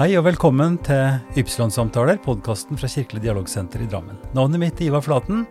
Hei 0.00 0.14
og 0.16 0.22
velkommen 0.24 0.78
til 0.80 1.18
Ypsilon-samtaler, 1.36 2.16
podkasten 2.24 2.78
fra 2.80 2.88
Kirkelig 2.88 3.20
dialogsenter 3.20 3.82
i 3.84 3.88
Drammen. 3.90 4.16
Navnet 4.32 4.62
mitt 4.62 4.80
er 4.80 4.86
Ivar 4.86 5.04
Flaten, 5.04 5.42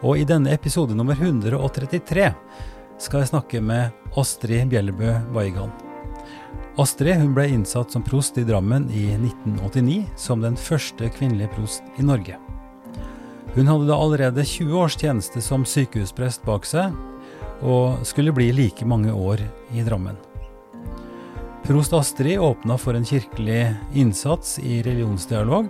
og 0.00 0.16
i 0.16 0.24
denne 0.24 0.54
episode 0.56 0.96
nummer 0.96 1.12
133 1.12 2.30
skal 2.96 3.20
jeg 3.20 3.30
snakke 3.34 3.60
med 3.60 4.16
Astrid 4.16 4.72
Bjellebø 4.72 5.12
Weigan. 5.36 5.76
Astrid 6.80 7.20
hun 7.20 7.36
ble 7.36 7.50
innsatt 7.52 7.92
som 7.92 8.06
prost 8.08 8.40
i 8.40 8.46
Drammen 8.48 8.88
i 8.96 9.10
1989, 9.18 10.08
som 10.16 10.40
den 10.40 10.56
første 10.56 11.12
kvinnelige 11.12 11.52
prost 11.52 11.84
i 12.00 12.08
Norge. 12.08 12.40
Hun 13.52 13.68
hadde 13.68 13.92
da 13.92 14.00
allerede 14.00 14.48
20 14.56 14.84
års 14.86 14.96
tjeneste 14.96 15.44
som 15.44 15.68
sykehusprest 15.68 16.48
bak 16.48 16.64
seg, 16.64 16.96
og 17.60 18.00
skulle 18.08 18.32
bli 18.32 18.54
like 18.56 18.88
mange 18.88 19.12
år 19.12 19.44
i 19.76 19.84
Drammen. 19.84 20.16
Prost 21.62 21.92
Astrid 21.92 22.40
åpna 22.40 22.78
for 22.78 22.94
en 22.94 23.04
kirkelig 23.04 23.74
innsats 23.94 24.58
i 24.58 24.82
religionsdialog, 24.82 25.68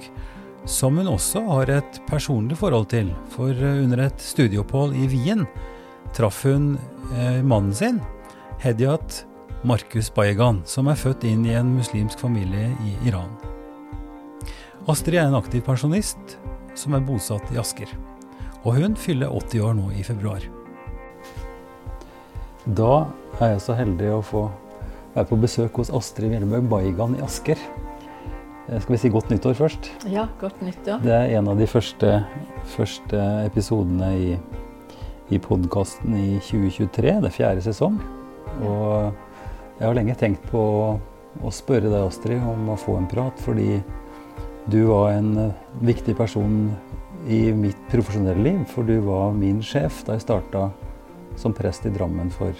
som 0.64 0.96
hun 0.96 1.10
også 1.12 1.42
har 1.45 1.70
et 1.70 1.98
personlig 2.09 2.56
forhold 2.56 2.87
til. 2.88 3.10
For 3.34 3.52
under 3.52 4.06
et 4.06 4.24
studieopphold 4.24 4.97
i 4.97 5.05
Wien 5.12 5.45
traff 6.16 6.47
hun 6.48 6.78
eh, 7.12 7.42
mannen 7.45 7.74
sin, 7.77 8.00
Hediat 8.64 9.27
Markus 9.69 10.09
Bayegan, 10.14 10.62
som 10.64 10.88
er 10.88 10.97
født 10.97 11.27
inn 11.28 11.45
i 11.45 11.52
en 11.60 11.74
muslimsk 11.77 12.24
familie 12.24 12.72
i 12.88 12.95
Iran. 13.11 13.36
Astrid 14.88 15.20
er 15.20 15.28
en 15.28 15.36
aktiv 15.42 15.61
pensjonist 15.69 16.38
som 16.72 16.97
er 16.97 17.05
bosatt 17.05 17.52
i 17.52 17.61
Asker. 17.61 17.92
Og 18.64 18.80
hun 18.80 18.97
fyller 18.97 19.28
80 19.28 19.69
år 19.69 19.77
nå 19.77 19.92
i 19.92 20.09
februar. 20.09 20.48
Da 22.64 22.92
er 23.42 23.59
jeg 23.59 23.64
så 23.69 23.77
heldig 23.77 24.12
å 24.16 24.25
få 24.25 24.48
jeg 25.12 25.20
er 25.20 25.28
på 25.28 25.36
besøk 25.36 25.77
hos 25.77 25.91
Astrid 25.92 26.30
Mjellebø 26.32 26.62
Baigan 26.70 27.18
i 27.18 27.20
Asker. 27.24 27.60
Eh, 28.68 28.78
skal 28.80 28.94
vi 28.94 29.00
si 29.02 29.10
godt 29.12 29.28
nyttår 29.28 29.58
først? 29.58 29.91
Ja, 30.08 30.24
godt 30.41 30.62
nyttår. 30.64 31.02
Det 31.04 31.12
er 31.12 31.34
en 31.36 31.50
av 31.52 31.60
de 31.60 31.66
første, 31.69 32.14
første 32.72 33.20
episodene 33.44 34.08
i, 34.16 34.30
i 35.28 35.41
podkasten 35.42 36.16
i 36.16 36.38
2023. 36.41 37.12
Det 37.20 37.28
er 37.28 37.36
fjerde 37.36 37.64
sesong. 37.66 38.00
Og 38.64 39.12
jeg 39.77 39.84
har 39.84 39.98
lenge 40.00 40.16
tenkt 40.16 40.48
på 40.48 40.64
å, 40.80 40.88
å 41.44 41.52
spørre 41.52 41.92
deg, 41.92 42.06
Astrid, 42.06 42.41
om 42.41 42.72
å 42.72 42.80
få 42.80 42.97
en 42.97 43.08
prat, 43.10 43.36
fordi 43.44 43.82
du 44.72 44.80
var 44.94 45.12
en 45.19 45.32
eh, 45.50 45.64
viktig 45.84 46.16
person 46.16 46.70
i 47.28 47.44
mitt 47.52 47.88
profesjonelle 47.92 48.48
liv. 48.48 48.64
For 48.72 48.88
du 48.88 48.97
var 49.04 49.36
min 49.36 49.60
sjef 49.60 50.06
da 50.06 50.16
jeg 50.16 50.24
starta 50.24 50.70
som 51.36 51.52
prest 51.52 51.84
i 51.84 51.92
Drammen 51.92 52.32
for 52.32 52.56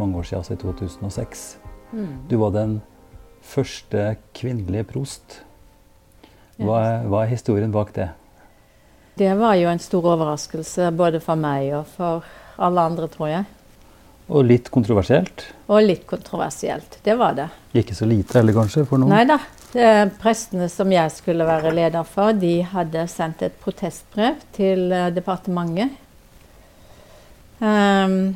mange 0.00 0.16
år 0.16 0.30
siden, 0.30 0.40
altså 0.40 0.56
i 0.56 0.64
2006. 0.64 1.50
Du 1.92 2.36
var 2.38 2.54
den 2.54 2.80
første 3.42 4.14
kvinnelige 4.36 4.86
prost. 4.92 5.40
Hva 6.60 6.80
er, 6.84 7.06
hva 7.08 7.24
er, 7.24 7.32
historien 7.32 7.72
bak 7.72 7.94
det? 7.96 8.10
Det 9.18 9.30
var 9.36 9.56
jo 9.58 9.70
en 9.70 9.80
stor 9.82 10.06
overraskelse 10.12 10.90
både 10.96 11.20
for 11.24 11.40
meg 11.40 11.72
og 11.76 11.88
for 11.96 12.26
alle 12.60 12.84
andre, 12.90 13.08
tror 13.10 13.30
jeg. 13.32 13.48
Og 14.30 14.44
litt 14.46 14.68
kontroversielt? 14.70 15.48
Og 15.66 15.82
litt 15.82 16.04
kontroversielt. 16.08 17.00
Det 17.02 17.16
var 17.18 17.34
det. 17.38 17.48
Ikke 17.80 17.96
så 17.98 18.06
lite 18.06 18.38
heller, 18.38 18.54
kanskje? 18.54 18.84
for 18.86 19.02
noen? 19.02 19.10
Nei 19.10 19.24
da. 19.26 19.40
Prestene 20.20 20.68
som 20.70 20.92
jeg 20.92 21.10
skulle 21.14 21.46
være 21.48 21.72
leder 21.74 22.06
for, 22.06 22.36
de 22.38 22.60
hadde 22.70 23.06
sendt 23.10 23.42
et 23.46 23.56
protestbrev 23.62 24.38
til 24.54 24.90
eh, 24.94 25.10
departementet. 25.14 25.98
Um, 27.60 28.32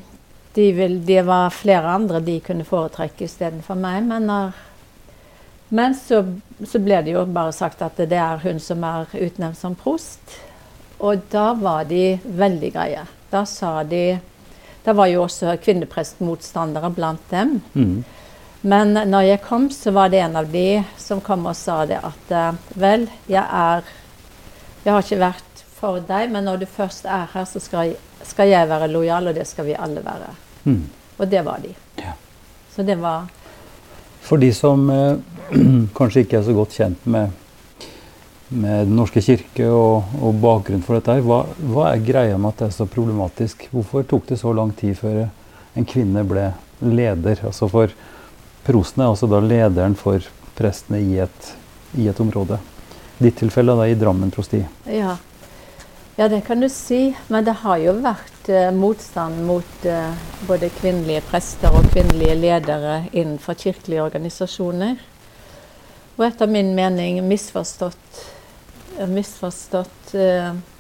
de 0.55 0.73
vil, 0.73 1.07
det 1.07 1.23
var 1.23 1.51
flere 1.51 1.91
andre 1.91 2.21
de 2.21 2.39
kunne 2.41 2.67
foretrekke 2.67 3.27
istedenfor 3.27 3.79
meg. 3.79 4.05
Men, 4.07 4.31
men 5.75 5.97
så, 5.99 6.21
så, 6.63 6.79
ble 6.79 7.01
det 7.03 7.17
jo 7.17 7.25
bare 7.27 7.55
sagt 7.55 7.83
at 7.83 7.99
det 7.99 8.21
er 8.21 8.43
hun 8.45 8.61
som 8.63 8.85
er 8.87 9.11
utnevnt 9.19 9.59
som 9.59 9.75
prost. 9.75 10.37
Og 11.03 11.27
da 11.33 11.49
var 11.59 11.89
de 11.91 12.21
veldig 12.23 12.71
greie. 12.77 13.03
Da 13.31 13.43
sa 13.51 13.83
de 13.83 14.21
Da 14.85 14.93
var 14.93 15.09
jo 15.09 15.23
også 15.25 15.55
kvinneprestmotstandere 15.65 16.91
blant 16.93 17.31
dem. 17.31 17.55
Mm. 17.73 18.05
Men 18.61 18.93
når 18.93 19.23
jeg 19.23 19.41
kom, 19.47 19.71
så 19.73 19.91
var 19.97 20.11
det 20.13 20.21
en 20.21 20.37
av 20.37 20.51
de 20.53 20.83
som 21.01 21.23
kom 21.25 21.47
og 21.49 21.57
sa 21.57 21.87
det 21.89 22.03
at 22.05 22.35
vel, 22.77 23.09
jeg 23.27 23.43
er 23.43 23.83
Jeg 24.85 24.93
har 24.93 25.01
ikke 25.01 25.21
vært 25.23 25.65
for 25.79 26.05
deg, 26.05 26.31
men 26.31 26.45
når 26.45 26.59
du 26.61 26.67
først 26.69 27.07
er 27.09 27.25
her, 27.33 27.47
så 27.49 27.61
skal, 27.61 27.95
skal 28.23 28.51
jeg 28.53 28.69
være 28.69 28.91
lojal, 28.93 29.31
og 29.31 29.35
det 29.35 29.47
skal 29.49 29.65
vi 29.65 29.73
alle 29.73 30.05
være. 30.05 30.29
Mm. 30.65 30.83
Og 31.17 31.29
det 31.29 31.43
var 31.47 31.63
de. 31.63 31.73
Ja. 32.03 32.15
Så 32.75 32.83
det 32.83 32.97
var 33.01 33.27
For 34.25 34.41
de 34.41 34.51
som 34.57 34.89
eh, 34.91 35.17
kanskje 35.99 36.25
ikke 36.25 36.41
er 36.41 36.47
så 36.47 36.55
godt 36.57 36.75
kjent 36.75 37.07
med, 37.07 37.31
med 38.49 38.87
Den 38.89 38.97
norske 38.97 39.21
kirke 39.23 39.69
og, 39.69 40.17
og 40.21 40.41
bakgrunnen 40.41 40.85
for 40.87 40.99
dette, 40.99 41.19
hva, 41.27 41.43
hva, 41.61 41.91
er 41.93 42.05
greia 42.05 42.39
med 42.39 42.55
at 42.55 42.65
det 42.65 42.71
er 42.71 42.77
så 42.79 42.89
problematisk? 42.89 43.69
Hvorfor 43.73 44.07
tok 44.09 44.29
det 44.31 44.41
så 44.41 44.55
lang 44.57 44.73
tid 44.77 44.97
før 44.99 45.27
en 45.75 45.89
kvinne 45.89 46.25
ble 46.29 46.51
leder? 46.81 47.45
Altså 47.45 47.69
for 47.69 47.93
Prosten 48.65 49.03
er 49.05 49.11
altså 49.13 49.29
da 49.29 49.43
lederen 49.45 49.93
for 49.93 50.25
prestene 50.57 51.03
i 51.05 51.19
et, 51.21 51.49
i 52.01 52.07
et 52.09 52.21
område. 52.21 52.57
Ditt 53.19 53.37
tilfelle 53.37 53.75
da 53.77 53.85
i 53.91 53.97
Drammen 53.99 54.33
prosti. 54.33 54.63
Ja. 54.89 55.19
Ja, 56.17 56.29
det 56.29 56.41
kan 56.47 56.61
du 56.61 56.69
si. 56.69 57.17
Men 57.29 57.45
det 57.45 57.57
har 57.65 57.81
jo 57.83 57.97
vært 58.05 58.49
eh, 58.53 58.71
motstand 58.75 59.43
mot 59.49 59.87
eh, 59.89 60.15
både 60.49 60.71
kvinnelige 60.79 61.25
prester 61.31 61.75
og 61.75 61.91
kvinnelige 61.93 62.37
ledere 62.39 62.97
innenfor 63.13 63.59
kirkelige 63.59 64.05
organisasjoner. 64.05 65.01
Og 66.15 66.27
etter 66.29 66.51
min 66.51 66.75
mening 66.77 67.19
misforstått, 67.27 68.21
misforstått 69.11 70.15
misforstått 70.15 70.71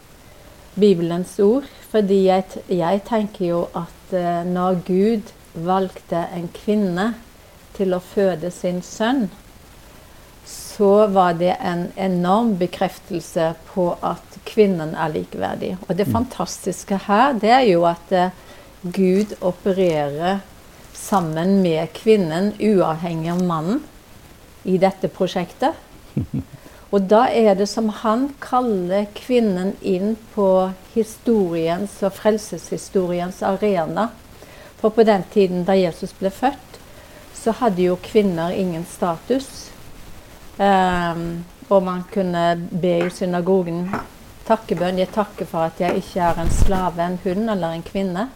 Bibelens 0.74 1.38
ord. 1.42 1.66
Fordi 1.90 2.20
jeg, 2.28 2.44
jeg, 2.70 3.00
tenker 3.06 3.46
jo 3.46 3.60
at 3.74 4.14
når 4.46 4.78
Gud 4.86 5.32
valgte 5.54 6.26
en 6.34 6.46
kvinne 6.54 7.08
til 7.74 7.94
å 7.94 8.02
føde 8.02 8.50
sin 8.54 8.80
sønn, 8.86 9.28
så 10.46 11.06
var 11.14 11.38
det 11.38 11.54
en 11.60 11.88
enorm 11.96 12.54
bekreftelse 12.60 13.52
på 13.72 13.88
at 14.02 14.33
kvinnen 14.46 14.94
er 14.94 15.12
likeverdig. 15.14 15.76
Og 15.88 15.96
det 15.96 16.08
mm. 16.08 16.14
fantastiske 16.16 16.98
her, 17.06 17.36
det 17.40 17.52
er 17.52 17.64
jo 17.68 17.84
at 17.88 18.12
uh, 18.12 18.28
Gud 18.84 19.36
opererer 19.40 20.42
sammen 20.94 21.60
med 21.62 21.92
kvinnen, 21.96 22.52
uavhengig 22.60 23.32
av 23.32 23.42
mannen, 23.44 23.82
i 24.64 24.78
dette 24.80 25.10
prosjektet. 25.12 25.76
Og 26.94 27.08
da 27.10 27.24
er 27.26 27.56
det 27.58 27.66
som 27.66 27.88
han 28.04 28.28
kaller 28.38 29.08
kvinnen 29.18 29.72
inn 29.82 30.12
på 30.34 30.70
historiens 30.94 31.96
og 32.06 32.14
frelseshistoriens 32.14 33.40
arena. 33.42 34.12
For 34.78 34.94
på 34.94 35.02
den 35.02 35.24
tiden 35.32 35.64
da 35.66 35.74
Jesus 35.74 36.14
ble 36.14 36.30
født, 36.30 36.78
så 37.34 37.56
hadde 37.58 37.82
jo 37.88 37.98
kvinner 37.98 38.54
ingen 38.54 38.86
status. 38.86 39.48
Um, 40.54 41.42
og 41.66 41.82
man 41.82 42.04
kunne 42.14 42.44
be 42.70 42.94
i 43.08 43.10
synagogen 43.10 43.88
takkebønn. 44.48 45.00
Jeg 45.02 45.12
takker 45.14 45.48
for 45.48 45.68
at 45.68 45.80
jeg 45.80 46.02
ikke 46.02 46.30
er 46.30 46.40
en 46.42 46.50
slave, 46.52 47.02
en 47.04 47.18
hund 47.24 47.50
eller 47.50 47.76
en 47.76 47.84
kvinne. 47.84 48.28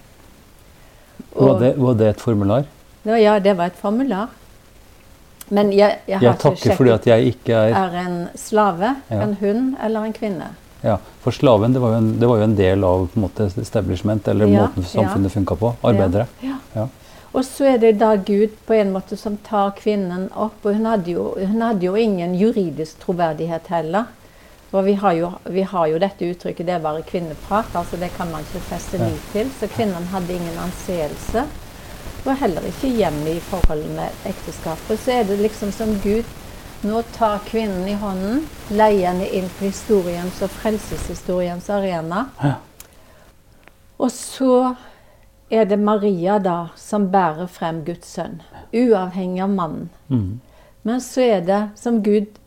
Og, 1.35 1.49
var, 1.49 1.59
det, 1.63 1.73
var, 1.79 1.97
det, 1.99 2.09
et 2.15 2.21
formular? 2.21 2.69
Ja, 3.05 3.39
det 3.39 3.57
var 3.59 3.73
et 3.73 3.79
formular. 3.79 4.29
Men 5.49 5.73
jeg, 5.73 6.01
jeg 6.09 6.19
har 6.21 6.27
jeg 6.27 6.41
takker 6.43 6.77
fordi 6.77 6.93
at 6.93 7.07
jeg 7.09 7.31
ikke 7.33 7.57
er 7.57 7.77
Er 7.79 7.95
en 8.03 8.17
slave, 8.37 8.97
ja. 9.09 9.23
en 9.25 9.37
hund 9.41 9.77
eller 9.85 10.05
en 10.05 10.13
kvinne. 10.13 10.51
Ja, 10.83 10.99
For 11.25 11.35
slaven 11.35 11.73
det 11.75 11.81
var 11.83 11.97
jo 11.97 12.03
en, 12.03 12.11
var 12.21 12.39
jo 12.39 12.47
en 12.47 12.57
del 12.59 12.85
av 12.87 13.09
måte, 13.19 13.49
establishment, 13.59 14.29
eller 14.29 14.47
ja, 14.47 14.67
måten 14.67 14.85
samfunnet 14.87 15.33
ja. 15.33 15.35
funka 15.39 15.57
på. 15.59 15.73
Arbeidere. 15.83 16.29
Ja, 16.45 16.59
ja. 16.75 16.87
Og 17.33 17.45
så 17.45 17.67
er 17.75 17.81
det 17.83 17.99
da 18.01 18.15
Gud 18.17 18.55
på 18.67 18.77
en 18.77 18.93
måte 18.95 19.17
som 19.19 19.37
tar 19.45 19.75
kvinnen 19.79 20.29
opp. 20.33 20.63
Og 20.65 20.77
hun 20.79 20.87
hadde 20.89 21.13
jo, 21.13 21.27
hun 21.37 21.61
hadde 21.63 21.87
jo 21.87 21.97
ingen 21.99 22.35
juridisk 22.39 23.03
troverdighet 23.05 23.69
heller. 23.73 24.09
Og 24.73 24.85
vi 24.85 24.93
har, 25.01 25.13
jo, 25.17 25.31
vi 25.45 25.63
har, 25.63 25.87
jo, 25.87 25.99
dette 25.99 26.27
uttrykket 26.29 26.67
'det 26.67 26.75
er 26.75 26.83
bare 26.85 27.03
kvinneprat'. 27.03 27.75
altså 27.75 27.97
Det 27.97 28.11
kan 28.17 28.31
man 28.31 28.41
ikke 28.41 28.61
feste 28.61 28.99
lit 28.99 29.23
til. 29.33 29.51
Så 29.61 29.67
kvinnene 29.67 30.07
hadde 30.13 30.33
ingen 30.33 30.59
anseelse. 30.59 31.45
Og 32.27 32.37
heller 32.37 32.61
ikke 32.61 32.89
hjemme 32.89 33.31
i 33.31 33.41
forholdet 33.41 33.91
med 33.97 34.09
ekteskapet. 34.27 34.99
Så 34.99 35.13
er 35.13 35.23
det 35.23 35.39
liksom 35.39 35.73
som 35.73 36.01
Gud 36.03 36.25
nå 36.83 37.03
tar 37.03 37.39
kvinnen 37.39 37.89
i 37.89 37.95
hånden, 37.95 38.45
leier 38.71 39.09
henne 39.11 39.27
inn 39.35 39.49
på 39.59 39.65
historiens 39.65 40.43
og 40.43 40.51
frelseshistoriens 40.51 41.71
arena. 41.71 42.27
Ja. 42.43 42.55
Og 43.99 44.11
så 44.15 44.75
er 45.51 45.65
det 45.65 45.79
Maria 45.79 46.39
da 46.39 46.69
som 46.77 47.09
bærer 47.11 47.49
frem 47.51 47.81
Guds 47.85 48.13
sønn, 48.15 48.43
uavhengig 48.73 49.43
av 49.43 49.51
mannen. 49.51 49.89
Mm. 50.09 50.41
Men 50.83 51.01
så 51.01 51.25
er 51.25 51.41
det 51.41 51.63
som 51.81 52.03
Gud 52.03 52.39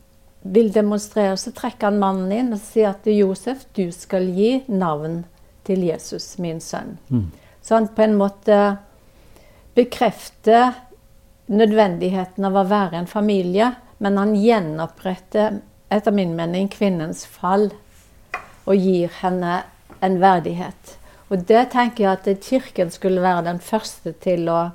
vil 0.42 0.72
demonstrere, 0.74 1.38
så 1.38 1.54
trekker 1.54 1.92
han 1.92 2.00
mannen 2.02 2.32
inn 2.34 2.56
og 2.56 2.62
sier 2.64 2.96
at 2.96 3.06
Josef, 3.06 3.68
du 3.78 3.92
skal 3.94 4.26
gi 4.34 4.64
navn 4.68 5.22
til 5.68 5.84
Jesus, 5.86 6.34
min 6.42 6.62
sønn. 6.64 6.98
Mm. 7.10 7.28
Så 7.62 7.78
han 7.78 7.92
på 7.94 8.06
en 8.08 8.18
måte 8.18 8.58
bekrefter 9.78 10.74
nødvendigheten 11.52 12.48
av 12.48 12.58
å 12.58 12.68
være 12.68 13.02
en 13.02 13.10
familie, 13.10 13.74
Men 14.02 14.18
han 14.18 14.32
gjenoppretter, 14.34 15.60
etter 15.94 16.12
min 16.12 16.32
mening, 16.34 16.72
kvinnens 16.74 17.20
fall 17.30 17.68
og 18.66 18.74
gir 18.74 19.12
henne 19.20 19.60
en 20.02 20.16
verdighet. 20.18 20.96
Og 21.30 21.44
det 21.46 21.68
tenker 21.76 22.08
jeg 22.08 22.18
at 22.18 22.42
Kirken 22.42 22.90
skulle 22.90 23.22
være 23.22 23.46
den 23.46 23.60
første 23.62 24.16
til 24.24 24.50
å 24.50 24.72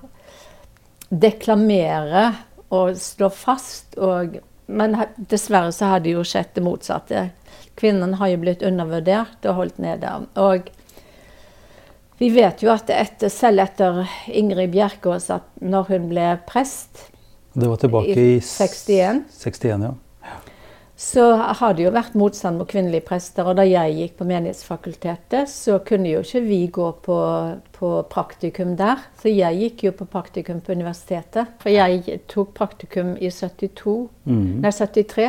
deklamere 1.11 2.29
og 2.71 2.95
slå 3.03 3.33
fast. 3.35 3.99
Og, 3.99 4.39
men 4.67 4.97
dessverre 5.17 5.73
så 5.73 5.93
har 5.93 6.03
det 6.05 6.17
jo 6.17 6.25
skjedd 6.27 6.55
det 6.57 6.65
motsatte. 6.67 7.29
Kvinnen 7.79 8.17
har 8.21 8.33
jo 8.33 8.41
blitt 8.43 8.65
undervurdert 8.67 9.47
og 9.47 9.61
holdt 9.61 9.79
nede. 9.83 10.11
Og 10.41 10.71
vi 12.19 12.31
vet 12.33 12.65
jo 12.65 12.73
at 12.73 12.91
etter, 12.91 13.31
selv 13.33 13.63
etter 13.67 14.03
Ingrid 14.33 14.73
Bjerkås, 14.73 15.29
at 15.31 15.47
når 15.61 15.93
hun 15.93 16.09
ble 16.11 16.33
prest 16.49 17.07
Det 17.57 17.69
var 17.69 17.79
tilbake 17.81 18.17
i, 18.17 18.35
i 18.37 18.41
61. 18.41 19.25
61 19.33 19.87
ja 19.89 19.95
så 20.97 21.25
har 21.37 21.75
det 21.77 21.85
jo 21.85 21.91
vært 21.93 22.15
motstand 22.17 22.57
mot 22.57 22.69
kvinnelige 22.69 23.05
prester. 23.05 23.45
Og 23.45 23.59
da 23.59 23.67
jeg 23.69 23.97
gikk 23.99 24.15
på 24.17 24.27
Menighetsfakultetet, 24.31 25.51
så 25.53 25.77
kunne 25.85 26.09
jo 26.09 26.23
ikke 26.25 26.41
vi 26.47 26.61
gå 26.73 26.87
på, 27.05 27.19
på, 27.77 27.91
praktikum 28.09 28.73
der. 28.81 29.03
Så 29.21 29.29
jeg 29.29 29.61
gikk 29.61 29.85
jo 29.91 29.93
på 29.99 30.07
praktikum 30.09 30.63
på 30.65 30.73
universitetet. 30.73 31.53
For 31.61 31.75
jeg 31.75 32.23
tok 32.33 32.55
praktikum 32.57 33.13
i 33.21 33.29
72, 33.29 33.99
mm. 34.25 34.49
nei 34.65 34.73
73. 34.73 35.29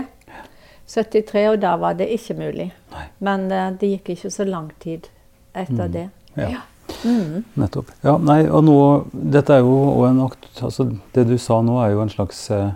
73, 0.87 1.43
og 1.51 1.59
da 1.59 1.75
var 1.75 1.99
det 1.99 2.07
ikke 2.15 2.37
mulig. 2.39 2.71
Nei. 2.93 3.05
Men 3.27 3.49
uh, 3.51 3.67
det 3.75 3.91
gikk 3.97 4.15
ikke 4.15 4.31
så 4.31 4.47
lang 4.47 4.71
tid 4.79 5.11
etter 5.51 5.83
mm. 5.83 5.93
det. 5.97 6.07
Ja. 6.39 6.49
ja. 6.55 6.65
Mm. 7.03 7.43
Nettopp. 7.59 7.91
Ja, 8.07 8.15
nei, 8.23 8.45
og 8.47 8.63
nå, 8.63 8.79
dette 9.11 9.57
er 9.57 9.65
jo 9.67 10.05
en 10.07 10.21
akt, 10.23 10.47
altså 10.63 10.87
Det 11.13 11.25
du 11.27 11.35
sa 11.41 11.59
nå, 11.59 11.75
er 11.83 11.91
jo 11.91 12.05
en 12.05 12.13
slags 12.13 12.39
uh, 12.55 12.69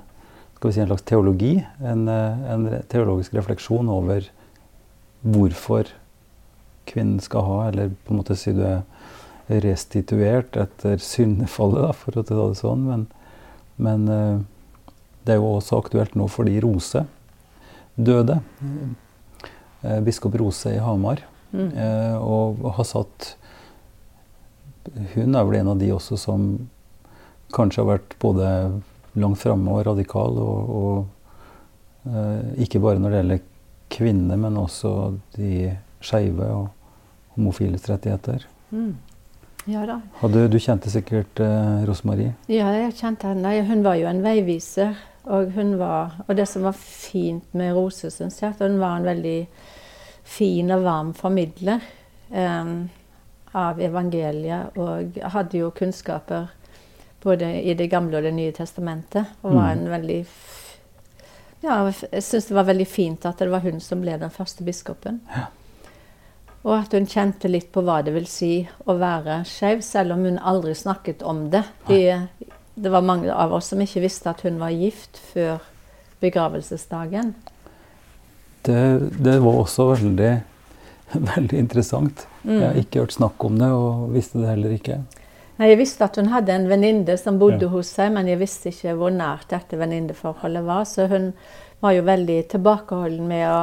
skal 0.62 0.70
vi 0.70 0.74
si, 0.74 0.82
en 0.82 0.88
slags 0.88 1.02
teologi. 1.02 1.66
En, 1.80 2.08
eh, 2.08 2.52
en 2.54 2.84
teologisk 2.88 3.34
refleksjon 3.34 3.88
over 3.90 4.28
hvorfor 5.26 5.88
kvinnen 6.86 7.18
skal 7.20 7.42
ha, 7.48 7.56
eller 7.70 7.90
på 8.06 8.14
en 8.14 8.20
måte 8.20 8.38
si 8.38 8.54
du 8.54 8.62
er 8.62 8.84
restituert 9.50 10.54
etter 10.62 11.02
syndefallet, 11.02 11.82
da, 11.82 11.96
for 11.98 12.14
å 12.14 12.24
ta 12.24 12.38
det 12.38 12.60
sånn. 12.60 12.84
Men, 12.86 13.08
men 13.82 14.06
eh, 14.06 14.44
det 15.26 15.34
er 15.34 15.42
jo 15.42 15.50
også 15.56 15.80
aktuelt 15.82 16.14
nå 16.14 16.30
fordi 16.30 16.62
Rose 16.62 17.08
døde. 17.98 18.38
Eh, 19.82 19.98
biskop 20.06 20.38
Rose 20.38 20.76
i 20.76 20.78
Hamar. 20.78 21.26
Mm. 21.58 21.74
Og 22.24 22.62
har 22.78 22.86
satt 22.88 23.34
Hun 25.18 25.36
er 25.36 25.44
vel 25.44 25.58
en 25.58 25.74
av 25.74 25.82
de 25.82 25.90
også 25.92 26.16
som 26.16 26.46
kanskje 27.52 27.82
har 27.82 27.90
vært 27.90 28.14
både 28.22 28.46
langt 29.20 29.42
framme 29.42 29.74
og 29.74 29.86
radikal. 29.90 30.38
Og, 30.42 30.76
og 30.82 32.12
eh, 32.12 32.64
ikke 32.66 32.82
bare 32.84 33.02
når 33.02 33.10
det 33.10 33.22
gjelder 33.22 33.48
kvinner, 33.92 34.40
men 34.40 34.60
også 34.60 34.92
de 35.36 35.72
skeive 36.02 36.48
og 36.48 36.68
homofiles 37.36 37.90
rettigheter. 37.90 38.48
Mm. 38.72 38.96
Ja 39.70 39.84
da. 39.86 40.00
Hadde, 40.24 40.48
du 40.50 40.58
kjente 40.58 40.90
sikkert 40.90 41.40
eh, 41.44 41.84
Rosemarie? 41.86 42.34
Ja, 42.50 42.72
jeg 42.74 42.96
kjente 42.98 43.30
henne. 43.30 43.54
Hun 43.68 43.84
var 43.86 44.00
jo 44.00 44.10
en 44.10 44.24
veiviser. 44.26 44.96
Og, 45.22 45.52
var, 45.78 46.16
og 46.26 46.34
det 46.34 46.48
som 46.50 46.64
var 46.66 46.74
fint 46.74 47.52
med 47.54 47.76
Rose, 47.78 48.10
syns 48.10 48.40
jeg, 48.42 48.56
at 48.56 48.64
hun 48.64 48.80
var 48.82 48.98
en 48.98 49.06
veldig 49.06 49.36
fin 50.26 50.74
og 50.74 50.82
varm 50.82 51.12
formidler 51.14 51.84
eh, 52.34 52.72
av 53.54 53.84
evangeliet. 53.86 54.80
Og 54.82 55.22
hadde 55.36 55.62
jo 55.62 55.70
kunnskaper 55.78 56.50
både 57.24 57.54
i 57.62 57.74
Det 57.78 57.88
gamle 57.92 58.18
og 58.18 58.24
Det 58.24 58.34
nye 58.34 58.52
testamentet. 58.56 59.38
Og 59.42 59.54
var 59.54 59.72
mm. 59.72 59.80
en 59.80 59.90
veldig 59.92 60.20
ja, 61.62 61.76
jeg 61.86 62.24
syns 62.26 62.48
det 62.50 62.56
var 62.58 62.66
veldig 62.66 62.88
fint 62.90 63.26
at 63.30 63.38
det 63.38 63.52
var 63.52 63.62
hun 63.62 63.78
som 63.84 64.02
ble 64.02 64.16
den 64.18 64.34
første 64.34 64.66
biskopen. 64.66 65.20
Ja. 65.30 65.46
Og 66.62 66.74
at 66.76 66.94
hun 66.94 67.08
kjente 67.10 67.50
litt 67.50 67.72
på 67.74 67.84
hva 67.86 68.00
det 68.06 68.14
vil 68.16 68.28
si 68.30 68.54
å 68.90 68.96
være 68.98 69.42
skeiv, 69.50 69.82
selv 69.86 70.16
om 70.16 70.26
hun 70.26 70.38
aldri 70.38 70.74
snakket 70.78 71.22
om 71.26 71.48
det. 71.54 71.64
De, 71.88 72.02
det 72.74 72.94
var 72.94 73.06
mange 73.06 73.34
av 73.34 73.54
oss 73.54 73.72
som 73.74 73.82
ikke 73.82 74.04
visste 74.04 74.30
at 74.34 74.42
hun 74.46 74.60
var 74.62 74.74
gift 74.74 75.22
før 75.32 75.62
begravelsesdagen. 76.22 77.34
Det, 78.62 78.82
det 79.22 79.40
var 79.42 79.58
også 79.64 79.88
veldig, 79.96 80.34
veldig 81.34 81.62
interessant. 81.62 82.28
Mm. 82.44 82.58
Jeg 82.58 82.68
har 82.68 82.82
ikke 82.84 83.06
hørt 83.06 83.18
snakk 83.18 83.46
om 83.46 83.58
det, 83.62 83.72
og 83.74 84.14
visste 84.14 84.42
det 84.42 84.54
heller 84.54 84.78
ikke. 84.78 85.02
Nei, 85.62 85.68
Jeg 85.70 85.78
visste 85.78 86.08
at 86.08 86.16
hun 86.18 86.32
hadde 86.34 86.56
en 86.56 86.64
venninne 86.66 87.14
som 87.22 87.36
bodde 87.38 87.68
ja. 87.68 87.70
hos 87.70 87.92
seg, 87.94 88.16
men 88.16 88.26
jeg 88.26 88.40
visste 88.42 88.72
ikke 88.72 88.96
hvor 88.98 89.12
nært 89.14 89.52
dette 89.52 89.78
venninneforholdet 89.78 90.64
var. 90.66 90.88
Så 90.90 91.06
hun 91.12 91.28
var 91.84 91.94
jo 91.94 92.06
veldig 92.08 92.38
tilbakeholden 92.50 93.28
med 93.30 93.44
å, 93.46 93.60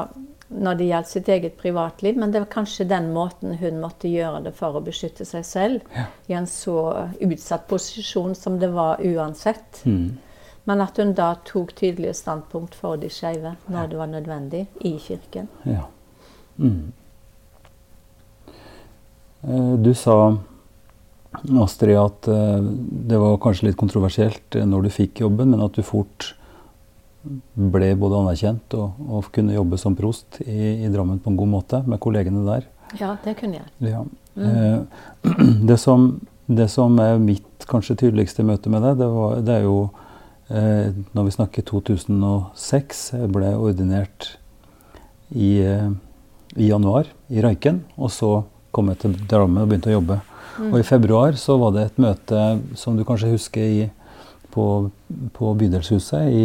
når 0.62 0.76
det 0.78 0.86
gjaldt 0.92 1.08
sitt 1.10 1.30
eget 1.34 1.56
privatliv. 1.58 2.20
Men 2.22 2.30
det 2.30 2.44
var 2.44 2.52
kanskje 2.52 2.86
den 2.86 3.08
måten 3.16 3.56
hun 3.58 3.80
måtte 3.82 4.06
gjøre 4.12 4.44
det 4.46 4.52
for 4.54 4.78
å 4.78 4.82
beskytte 4.86 5.26
seg 5.26 5.42
selv 5.48 5.96
ja. 5.96 6.04
i 6.30 6.36
en 6.38 6.46
så 6.46 6.76
utsatt 7.18 7.66
posisjon 7.66 8.36
som 8.38 8.60
det 8.62 8.70
var 8.76 9.02
uansett. 9.02 9.80
Mm. 9.82 10.20
Men 10.70 10.84
at 10.84 11.00
hun 11.02 11.16
da 11.18 11.32
tok 11.48 11.72
tydelige 11.80 12.14
standpunkt 12.14 12.76
for 12.78 13.00
de 13.02 13.10
skeive 13.10 13.56
når 13.66 13.80
ja. 13.80 13.90
det 13.90 13.98
var 13.98 14.12
nødvendig 14.12 14.62
i 14.86 14.94
kirken. 15.02 15.50
Ja. 15.66 15.88
Mm. 16.62 16.92
Eh, 19.42 19.74
du 19.82 19.90
sa 19.98 20.36
Astrid, 21.32 21.96
at 21.98 22.28
uh, 22.28 22.60
det 23.08 23.18
var 23.20 23.38
kanskje 23.42 23.68
litt 23.68 23.78
kontroversielt 23.78 24.56
uh, 24.56 24.64
når 24.66 24.86
du 24.86 24.94
fikk 24.94 25.22
jobben, 25.22 25.52
men 25.52 25.62
at 25.64 25.76
du 25.76 25.84
fort 25.86 26.32
ble 27.58 27.90
både 27.98 28.22
anerkjent 28.22 28.74
og, 28.78 28.96
og 29.04 29.28
kunne 29.34 29.56
jobbe 29.56 29.76
som 29.80 29.96
prost 29.98 30.38
i, 30.46 30.86
i, 30.86 30.88
Drammen 30.92 31.18
på 31.20 31.32
en 31.32 31.36
god 31.36 31.50
måte 31.52 31.82
med 31.84 32.00
kollegene 32.00 32.44
der. 32.46 32.68
Ja, 32.96 33.16
det 33.24 33.36
kunne 33.40 33.60
jeg. 33.60 33.68
Ja. 33.90 34.04
Mm. 34.38 34.48
Uh, 34.48 35.58
det, 35.70 35.78
som, 35.82 36.10
det, 36.46 36.70
som, 36.72 36.96
er 37.02 37.20
mitt 37.20 37.68
kanskje 37.68 37.98
tydeligste 38.06 38.46
møte 38.46 38.72
med 38.72 38.86
deg, 38.86 39.00
det, 39.02 39.10
var, 39.12 39.40
det 39.44 39.58
er 39.60 39.66
jo 39.68 39.80
når 40.48 41.26
vi 41.26 41.32
snakker 41.34 41.64
2006. 41.68 43.00
Jeg 43.18 43.28
ble 43.34 43.50
ordinert 43.60 44.30
i, 45.28 45.60
i 45.60 46.68
januar 46.70 47.10
i 47.28 47.42
Røyken, 47.44 47.82
og 48.00 48.08
så 48.14 48.30
kom 48.72 48.88
jeg 48.88 49.02
til 49.02 49.18
Drammen 49.28 49.60
og 49.60 49.68
begynte 49.68 49.92
å 49.92 49.98
jobbe. 49.98 50.16
Og 50.58 50.78
i 50.80 50.86
februar 50.86 51.36
så 51.38 51.56
var 51.60 51.74
det 51.74 51.84
et 51.86 52.00
møte 52.02 52.44
som 52.78 52.96
du 52.98 53.04
kanskje 53.06 53.32
husker 53.32 53.62
i, 53.62 53.82
på, 54.54 54.90
på, 55.36 55.52
Bydelshuset 55.60 56.30
i, 56.34 56.44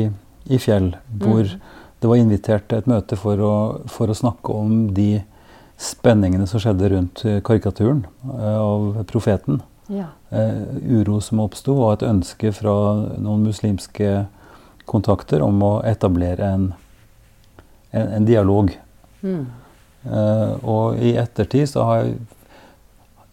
i 0.53 0.59
Fjell, 0.61 0.91
hvor 1.21 1.43
mm. 1.47 1.61
det 2.01 2.11
var 2.11 2.21
invitert 2.21 2.67
til 2.69 2.83
et 2.83 2.89
møte 2.89 3.17
for 3.19 3.41
å, 3.41 3.53
for 3.89 4.11
å, 4.11 4.17
snakke 4.17 4.53
om 4.53 4.75
de 4.93 5.23
spenningene 5.81 6.45
som 6.47 6.61
skjedde 6.61 6.91
rundt 6.93 7.23
karikaturen 7.47 8.03
uh, 8.29 8.59
av 8.59 9.01
profeten. 9.09 9.63
Ja. 9.91 10.11
Uh, 10.31 10.77
uro 11.01 11.19
som 11.23 11.41
oppsto, 11.43 11.75
og 11.75 11.97
et 11.97 12.05
ønske 12.07 12.53
fra 12.55 12.75
noen 13.17 13.47
muslimske 13.49 14.27
kontakter 14.89 15.43
om 15.43 15.59
å 15.63 15.73
etablere 15.87 16.53
en, 16.55 16.69
en, 17.91 18.07
en 18.19 18.29
dialog. 18.29 18.71
Mm. 19.23 19.43
Uh, 20.03 20.53
og 20.67 21.01
i 21.03 21.15
ettertid 21.19 21.69
så 21.71 21.87
har 21.87 22.01
jeg 22.03 22.15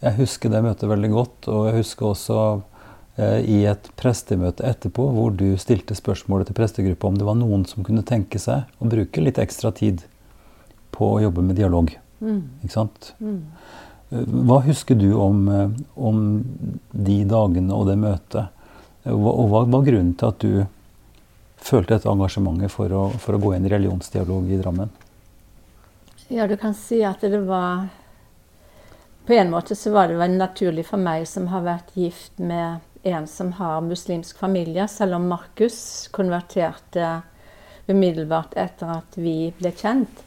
jeg 0.01 0.17
husker 0.17 0.53
det 0.53 0.63
møtet 0.65 0.89
veldig 0.89 1.11
godt, 1.13 1.49
og 1.53 1.67
jeg 1.69 1.83
husker 1.83 2.09
også 2.09 2.39
eh, 3.21 3.41
i 3.45 3.59
et 3.69 3.91
prestemøte 4.01 4.65
etterpå 4.65 5.05
hvor 5.13 5.35
du 5.37 5.53
stilte 5.61 5.97
spørsmålet 5.99 6.49
til 6.49 6.57
prestegruppa 6.57 7.11
om 7.11 7.19
det 7.21 7.27
var 7.29 7.37
noen 7.37 7.67
som 7.69 7.85
kunne 7.85 8.07
tenke 8.07 8.41
seg 8.41 8.65
å 8.81 8.89
bruke 8.89 9.25
litt 9.25 9.41
ekstra 9.43 9.75
tid 9.77 10.07
på 10.97 11.13
å 11.17 11.21
jobbe 11.27 11.45
med 11.45 11.61
dialog. 11.61 11.93
Mm. 12.21 12.41
Ikke 12.65 12.77
sant? 12.79 13.13
Mm. 13.21 13.43
Eh, 14.11 14.33
hva 14.49 14.63
husker 14.65 14.97
du 14.97 15.11
om, 15.21 15.45
eh, 15.53 15.77
om, 16.01 16.25
de 16.91 17.21
dagene 17.29 17.77
og 17.77 17.93
det 17.93 18.01
møtet? 18.01 18.57
Og 19.11 19.47
hva 19.53 19.65
var 19.69 19.85
grunnen 19.85 20.17
til 20.17 20.29
at 20.33 20.41
du 20.41 21.61
følte 21.61 21.97
dette 21.97 22.09
engasjementet 22.09 22.73
for 22.73 22.93
å, 22.93 23.07
for 23.21 23.37
å 23.37 23.41
gå 23.41 23.55
inn 23.57 23.69
i 23.69 23.73
religionsdialog 23.73 24.49
i 24.49 24.59
Drammen? 24.61 24.93
Ja, 26.31 26.47
du 26.47 26.57
kan 26.61 26.77
si 26.79 27.01
at 27.05 27.25
det 27.27 27.41
var 27.45 27.89
på 29.27 29.37
en 29.37 29.51
måte 29.51 29.77
så 29.77 29.93
var 29.95 30.09
det 30.09 30.19
vel 30.21 30.39
naturlig 30.39 30.87
for 30.89 31.03
meg 31.03 31.27
som 31.29 31.51
har 31.53 31.67
vært 31.67 31.93
gift 31.99 32.39
med 32.39 32.81
en 33.03 33.27
som 33.27 33.53
har 33.53 33.81
muslimsk 33.81 34.39
familie, 34.39 34.89
selv 34.89 35.17
om 35.17 35.29
Markus 35.29 36.09
konverterte 36.13 37.21
umiddelbart 37.89 38.57
etter 38.61 38.93
at 39.01 39.17
vi 39.17 39.53
ble 39.59 39.73
kjent. 39.77 40.25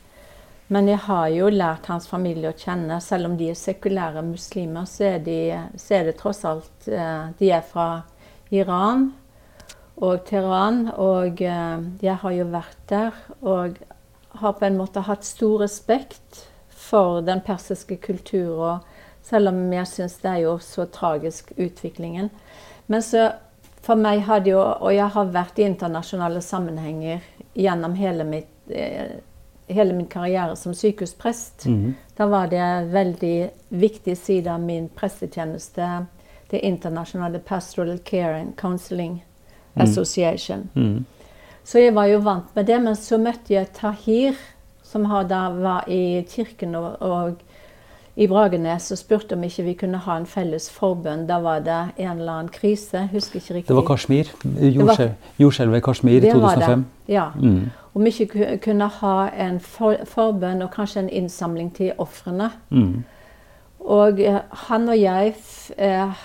Men 0.74 0.88
jeg 0.90 1.04
har 1.06 1.28
jo 1.30 1.50
lært 1.54 1.90
hans 1.92 2.08
familie 2.10 2.50
å 2.50 2.58
kjenne. 2.58 2.98
Selv 3.04 3.30
om 3.30 3.36
de 3.38 3.52
er 3.52 3.60
sekulære 3.60 4.24
muslimer, 4.26 4.88
så 4.90 5.12
er, 5.12 5.20
de, 5.26 5.38
så 5.78 6.00
er 6.00 6.08
det 6.08 6.16
tross 6.22 6.42
alt 6.50 6.88
eh, 6.88 7.28
De 7.38 7.52
er 7.54 7.66
fra 7.68 8.06
Iran 8.54 9.12
og 10.02 10.24
Teheran, 10.26 10.88
og 10.98 11.44
eh, 11.46 11.84
jeg 12.02 12.18
har 12.24 12.34
jo 12.40 12.48
vært 12.56 12.80
der. 12.90 13.22
Og 13.42 13.78
har 14.42 14.58
på 14.58 14.66
en 14.66 14.80
måte 14.80 15.04
hatt 15.06 15.28
stor 15.28 15.62
respekt 15.62 16.48
for 16.94 17.22
den 17.26 17.42
persiske 17.42 17.98
kulturen. 17.98 18.84
Selv 19.24 19.50
om 19.50 19.66
jeg 19.74 19.90
syns 19.90 20.20
det 20.22 20.30
er 20.30 20.42
jo 20.44 20.58
så 20.62 20.86
tragisk, 20.92 21.54
utviklingen. 21.58 22.30
Men 22.86 23.02
så 23.02 23.32
for 23.84 24.00
meg 24.00 24.22
har 24.28 24.44
det 24.44 24.52
jo 24.52 24.62
Og 24.62 24.94
jeg 24.94 25.10
har 25.16 25.32
vært 25.32 25.60
i 25.60 25.66
internasjonale 25.68 26.42
sammenhenger 26.42 27.24
gjennom 27.56 27.96
hele, 27.96 28.24
mitt, 28.24 28.52
eh, 28.70 29.20
hele 29.68 29.94
min 29.94 30.08
karriere 30.08 30.56
som 30.56 30.74
sykehusprest. 30.74 31.66
Mhm. 31.66 31.96
Da 32.16 32.28
var 32.28 32.48
det 32.48 32.60
en 32.60 32.92
veldig 32.92 33.50
viktig 33.70 34.18
side 34.18 34.48
av 34.48 34.60
min 34.62 34.90
prestetjeneste 34.90 36.06
det 36.50 36.60
internasjonale 36.60 37.40
Pastoral 37.40 37.98
Care 37.98 38.42
and 38.42 38.56
Counseling 38.58 39.24
Association. 39.76 40.70
Mhm. 40.74 41.06
Så 41.64 41.80
jeg 41.80 41.94
var 41.94 42.06
jo 42.06 42.20
vant 42.20 42.56
med 42.56 42.66
det, 42.66 42.82
men 42.82 42.96
så 42.96 43.18
møtte 43.18 43.56
jeg 43.56 43.74
Tahir, 43.74 44.36
som 44.94 45.10
da 45.30 45.48
var 45.58 45.90
i 45.90 46.24
kirken 46.30 46.76
og, 46.78 47.02
og 47.02 47.42
i 48.16 48.28
Bragernes 48.30 48.92
og 48.94 49.00
spurte 49.00 49.34
om 49.34 49.44
ikke 49.46 49.64
vi 49.66 49.74
kunne 49.78 49.98
ha 50.06 50.18
en 50.20 50.28
felles 50.30 50.68
forbønn. 50.70 51.26
Da 51.30 51.40
var 51.42 51.64
det 51.66 51.80
en 51.98 52.20
eller 52.20 52.34
annen 52.36 52.52
krise. 52.54 53.08
Husker 53.12 53.40
ikke 53.40 53.56
riktig. 53.56 53.70
Det 53.72 53.78
var 53.80 53.88
Kashmir. 53.88 54.30
Jordskjelv- 54.44 55.32
Jordskjelvet 55.42 55.82
i 55.82 55.86
Kashmir 55.88 56.18
i 56.18 56.20
Det 56.20 56.36
var 56.36 56.56
det, 56.56 56.68
2005. 56.68 56.86
Ja. 57.08 57.32
Mm. 57.36 57.72
Om 57.94 58.04
vi 58.04 58.14
ikke 58.26 58.58
kunne 58.62 58.88
ha 59.00 59.16
en 59.48 59.60
for, 59.60 59.98
forbønn 60.06 60.62
og 60.62 60.72
kanskje 60.76 61.04
en 61.04 61.10
innsamling 61.10 61.74
til 61.74 61.92
ofrene. 61.98 62.52
Mm. 62.70 63.04
Og 63.80 64.22
eh, 64.22 64.40
han 64.70 64.90
og 64.90 65.00
jeg 65.00 65.36
eh, 65.78 66.24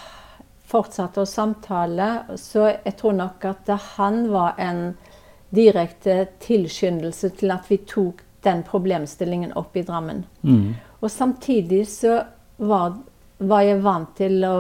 fortsatte 0.69 1.25
å 1.25 1.29
samtale, 1.29 2.37
så 2.37 2.69
jeg 2.85 2.97
tror 3.01 3.17
nok 3.17 3.45
at 3.49 3.73
han 3.97 4.27
var 4.33 4.61
en 4.61 4.91
direkte 5.55 6.27
tilskyndelse 6.45 7.33
til 7.41 7.51
at 7.51 7.69
vi 7.71 7.81
tok 7.89 8.27
den 8.42 8.62
problemstillingen 8.62 9.52
opp 9.52 9.76
i 9.76 9.83
Drammen. 9.83 10.25
Mm. 10.42 10.75
Og 11.00 11.11
samtidig 11.11 11.88
så 11.88 12.23
var, 12.57 12.99
var 13.38 13.64
jeg 13.66 13.83
vant 13.83 14.14
til 14.18 14.45
å 14.47 14.59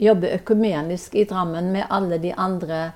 jobbe 0.00 0.32
økumenisk 0.36 1.14
i 1.14 1.24
Drammen 1.28 1.72
med 1.72 1.86
alle 1.92 2.18
de 2.18 2.32
andre 2.32 2.92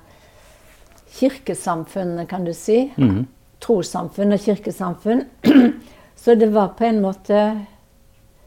kirkesamfunnene, 1.15 2.25
kan 2.25 2.45
du 2.45 2.53
si. 2.53 2.91
Mm. 2.97 3.25
Trossamfunn 3.59 4.33
og 4.35 4.41
kirkesamfunn. 4.41 5.23
Så 6.15 6.35
det 6.35 6.49
var 6.53 6.73
på 6.77 6.85
en 6.85 7.01
måte 7.03 7.39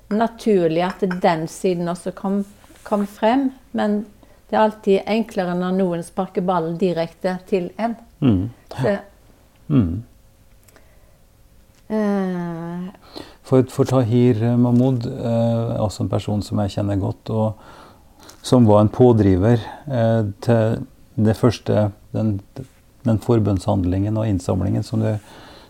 naturlig 0.09 0.83
at 0.83 1.05
den 1.23 1.47
siden 1.49 1.89
også 1.89 2.13
kom, 2.17 2.43
kom 2.83 3.07
frem. 3.07 3.51
Men 3.71 4.01
det 4.49 4.57
er 4.57 4.65
alltid 4.65 5.01
enklere 5.07 5.55
når 5.59 5.77
noen 5.79 6.05
sparker 6.05 6.45
ballen 6.45 6.79
direkte 6.81 7.39
til 7.49 7.71
en. 7.77 7.97
Mm. 8.21 8.51
Så, 8.75 8.99
Mhm. 9.69 10.05
Eh, 11.91 12.89
For, 13.49 13.63
for 13.73 13.85
Tahir 13.89 14.43
Mahmoud, 14.61 15.07
altså 15.09 15.83
også 15.87 16.03
en 16.05 16.09
person 16.13 16.43
som 16.45 16.59
jeg 16.61 16.75
kjenner 16.77 16.99
godt, 17.01 17.31
og 17.33 17.55
som 18.45 18.67
var 18.69 18.83
en 18.85 18.91
pådriver 18.93 19.63
eh, 19.89 20.27
til 20.45 20.83
det 21.17 21.35
første, 21.37 21.87
den, 22.13 22.35
den 23.09 23.19
forbønnshandlingen 23.25 24.17
og 24.21 24.29
innsamlingen 24.29 24.85
som 24.85 25.01
du, 25.01 25.15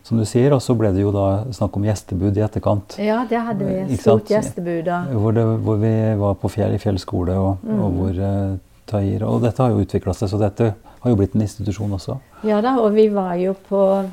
som 0.02 0.18
du 0.18 0.24
sier. 0.28 0.52
Og 0.56 0.60
så 0.62 0.74
ble 0.78 0.90
det 0.94 1.04
jo 1.04 1.12
da 1.14 1.44
snakk 1.54 1.78
om 1.78 1.86
gjestebud 1.86 2.36
i 2.36 2.42
etterkant. 2.44 2.98
ja, 2.98 3.22
det 3.30 3.38
hadde 3.46 3.64
vi. 3.70 3.78
Ikke 3.94 4.02
Stort 4.02 4.28
gjestebud. 4.34 4.82
da. 4.90 4.98
Hvor, 5.14 5.32
det, 5.38 5.46
hvor 5.64 5.76
vi 5.80 5.94
var 6.20 6.34
på 6.42 6.50
fjell, 6.50 6.74
i 6.74 6.82
fjellskole, 6.82 7.38
og, 7.38 7.56
Mm. 7.62 7.80
og 7.84 7.90
hvor 8.00 8.22
eh, 8.26 8.56
Tahir 8.88 9.22
Og 9.28 9.42
dette 9.42 9.60
har 9.62 9.70
jo 9.70 9.82
utvikla 9.84 10.14
seg, 10.16 10.30
så 10.32 10.38
dette 10.40 10.72
har 11.02 11.10
jo 11.12 11.16
blitt 11.16 11.34
en 11.36 11.42
institusjon 11.44 11.92
også. 11.92 12.18
Ja 12.42 12.60
da, 12.64 12.74
og 12.80 12.94
vi 12.94 13.06
var 13.12 13.34
jo 13.36 13.54
på 13.68 13.82
eh, 14.02 14.10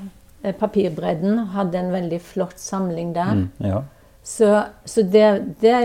Papirbredden. 0.53 1.39
Hadde 1.55 1.79
en 1.79 1.91
veldig 1.93 2.21
flott 2.21 2.59
samling 2.61 3.13
der. 3.15 3.33
Mm, 3.41 3.49
ja. 3.71 3.83
Så, 4.25 4.63
så 4.85 5.01
det, 5.01 5.55
det 5.61 5.75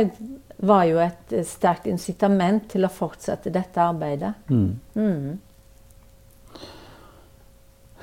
var 0.60 0.84
jo 0.88 1.00
et 1.02 1.32
eh, 1.32 1.46
sterkt 1.46 1.88
incitament 1.90 2.68
til 2.72 2.84
å 2.84 2.92
fortsette 2.92 3.52
dette 3.52 3.82
arbeidet. 3.82 4.32
Mm. 4.48 4.80
Mm. 4.94 5.38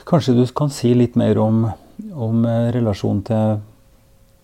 Kanskje 0.08 0.38
du 0.38 0.46
kan 0.56 0.72
si 0.74 0.94
litt 0.96 1.18
mer 1.20 1.40
om, 1.42 1.66
om 2.14 2.46
eh, 2.48 2.70
relasjonen 2.76 3.24
til, 3.28 3.60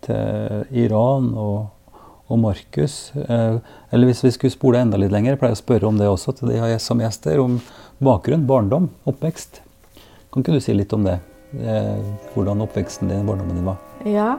til 0.05 0.81
Iran 0.83 1.31
og, 1.39 1.99
og 2.27 2.41
Markus. 2.41 3.11
Eh, 3.15 3.59
eller 3.93 4.09
hvis 4.09 4.23
vi 4.25 4.33
skulle 4.35 4.53
spole 4.53 4.81
enda 4.83 4.99
litt 4.99 5.13
lenger, 5.13 5.33
jeg 5.33 5.43
pleier 5.43 5.57
å 5.57 5.63
spørre 5.63 5.89
om 5.89 6.01
det 6.01 6.09
også 6.09 6.35
til 6.37 6.53
de 6.53 6.79
som 6.83 7.01
gjester. 7.01 7.41
Om 7.41 7.59
bakgrunn, 8.03 8.47
barndom, 8.49 8.89
oppvekst. 9.09 9.61
Kan 10.33 10.41
ikke 10.43 10.57
du 10.57 10.65
si 10.65 10.73
litt 10.75 10.93
om 10.93 11.05
det? 11.05 11.19
Eh, 11.61 11.97
hvordan 12.33 12.61
oppveksten 12.61 13.09
din, 13.09 13.25
barndommen 13.27 13.55
din 13.55 13.65
var? 13.65 13.77
Ja. 14.05 14.35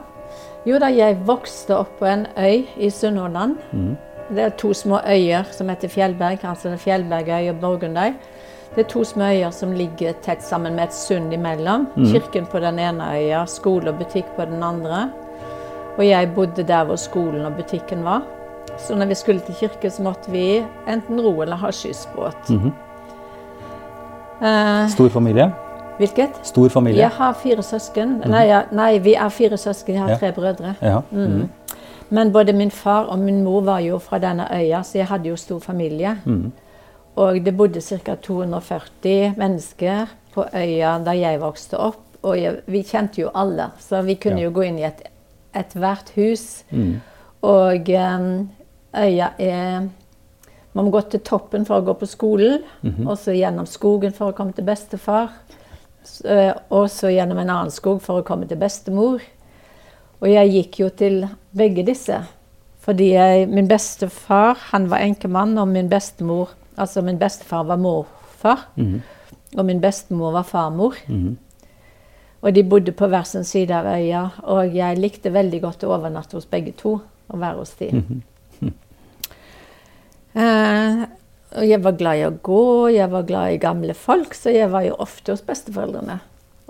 Jo 0.65 0.79
da, 0.81 0.89
jeg 0.91 1.19
vokste 1.25 1.77
opp 1.77 1.99
på 1.99 2.05
en 2.09 2.25
øy 2.37 2.65
i 2.77 2.89
Sunnhordland. 2.89 3.57
Mm. 3.71 3.95
Det 4.35 4.41
er 4.43 4.55
to 4.57 4.73
små 4.73 4.99
øyer 5.07 5.45
som 5.51 5.69
heter 5.69 5.87
Fjellberg, 5.87 6.43
altså 6.43 6.69
er 6.73 6.81
Fjellbergøy 6.81 7.49
og 7.49 7.59
Borgundøy. 7.61 8.15
Det 8.75 8.83
er 8.83 8.89
to 8.89 9.03
små 9.03 9.29
øyer 9.31 9.51
som 9.55 9.71
ligger 9.71 10.13
tett 10.25 10.43
sammen 10.43 10.75
med 10.75 10.89
et 10.89 10.93
sund 10.93 11.33
imellom. 11.33 11.87
Mm. 11.95 12.05
Kirken 12.11 12.45
på 12.51 12.59
den 12.59 12.79
ene 12.79 13.11
øya, 13.15 13.45
skole 13.45 13.93
og 13.93 13.99
butikk 14.01 14.25
på 14.35 14.45
den 14.45 14.63
andre. 14.63 15.09
Og 15.97 16.07
jeg 16.07 16.33
bodde 16.35 16.63
der 16.63 16.83
hvor 16.83 16.95
skolen 16.99 17.45
og 17.45 17.55
butikken 17.55 18.03
var. 18.03 18.25
Så 18.77 18.95
når 18.95 19.05
vi 19.05 19.15
skulle 19.15 19.39
til 19.39 19.55
kirke, 19.55 19.89
så 19.89 20.03
måtte 20.03 20.31
vi 20.31 20.65
enten 20.91 21.21
ro 21.21 21.41
eller 21.41 21.55
ha 21.55 21.71
skyssbåt. 21.71 22.49
Mhm. 22.49 22.73
Eh, 24.41 24.89
Stor 24.89 25.09
familie? 25.09 25.51
Hvilket? 25.97 26.39
Stor 26.43 26.69
familie? 26.69 26.99
Jeg 27.01 27.09
har 27.09 27.33
fire 27.33 27.63
søsken. 27.63 28.17
Nei, 28.27 28.45
ja, 28.47 28.63
nei, 28.71 28.97
vi 28.99 29.13
er 29.13 29.29
fire 29.29 29.57
søsken. 29.57 29.93
Jeg 29.93 30.01
har 30.01 30.09
Ja. 30.09 30.17
tre 30.17 30.31
brødre. 30.31 30.75
Ja. 30.81 30.99
Mm. 31.11 31.17
Mhm. 31.19 31.49
Men 32.09 32.31
både 32.31 32.53
min 32.53 32.71
far 32.71 33.03
og 33.09 33.19
min 33.19 33.43
mor 33.43 33.61
var 33.61 33.79
jo 33.79 33.97
fra 33.97 34.17
denne 34.19 34.47
øya, 34.53 34.83
så 34.83 34.97
jeg 34.97 35.07
hadde 35.07 35.29
jo 35.29 35.35
stor 35.35 35.59
familie. 35.59 36.17
Mm. 36.25 36.51
Og 37.15 37.45
det 37.45 37.57
bodde 37.57 37.81
ca. 37.81 38.15
240 38.15 39.33
mennesker 39.37 40.05
på 40.33 40.43
øya 40.53 40.97
da 41.05 41.11
jeg 41.11 41.39
vokste 41.41 41.77
opp. 41.79 42.01
Og 42.23 42.37
jeg, 42.41 42.55
vi 42.67 42.81
kjente 42.83 43.21
jo 43.21 43.29
alle, 43.35 43.71
så 43.79 44.01
vi 44.03 44.15
kunne 44.15 44.39
Ja. 44.39 44.43
jo 44.45 44.51
gå 44.51 44.61
inn 44.65 44.79
i 44.79 44.83
et 44.83 45.01
ethvert 45.55 46.09
hus. 46.15 46.63
Mhm. 46.71 47.01
Og 47.41 47.89
um, 47.89 48.49
øya 48.97 49.27
er 49.39 49.87
Man 50.75 50.85
må 50.85 50.91
gå 50.91 51.01
til 51.09 51.19
toppen 51.21 51.65
for 51.65 51.79
å 51.79 51.85
gå 51.85 51.93
på 51.93 52.05
skolen, 52.05 52.59
Mhm. 52.83 53.07
og 53.07 53.17
så 53.17 53.31
gjennom 53.31 53.65
skogen 53.65 54.11
for 54.13 54.31
å 54.31 54.35
komme 54.35 54.51
til 54.53 54.65
bestefar. 54.65 55.29
Eh, 56.25 56.53
Og 56.71 56.89
så 56.89 57.09
gjennom 57.13 57.37
en 57.41 57.49
annen 57.49 57.71
skog 57.71 58.01
for 58.01 58.21
å 58.21 58.25
komme 58.25 58.47
til 58.47 58.57
bestemor. 58.57 59.21
Og 60.21 60.27
jeg 60.29 60.51
gikk 60.51 60.79
jo 60.79 60.89
til 60.89 61.27
begge 61.57 61.85
disse. 61.85 62.21
Fordi 62.85 63.11
jeg, 63.13 63.47
min 63.49 63.67
bestefar 63.67 64.55
han 64.71 64.89
var 64.89 64.99
enkemann, 64.99 65.57
og 65.57 65.67
min 65.67 65.89
bestemor 65.89 66.49
Altså 66.77 67.01
min 67.01 67.17
bestefar 67.17 67.63
var 67.63 67.77
morfar, 67.77 68.65
Mhm. 68.75 69.01
og 69.57 69.65
min 69.65 69.79
bestemor 69.81 70.31
var 70.33 70.43
farmor. 70.43 70.93
Mhm. 71.07 71.37
Og 72.41 72.53
de 72.53 72.63
bodde 72.63 72.91
på 72.91 73.07
hver 73.07 73.23
sin 73.25 73.43
side 73.43 73.71
av 73.71 73.85
øya, 73.85 74.29
og 74.43 74.75
jeg 74.75 74.97
likte 74.97 75.31
veldig 75.31 75.61
godt 75.61 75.83
å 75.83 75.93
overnatte 75.97 76.33
hos 76.33 76.45
begge 76.45 76.71
to. 76.77 77.01
og 77.29 77.39
være 77.39 77.55
hos 77.57 77.69
de. 77.79 77.87
Mm. 77.91 78.21
Eh, 80.35 81.05
og 81.55 81.65
jeg 81.67 81.81
var 81.83 81.95
glad 81.99 82.19
i 82.19 82.25
å 82.27 82.33
gå, 82.43 82.61
jeg 82.95 83.09
var 83.11 83.23
glad 83.27 83.53
i 83.55 83.59
gamle 83.63 83.93
folk, 83.97 84.33
så 84.35 84.51
jeg 84.53 84.69
var 84.73 84.83
jo 84.87 84.95
ofte 84.99 85.31
hos 85.35 85.41
besteforeldrene. 85.45 86.19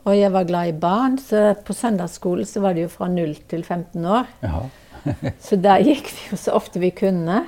Og 0.06 0.13
jeg 0.13 0.30
var 0.32 0.46
glad 0.46 0.70
i 0.70 0.75
barn, 0.77 1.15
så 1.18 1.56
på 1.65 1.74
søndagsskolen 1.74 2.46
så 2.46 2.62
var 2.62 2.75
det 2.77 2.84
jo 2.86 2.92
fra 2.94 3.08
0 3.10 3.34
til 3.50 3.63
15 3.65 4.06
år. 4.06 4.27
Så 5.46 5.58
der 5.62 5.84
gikk 5.86 6.08
vi 6.10 6.32
jo 6.32 6.38
så 6.42 6.54
ofte 6.58 6.80
vi 6.82 6.89
kunne. 6.98 7.44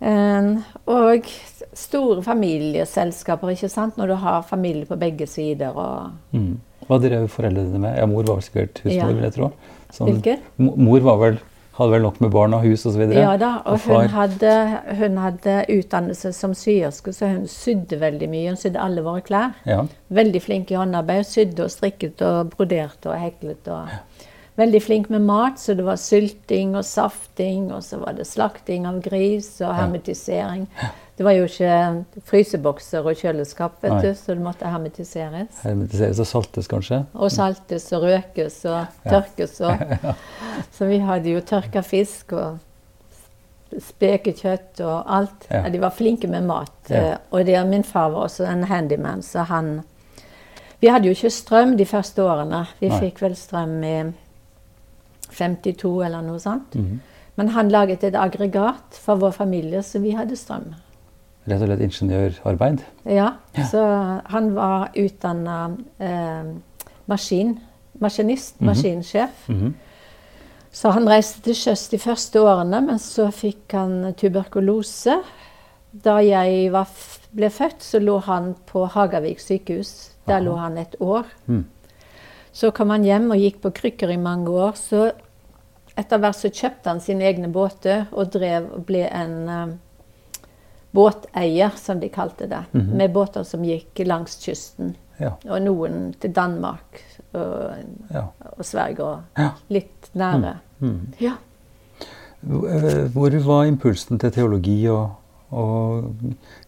Eh, 0.00 0.48
og 0.92 1.28
store 1.76 2.20
familieselskaper, 2.24 3.52
ikke 3.54 3.70
sant, 3.72 3.96
når 3.96 4.12
du 4.12 4.16
har 4.20 4.42
familie 4.48 4.84
på 4.88 4.98
begge 5.00 5.28
sider. 5.30 5.72
og... 5.72 6.10
Mm. 6.36 6.58
Hva 6.86 6.98
drev 7.02 7.24
foreldrene 7.32 7.80
med? 7.82 7.96
Ja, 7.98 8.04
mor 8.06 8.28
var 8.28 8.44
sikkert 8.44 8.82
husmor, 8.84 8.98
Ja. 9.00 9.06
vil 9.12 9.24
jeg 9.24 9.34
tro. 9.38 9.48
Sånn- 9.96 10.20
Mor 10.58 11.00
var 11.00 11.16
vel, 11.22 11.38
hadde 11.76 11.92
vel 11.92 12.04
nok 12.06 12.20
med 12.24 12.30
barn 12.32 12.56
og 12.56 12.64
hus 12.64 12.86
osv.? 12.88 13.02
Ja 13.12 13.34
da, 13.40 13.52
og 13.64 13.76
og 13.76 13.88
hun 13.90 14.12
hadde, 14.14 14.52
hun 14.98 15.18
hadde 15.20 15.56
utdannelse 15.72 16.32
som 16.32 16.54
syerske, 16.56 17.12
så 17.12 17.28
hun 17.34 17.44
sydde 17.50 18.00
veldig 18.00 18.28
mye. 18.32 18.48
Hun 18.52 18.60
sydde 18.60 18.80
alle 18.82 19.04
våre 19.04 19.24
klær. 19.26 19.56
Ja. 19.68 19.82
Veldig 20.08 20.42
flink 20.42 20.72
i 20.72 20.78
håndarbeid. 20.80 21.26
Sydde 21.28 21.66
og 21.66 21.74
strikket 21.74 22.22
og 22.24 22.54
broderte 22.54 23.12
og 23.12 23.20
heklet. 23.20 23.68
Og 23.68 23.92
veldig 24.56 24.82
flink 24.82 25.10
med 25.12 25.26
mat, 25.28 25.60
så 25.60 25.76
det 25.76 25.84
var 25.86 26.00
sylting 26.00 26.76
og 26.78 26.84
safting, 26.88 27.68
og 27.76 27.84
så 27.84 28.00
var 28.00 28.16
det 28.16 28.28
slakting 28.28 28.88
av 28.88 29.02
gris 29.04 29.50
og 29.60 29.74
hermetisering. 29.76 30.64
Det 31.16 31.24
var 31.24 31.32
jo 31.32 31.46
ikke 31.48 32.24
frysebokser 32.28 33.06
og 33.08 33.16
kjøleskap, 33.16 33.78
vet 33.80 33.94
Nei. 33.94 34.00
du, 34.04 34.18
så 34.18 34.34
det 34.36 34.42
måtte 34.44 34.68
hermetiseres. 34.68 35.62
Hermetiseres 35.62 36.20
og 36.20 36.28
saltes 36.28 36.68
kanskje? 36.68 36.98
Og 37.16 37.32
saltes 37.32 37.86
og 37.96 38.04
røkes 38.04 38.58
og 38.68 38.98
tørkes. 39.06 39.54
Og. 39.64 39.96
Så 40.76 40.88
vi 40.88 40.98
hadde 41.00 41.32
jo 41.32 41.40
tørka 41.44 41.80
fisk 41.84 42.32
og 42.36 42.58
spekekjøtt 43.80 44.80
og 44.84 45.08
alt. 45.16 45.48
Ja. 45.50 45.64
De 45.72 45.80
var 45.80 45.96
flinke 45.96 46.28
med 46.28 46.46
mat. 46.48 46.76
Ja. 46.92 47.16
Og 47.32 47.48
det, 47.48 47.56
min 47.68 47.84
far 47.84 48.12
var 48.12 48.28
også 48.28 48.44
en 48.48 48.64
handyman, 48.68 49.22
så 49.22 49.48
han 49.48 49.80
Vi 50.80 50.90
hadde 50.92 51.08
jo 51.08 51.14
ikke 51.16 51.30
strøm 51.32 51.76
de 51.76 51.86
første 51.88 52.20
årene. 52.22 52.66
Vi 52.80 52.88
Nei. 52.92 52.98
fikk 53.00 53.22
vel 53.22 53.36
strøm 53.36 53.78
i 53.84 53.96
52 55.32 56.04
eller 56.04 56.20
noe 56.20 56.38
sånt. 56.38 56.74
Mhm. 56.76 57.00
Men 57.36 57.48
han 57.48 57.68
laget 57.68 58.04
et 58.04 58.14
aggregat 58.14 58.96
for 59.00 59.16
vår 59.16 59.30
familie, 59.30 59.82
så 59.82 59.98
vi 59.98 60.10
hadde 60.16 60.36
strøm. 60.36 60.74
Rett 61.46 61.62
og 61.62 61.68
slett 61.68 61.80
ingeniørarbeid? 61.86 62.82
Ja, 63.06 63.28
så 63.70 63.82
han 64.32 64.54
var 64.56 64.88
utdanna 64.96 65.76
eh, 66.00 66.44
maskin, 67.08 67.58
maskinist, 68.00 68.60
Mhm. 68.60 68.66
maskinsjef. 68.70 69.48
Mhm. 69.48 69.74
Så 70.72 70.90
han 70.92 71.06
reiste 71.08 71.40
til 71.42 71.54
sjøs 71.54 71.88
de 71.90 71.98
første 71.98 72.36
årene, 72.42 72.80
men 72.86 72.98
så 72.98 73.30
fikk 73.32 73.72
han 73.72 74.12
tuberkulose. 74.14 75.22
Da 76.04 76.18
jeg 76.20 76.70
var, 76.72 76.86
ble 77.34 77.48
født, 77.48 77.80
så 77.80 77.98
lå 78.02 78.18
han 78.26 78.54
på 78.66 78.84
Hagavik 78.92 79.40
sykehus. 79.40 80.10
Der 80.26 80.34
Aha. 80.34 80.44
lå 80.44 80.56
han 80.58 80.76
et 80.78 80.96
år. 81.00 81.24
Mm. 81.46 81.64
Så 82.52 82.70
kom 82.74 82.90
han 82.90 83.04
hjem 83.04 83.30
og 83.30 83.38
gikk 83.38 83.60
på 83.62 83.70
krykker 83.72 84.10
i 84.12 84.16
mange 84.16 84.48
år. 84.50 84.72
Så 84.76 85.12
etter 85.96 86.18
hvert 86.18 86.36
så 86.36 86.50
kjøpte 86.50 86.90
han 86.90 87.00
sine 87.00 87.24
egne 87.24 87.48
båter 87.52 88.06
og 88.12 88.30
drev 88.32 88.68
og 88.74 88.84
ble 88.86 89.06
en 89.10 89.48
eh, 89.48 89.66
båteier, 90.96 91.74
som 91.76 92.00
de 92.00 92.08
kalte 92.12 92.48
det. 92.50 92.62
Mhm. 92.72 92.96
Med 92.96 93.12
båter 93.14 93.44
som 93.44 93.64
gikk 93.64 94.02
langs 94.08 94.38
kysten. 94.44 94.94
Ja. 95.20 95.32
Og 95.48 95.62
noen 95.64 96.10
til 96.20 96.32
Danmark 96.36 96.98
og, 97.32 97.76
ja. 98.12 98.26
og 98.56 98.64
Sverige 98.64 99.04
og 99.04 99.38
Ja. 99.40 99.50
litt 99.72 100.10
nære. 100.14 100.56
Mm. 100.80 101.12
Ja. 101.20 101.32
Hvor 102.46 103.08
hvor 103.14 103.38
var 103.46 103.64
impulsen 103.66 104.18
til 104.20 104.30
teologi 104.30 104.76
og, 104.92 105.14
og 105.50 106.10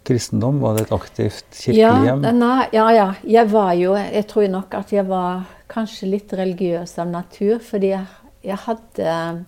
kristendom? 0.08 0.61
Var 0.62 0.75
det 0.78 0.87
et 0.87 0.92
aktivt 0.97 1.44
kirkelig 1.52 1.78
Ja, 1.82 1.92
hjem? 2.04 2.25
ja, 2.73 2.88
ja. 2.97 3.12
Jeg 3.25 3.52
var 3.52 3.73
jo 3.73 3.94
Jeg 3.94 4.26
tror 4.26 4.49
nok 4.49 4.75
at 4.75 4.92
jeg 4.92 5.08
var 5.08 5.44
kanskje 5.68 6.08
litt 6.11 6.32
religiøs 6.32 6.99
av 6.99 7.06
natur, 7.12 7.58
fordi 7.58 7.87
jeg, 7.92 8.06
jeg 8.44 8.56
hadde 8.64 9.44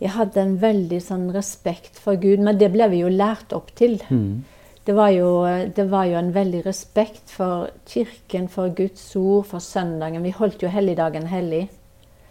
Jeg 0.00 0.14
hadde 0.14 0.40
en 0.40 0.54
veldig 0.62 1.00
sånn 1.04 1.26
respekt 1.34 1.98
for 2.00 2.16
Gud, 2.20 2.40
men 2.40 2.56
det 2.60 2.70
ble 2.72 2.88
vi 2.88 3.02
jo 3.02 3.10
lært 3.12 3.52
opp 3.52 3.68
til. 3.76 3.98
Mm. 4.08 4.44
Det 4.86 4.94
var, 4.96 5.10
jo, 5.12 5.44
det 5.76 5.84
var 5.90 6.06
jo 6.08 6.16
en 6.18 6.30
veldig 6.34 6.62
respekt 6.64 7.30
for 7.30 7.68
kirken, 7.86 8.48
for 8.48 8.72
Guds 8.74 9.02
ord, 9.16 9.44
for 9.50 9.60
søndagen. 9.60 10.24
Vi 10.24 10.32
holdt 10.32 10.64
jo 10.64 10.72
helligdagen 10.72 11.28
hellig. 11.28 11.66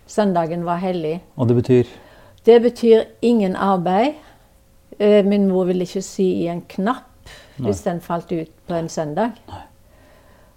Søndagen 0.09 0.65
var 0.65 0.81
hellig. 0.81 1.19
Og 1.37 1.47
det 1.47 1.55
betyr 1.55 1.83
Det 2.45 2.61
betyr 2.61 3.03
ingen 3.21 3.55
arbeid. 3.55 4.13
Eh, 4.99 5.25
Min 5.25 5.47
mor 5.47 5.63
ville 5.65 5.85
ikke 5.85 6.01
sy 6.01 6.23
i 6.23 6.47
en 6.47 6.61
knapp 6.61 7.05
hvis 7.59 7.81
den 7.83 8.01
falt 8.01 8.31
ut 8.31 8.51
på 8.67 8.73
en 8.73 8.89
søndag. 8.89 9.31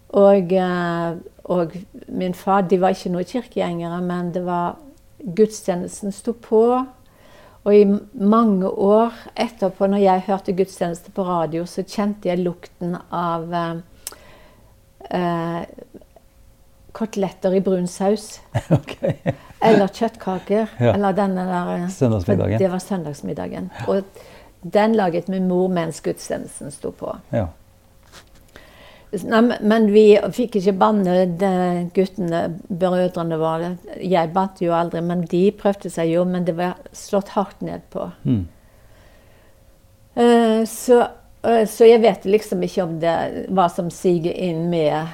Og, 0.08 0.52
eh, 0.52 1.16
og 1.44 1.72
min 2.08 2.34
far 2.34 2.60
De 2.60 2.80
var 2.80 2.88
ikke 2.88 3.10
noe 3.10 3.24
kirkegjengere, 3.24 4.00
men 4.00 4.32
det 4.32 4.44
var 4.46 4.76
gudstjenesten 5.36 6.12
sto 6.12 6.32
på. 6.32 6.86
Og 7.62 7.74
i 7.76 7.84
mange 8.12 8.66
år 8.68 9.14
etterpå, 9.38 9.86
når 9.86 10.02
jeg 10.02 10.24
hørte 10.26 10.54
gudstjeneste 10.58 11.12
på 11.14 11.22
radio, 11.26 11.62
så 11.66 11.84
kjente 11.86 12.28
jeg 12.28 12.42
lukten 12.42 12.96
av 13.14 13.54
eh, 13.54 13.76
eh, 15.14 15.60
koteletter 16.92 17.54
i 17.54 17.62
brun 17.64 17.86
saus. 17.86 18.40
Okay. 18.82 19.34
Eller 19.62 19.86
kjøttkaker. 19.94 20.72
Ja. 20.82 20.96
Eller 20.96 21.14
denne 21.14 21.46
der 21.46 21.72
eh, 21.76 21.88
Søndagsmiddagen. 21.94 22.58
Det 22.58 22.70
var 22.72 22.82
søndagsmiddagen. 22.82 23.70
Og 23.86 24.02
den 24.62 24.96
laget 24.98 25.28
min 25.30 25.46
mor 25.46 25.70
mens 25.70 26.00
gudstjenesten 26.02 26.74
sto 26.74 26.90
på. 26.90 27.14
Ja. 27.30 27.46
Nei, 29.12 29.40
men- 29.60 29.92
vi 29.92 30.16
fikk 30.32 30.56
ikke 30.56 30.72
banne 30.78 31.26
de 31.36 31.90
guttene, 31.94 32.58
brødrene 32.68 33.36
våre. 33.38 33.76
Jeg 34.00 34.32
bandt 34.32 34.62
jo 34.62 34.72
aldri, 34.72 35.02
men 35.02 35.26
de 35.28 35.50
prøvde 35.52 35.90
seg 35.90 36.08
jo. 36.08 36.24
Men 36.24 36.44
det 36.44 36.56
var 36.56 36.78
slått 36.92 37.28
hardt 37.28 37.60
ned 37.60 37.80
på. 37.90 38.10
Mm. 38.24 38.46
Uh, 40.16 40.64
så, 40.64 41.08
uh, 41.44 41.64
så 41.64 41.88
jeg 41.88 42.00
vet 42.00 42.24
liksom 42.24 42.62
ikke 42.62 42.82
om 42.82 42.98
det 43.00 43.46
hva 43.48 43.68
som 43.68 43.90
siger 43.90 44.32
inn 44.32 44.70
med, 44.70 45.06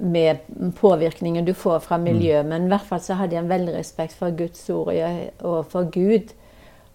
med 0.00 0.38
påvirkningen 0.80 1.44
du 1.44 1.54
får 1.54 1.80
fra 1.80 1.96
miljøet, 1.96 2.44
men 2.46 2.66
i 2.66 2.68
hvert 2.68 2.84
fall 2.88 3.00
så 3.00 3.14
hadde 3.14 3.36
jeg 3.36 3.44
en 3.44 3.52
veldig 3.52 3.76
respekt 3.76 4.12
for 4.12 4.30
Guds 4.36 4.68
ord 4.70 4.88
og, 4.88 4.94
jeg, 4.96 5.30
og 5.40 5.66
for 5.72 5.88
Gud. 5.92 6.32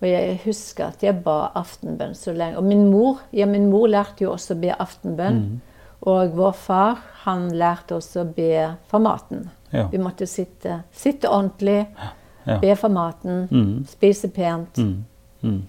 Og 0.01 0.08
jeg 0.10 0.39
husker 0.45 0.88
at 0.88 1.04
jeg 1.04 1.21
ba 1.21 1.51
aftenbønn 1.54 2.15
så 2.17 2.34
lenge. 2.34 2.58
Og 2.58 2.63
min 2.63 2.88
mor 2.89 3.21
ja, 3.32 3.45
min 3.45 3.69
mor 3.69 3.86
lærte 3.88 4.23
jo 4.25 4.32
også 4.34 4.56
å 4.56 4.62
be 4.62 4.73
aftenbønn. 4.73 5.62
Og 6.01 6.31
vår 6.35 6.51
far 6.57 6.97
han 7.23 7.49
lærte 7.53 7.95
oss 7.95 8.15
å 8.17 8.23
be 8.25 8.75
for 8.89 8.99
maten. 8.99 9.49
Ja. 9.71 9.87
Vi 9.91 9.97
måtte 10.01 10.25
sitte, 10.27 10.81
sitte 10.91 11.29
ordentlig, 11.29 11.85
Ja. 12.45 12.57
be 12.59 12.75
for 12.75 12.89
maten, 12.89 13.47
Mm. 13.51 13.85
spise 13.87 14.27
pent. 14.29 14.77
Mm. 14.77 15.05
Mm. 15.43 15.61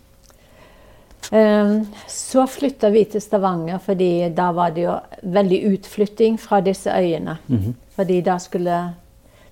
Um, 1.33 1.87
Så 2.07 2.47
flytta 2.47 2.91
vi 2.91 3.05
til 3.05 3.21
Stavanger, 3.21 3.79
fordi 3.79 4.29
da 4.35 4.51
var 4.53 4.71
det 4.71 4.83
jo 4.83 4.97
veldig 5.23 5.61
utflytting 5.73 6.39
fra 6.41 6.61
disse 6.61 6.91
øyene. 6.91 7.37
Mhm. 7.47 7.75
Fordi 7.97 8.21
da 8.23 8.39
skulle 8.39 8.95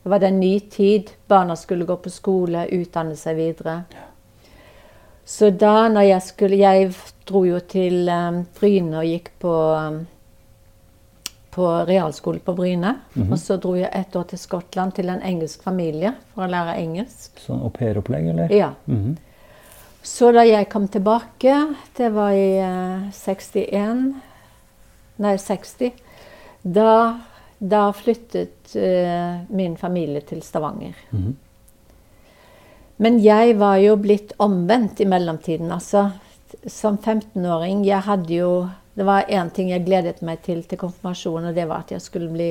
Det 0.02 0.08
var 0.10 0.18
det 0.18 0.28
en 0.28 0.40
ny 0.40 0.58
tid. 0.60 1.10
Barna 1.28 1.54
skulle 1.56 1.84
gå 1.86 1.96
på 1.96 2.08
skole, 2.10 2.66
utdanne 2.72 3.16
seg 3.16 3.36
videre. 3.36 3.84
Så 5.26 5.50
da 5.58 5.88
når 5.88 6.00
jeg 6.08 6.22
skulle 6.22 6.56
Jeg 6.56 6.94
dro 7.26 7.44
jo 7.44 7.58
til 7.60 8.08
um, 8.08 8.46
Bryne 8.60 8.94
og 8.98 9.04
gikk 9.04 9.28
på 9.40 9.52
eh, 9.76 10.04
på 11.50 11.66
realskole 11.88 12.38
på 12.38 12.54
Bryne. 12.54 12.94
Mhm. 13.14 13.32
Og 13.32 13.38
så 13.38 13.56
dro 13.60 13.74
jeg 13.74 13.90
ett 13.92 14.16
år 14.16 14.28
til 14.30 14.38
Skottland 14.38 14.94
til 14.94 15.08
en 15.08 15.22
engelsk 15.22 15.62
familie 15.62 16.14
for 16.34 16.46
å 16.46 16.50
lære 16.50 16.78
engelsk. 16.78 17.40
Sånn 17.46 17.62
aupairopplegg, 17.66 18.30
eller? 18.34 18.54
Ja. 18.54 18.72
Mhm. 18.86 19.16
Så 20.02 20.32
da 20.32 20.46
jeg 20.46 20.68
kom 20.72 20.88
tilbake, 20.88 21.74
det 21.96 22.08
var 22.14 22.32
i 22.32 22.56
eh, 22.56 23.10
61 23.12 24.14
Nei, 25.20 25.34
60. 25.36 25.92
Da, 26.62 27.20
da 27.58 27.82
flyttet 27.92 28.72
eh, 28.74 29.42
min 29.52 29.76
familie 29.76 30.22
til 30.24 30.40
Stavanger. 30.42 30.96
Mhm. 31.10 31.36
Men 33.00 33.18
jeg 33.24 33.56
var 33.56 33.76
jo 33.80 33.96
blitt 33.96 34.32
omvendt 34.38 35.00
i 35.00 35.06
mellomtiden. 35.08 35.70
Altså, 35.72 36.10
som 36.68 36.98
15-åring 36.98 37.84
jeg 37.86 38.04
hadde 38.04 38.34
jo 38.34 38.50
Det 39.00 39.04
var 39.06 39.22
én 39.32 39.48
ting 39.50 39.70
jeg 39.72 39.80
gledet 39.86 40.18
meg 40.20 40.42
til 40.44 40.58
til 40.68 40.76
konfirmasjonen, 40.76 41.46
og 41.48 41.54
det 41.56 41.64
var 41.70 41.86
at 41.86 41.92
jeg 41.94 42.02
skulle 42.04 42.26
bli 42.28 42.48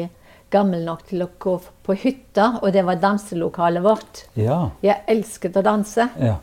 gammel 0.49 0.81
nok 0.81 1.03
til 1.05 1.21
å 1.21 1.27
gå 1.37 1.51
på 1.85 1.93
hytta, 1.93 2.47
og 2.63 2.71
det 2.73 2.81
var 2.87 2.97
danselokalet 2.97 3.83
vårt. 3.85 4.21
Ja. 4.33 4.71
Jeg 4.81 5.03
elsket 5.13 5.59
å 5.61 5.61
danse. 5.67 6.07
ja. 6.17 6.39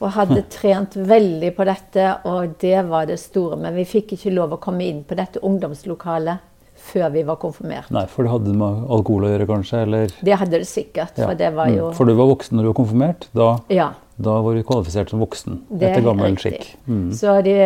Og 0.00 0.14
hadde 0.16 0.46
trent 0.56 0.96
veldig 0.96 1.50
på 1.58 1.66
dette, 1.68 2.06
og 2.24 2.54
det 2.64 2.86
var 2.88 3.04
det 3.12 3.18
store. 3.20 3.58
Men 3.60 3.76
vi 3.76 3.84
fikk 3.84 4.16
ikke 4.16 4.32
lov 4.32 4.56
å 4.56 4.60
komme 4.64 4.88
inn 4.88 5.04
på 5.04 5.20
dette 5.20 5.44
ungdomslokalet 5.44 6.40
før 6.88 7.12
vi 7.18 7.26
var 7.28 7.36
konfirmert. 7.36 7.92
Nei, 7.92 8.06
for 8.08 8.24
det 8.24 8.32
hadde 8.32 8.56
med 8.56 8.88
alkohol 8.96 9.28
å 9.28 9.34
gjøre, 9.34 9.50
kanskje? 9.52 9.84
Eller? 9.84 10.16
Det 10.24 10.40
hadde 10.40 10.62
det 10.64 10.68
sikkert, 10.72 11.20
Ja. 11.20 11.28
for 11.28 11.34
det 11.36 11.52
var 11.52 11.68
jo 11.68 11.90
mm. 11.90 11.94
For 12.00 12.08
du 12.08 12.14
var 12.16 12.32
voksen 12.32 12.56
når 12.56 12.64
du 12.64 12.72
var 12.72 12.80
konfirmert? 12.80 13.28
Da, 13.36 13.52
Ja. 13.68 13.90
Da 14.16 14.38
var 14.40 14.56
du 14.56 14.62
kvalifisert 14.64 15.10
som 15.12 15.20
voksen? 15.20 15.60
Det 15.68 15.90
er 15.90 15.94
etter 15.94 16.06
gammel 16.06 16.38
skikk? 16.40 16.70
Mm. 16.88 17.10
Så 17.16 17.34
de, 17.44 17.56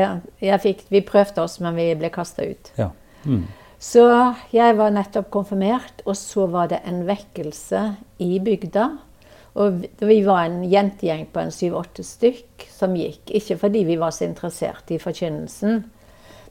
fikk, 0.62 0.82
vi 0.90 1.02
prøvde 1.06 1.44
oss, 1.44 1.60
men 1.62 1.76
vi 1.78 1.92
ble 1.98 2.10
kasta 2.10 2.46
ut. 2.48 2.72
Ja. 2.78 2.90
Mm. 3.24 3.44
Så 3.80 4.02
jeg 4.52 4.74
var 4.76 4.90
nettopp 4.92 5.30
konfirmert, 5.32 6.02
og 6.04 6.18
så 6.18 6.48
var 6.50 6.68
det 6.72 6.82
en 6.88 7.04
vekkelse 7.08 7.84
i 8.20 8.34
bygda. 8.42 8.88
Og 9.60 9.86
vi- 9.98 10.24
var 10.24 10.44
en 10.44 10.62
jentegjeng 10.64 11.26
på 11.32 11.40
en 11.40 11.50
syv-åtte 11.50 12.04
stykk 12.04 12.66
som 12.70 12.94
gikk. 12.94 13.30
Ikke 13.30 13.56
fordi 13.58 13.84
vi 13.84 13.96
var 13.96 14.10
så 14.10 14.26
interessert 14.28 14.90
i 14.90 14.98
forkynnelsen, 14.98 15.84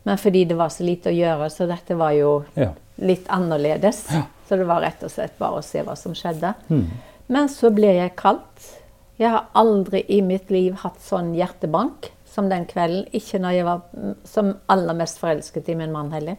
men 0.03 0.17
fordi 0.17 0.45
det 0.45 0.57
var 0.57 0.69
så 0.69 0.83
lite 0.83 1.11
å 1.11 1.15
gjøre, 1.15 1.49
så 1.49 1.67
dette 1.67 1.95
var 1.95 2.11
jo 2.11 2.45
ja. 2.55 2.71
litt 2.97 3.27
annerledes. 3.27 4.07
Så 4.47 4.57
det 4.57 4.65
var 4.65 4.81
rett 4.81 5.03
og 5.03 5.11
slett 5.11 5.37
bare 5.37 5.59
å 5.59 5.63
se 5.63 5.83
hva 5.83 5.95
som 5.95 6.13
skjedde. 6.13 6.55
Mm. 6.69 6.87
Men 7.27 7.47
så 7.47 7.69
ble 7.69 7.93
jeg 7.93 8.15
kalt. 8.15 8.78
Jeg 9.19 9.31
har 9.33 9.49
aldri 9.59 10.03
i 10.15 10.21
mitt 10.23 10.51
liv 10.53 10.77
hatt 10.83 11.01
sånn 11.03 11.33
hjertebank 11.35 12.11
som 12.29 12.47
den 12.49 12.63
kvelden. 12.69 13.07
Ikke 13.11 13.39
når 13.41 13.55
jeg 13.57 13.65
var 13.67 13.81
mm, 13.91 14.13
som 14.29 14.53
aller 14.71 14.95
mest 14.95 15.19
forelsket 15.19 15.67
i 15.69 15.75
min 15.75 15.91
mann 15.91 16.11
heller. 16.15 16.37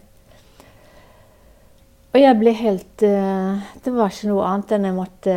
Og 2.11 2.19
jeg 2.19 2.39
ble 2.41 2.53
helt 2.59 3.03
eh, 3.07 3.61
Det 3.85 3.93
var 3.95 4.11
ikke 4.11 4.31
noe 4.33 4.47
annet 4.49 4.73
enn 4.75 4.87
jeg 4.89 4.95
måtte 4.97 5.35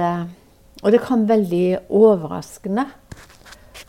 Og 0.82 0.88
det 0.96 1.04
kom 1.06 1.28
veldig 1.30 1.66
overraskende. 1.94 2.88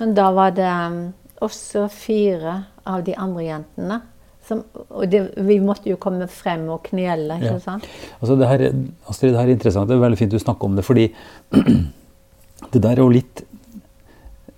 Men 0.00 0.12
da 0.18 0.26
var 0.36 0.52
det 0.58 0.68
mm, 0.68 0.98
også 1.46 1.86
fire 1.92 2.58
av 2.84 3.06
de 3.06 3.14
andre 3.16 3.46
jentene 3.46 4.00
som 4.44 4.60
Og 4.90 5.06
det, 5.08 5.22
vi 5.40 5.56
måtte 5.64 5.88
jo 5.88 5.96
komme 5.96 6.26
frem 6.28 6.66
og 6.74 6.82
knele, 6.90 7.38
ikke 7.40 7.54
Ja. 7.54 7.60
sant? 7.64 7.86
Altså 8.20 8.36
det 8.36 8.48
her, 8.50 8.66
Astrid, 9.08 9.32
det 9.32 9.40
her 9.40 9.48
er 9.48 9.56
interessant. 9.56 9.88
Det 9.88 9.96
er 9.96 10.02
veldig 10.04 10.18
fint 10.20 10.34
du 10.34 10.38
snakker 10.42 10.68
om 10.68 10.76
det, 10.76 10.84
fordi 10.84 11.06
det 12.72 12.82
der 12.82 12.96
er 12.98 13.02
jo 13.04 13.10
litt 13.12 13.44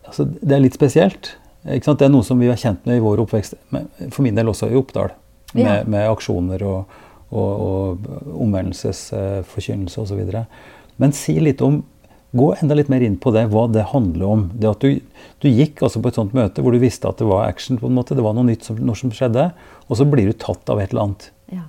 altså 0.07 0.25
Det 0.29 0.53
er 0.55 0.63
litt 0.63 0.75
spesielt. 0.79 1.33
Det 1.67 2.03
er 2.07 2.13
noe 2.13 2.23
som 2.23 2.39
vi 2.39 2.47
har 2.47 2.57
kjent 2.61 2.85
med 2.87 3.01
i 3.01 3.03
vår 3.03 3.25
oppvekst, 3.25 3.57
men 3.75 3.89
for 4.15 4.23
min 4.23 4.37
del 4.39 4.47
også 4.47 4.69
i 4.71 4.77
Oppdal. 4.79 5.11
Med, 5.55 5.65
Ja. 5.65 5.83
med 5.85 6.07
aksjoner 6.11 6.63
og, 6.63 6.87
og, 7.31 7.51
og 7.67 8.07
omvendelsesforkynnelse 8.45 10.01
osv. 10.01 10.23
Men 10.97 11.13
si 11.13 11.39
litt 11.41 11.63
om 11.63 11.83
Gå 12.37 12.51
enda 12.61 12.75
litt 12.75 12.89
mer 12.93 13.01
inn 13.01 13.15
på 13.17 13.31
det, 13.33 13.47
hva 13.49 13.63
det 13.73 13.87
handler 13.95 14.27
om. 14.29 14.41
Det 14.53 14.69
at 14.69 14.83
du, 14.85 14.99
du 15.41 15.47
gikk 15.49 15.81
altså 15.87 16.03
på 16.05 16.11
et 16.11 16.19
sånt 16.19 16.35
møte 16.37 16.61
hvor 16.61 16.75
du 16.75 16.79
visste 16.83 17.09
at 17.09 17.17
det 17.23 17.29
var 17.31 17.47
action, 17.47 17.79
på 17.81 17.87
en 17.89 17.95
måte, 17.97 18.17
det 18.19 18.25
var 18.27 18.35
noe 18.37 18.45
nytt 18.45 18.67
som, 18.67 18.77
noe 18.77 18.99
som 18.99 19.13
skjedde, 19.15 19.47
og 19.87 19.97
så 19.97 20.05
blir 20.11 20.29
du 20.29 20.35
tatt 20.37 20.69
av 20.69 20.83
et 20.83 20.91
eller 20.93 21.07
annet. 21.07 21.31
Ja. 21.55 21.63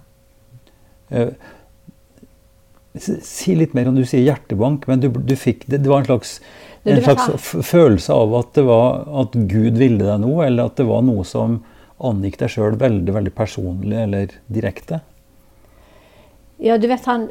Si- 3.02 3.56
litt 3.56 3.74
mer 3.78 3.88
om 3.90 3.96
Du 3.96 4.06
sier 4.06 4.24
hjertebank, 4.26 4.88
men 4.88 5.00
du, 5.04 5.10
du 5.10 5.36
fikk 5.36 5.66
det, 5.68 5.84
det 5.84 5.92
var 5.92 6.04
en 6.04 6.10
slags, 6.10 6.40
en 6.88 7.02
slags 7.04 7.52
følelse 7.68 8.14
av 8.14 8.36
at, 8.40 8.54
det 8.58 8.64
var, 8.68 9.04
at 9.24 9.36
Gud 9.50 9.78
ville 9.78 10.04
deg 10.04 10.24
noe, 10.24 10.46
eller 10.46 10.72
at 10.72 10.80
det 10.80 10.88
var 10.88 11.04
noe 11.06 11.26
som 11.28 11.62
angikk 11.98 12.38
deg 12.42 12.54
sjøl 12.54 12.78
veldig 12.78 13.14
veldig 13.16 13.34
personlig 13.36 13.98
eller 14.04 14.34
direkte. 14.54 15.02
Ja, 16.58 16.78
du 16.82 16.88
vet 16.90 17.06
han, 17.06 17.28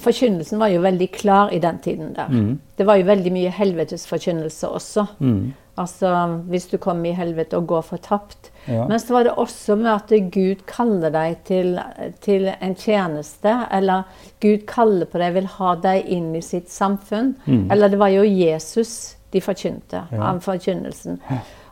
Forkynnelsen 0.00 0.60
var 0.60 0.70
jo 0.72 0.80
veldig 0.84 1.10
klar 1.12 1.52
i 1.52 1.58
den 1.60 1.78
tiden 1.84 2.14
der. 2.16 2.30
Mm. 2.32 2.58
Det 2.76 2.86
var 2.88 2.96
jo 2.96 3.08
veldig 3.08 3.32
mye 3.34 3.52
helvetesforkynnelse 3.52 4.70
også. 4.78 5.04
Mm. 5.20 5.52
Altså 5.78 6.10
hvis 6.48 6.66
du 6.70 6.76
kommer 6.78 7.10
i 7.10 7.16
helvete 7.18 7.56
og 7.58 7.66
går 7.68 7.82
fortapt. 7.82 8.50
Ja. 8.66 8.86
Men 8.88 8.98
så 8.98 9.12
var 9.12 9.24
det 9.24 9.34
også 9.38 9.76
med 9.76 9.90
at 9.92 10.14
Gud 10.32 10.62
kaller 10.66 11.10
deg 11.12 11.36
til, 11.44 11.78
til 12.24 12.48
en 12.60 12.74
tjeneste. 12.74 13.52
Eller 13.70 14.02
Gud 14.40 14.64
kaller 14.66 15.06
på 15.06 15.18
deg, 15.20 15.34
vil 15.34 15.46
ha 15.58 15.74
deg 15.76 16.06
inn 16.16 16.32
i 16.34 16.40
sitt 16.42 16.70
samfunn. 16.72 17.34
Mm. 17.46 17.68
Eller 17.70 17.88
det 17.92 17.98
var 18.00 18.08
jo 18.14 18.22
Jesus 18.24 19.16
de 19.32 19.40
forkynte 19.40 20.04
Ja. 20.12 20.22
av 20.30 20.40
forkynnelsen. 20.40 21.20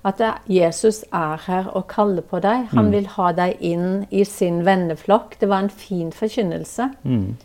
At 0.04 0.18
det, 0.18 0.34
Jesus 0.52 1.02
er 1.12 1.38
her 1.46 1.70
og 1.74 1.86
kaller 1.88 2.20
på 2.22 2.40
deg. 2.44 2.66
Han 2.74 2.86
Mm. 2.86 2.92
vil 2.92 3.06
ha 3.06 3.32
deg 3.32 3.56
inn 3.60 4.06
i 4.10 4.24
sin 4.24 4.62
venneflokk. 4.66 5.38
Det 5.40 5.48
var 5.48 5.62
en 5.62 5.70
fin 5.70 6.10
forkynnelse. 6.12 6.90
Mm. 7.04 7.36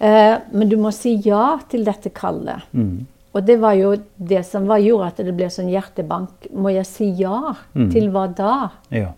Eh, 0.00 0.38
men 0.52 0.68
du 0.68 0.76
må 0.76 0.90
si 0.94 1.14
ja 1.24 1.58
til 1.70 1.84
dette 1.84 2.10
kallet. 2.10 2.62
Mm. 2.74 3.06
Og 3.32 3.44
det 3.48 3.56
var 3.62 3.76
jo 3.78 3.94
det 4.16 4.42
som 4.44 4.66
var, 4.68 4.82
gjorde 4.84 5.08
at 5.08 5.20
det 5.24 5.34
ble 5.36 5.48
sånn 5.52 5.70
hjertebank. 5.72 6.50
Må 6.52 6.72
jeg 6.74 6.88
si 6.88 7.08
ja? 7.16 7.54
Mm. 7.72 7.88
Til 7.94 8.10
hva 8.12 8.26
da? 8.28 8.56
Ja. 8.92 9.12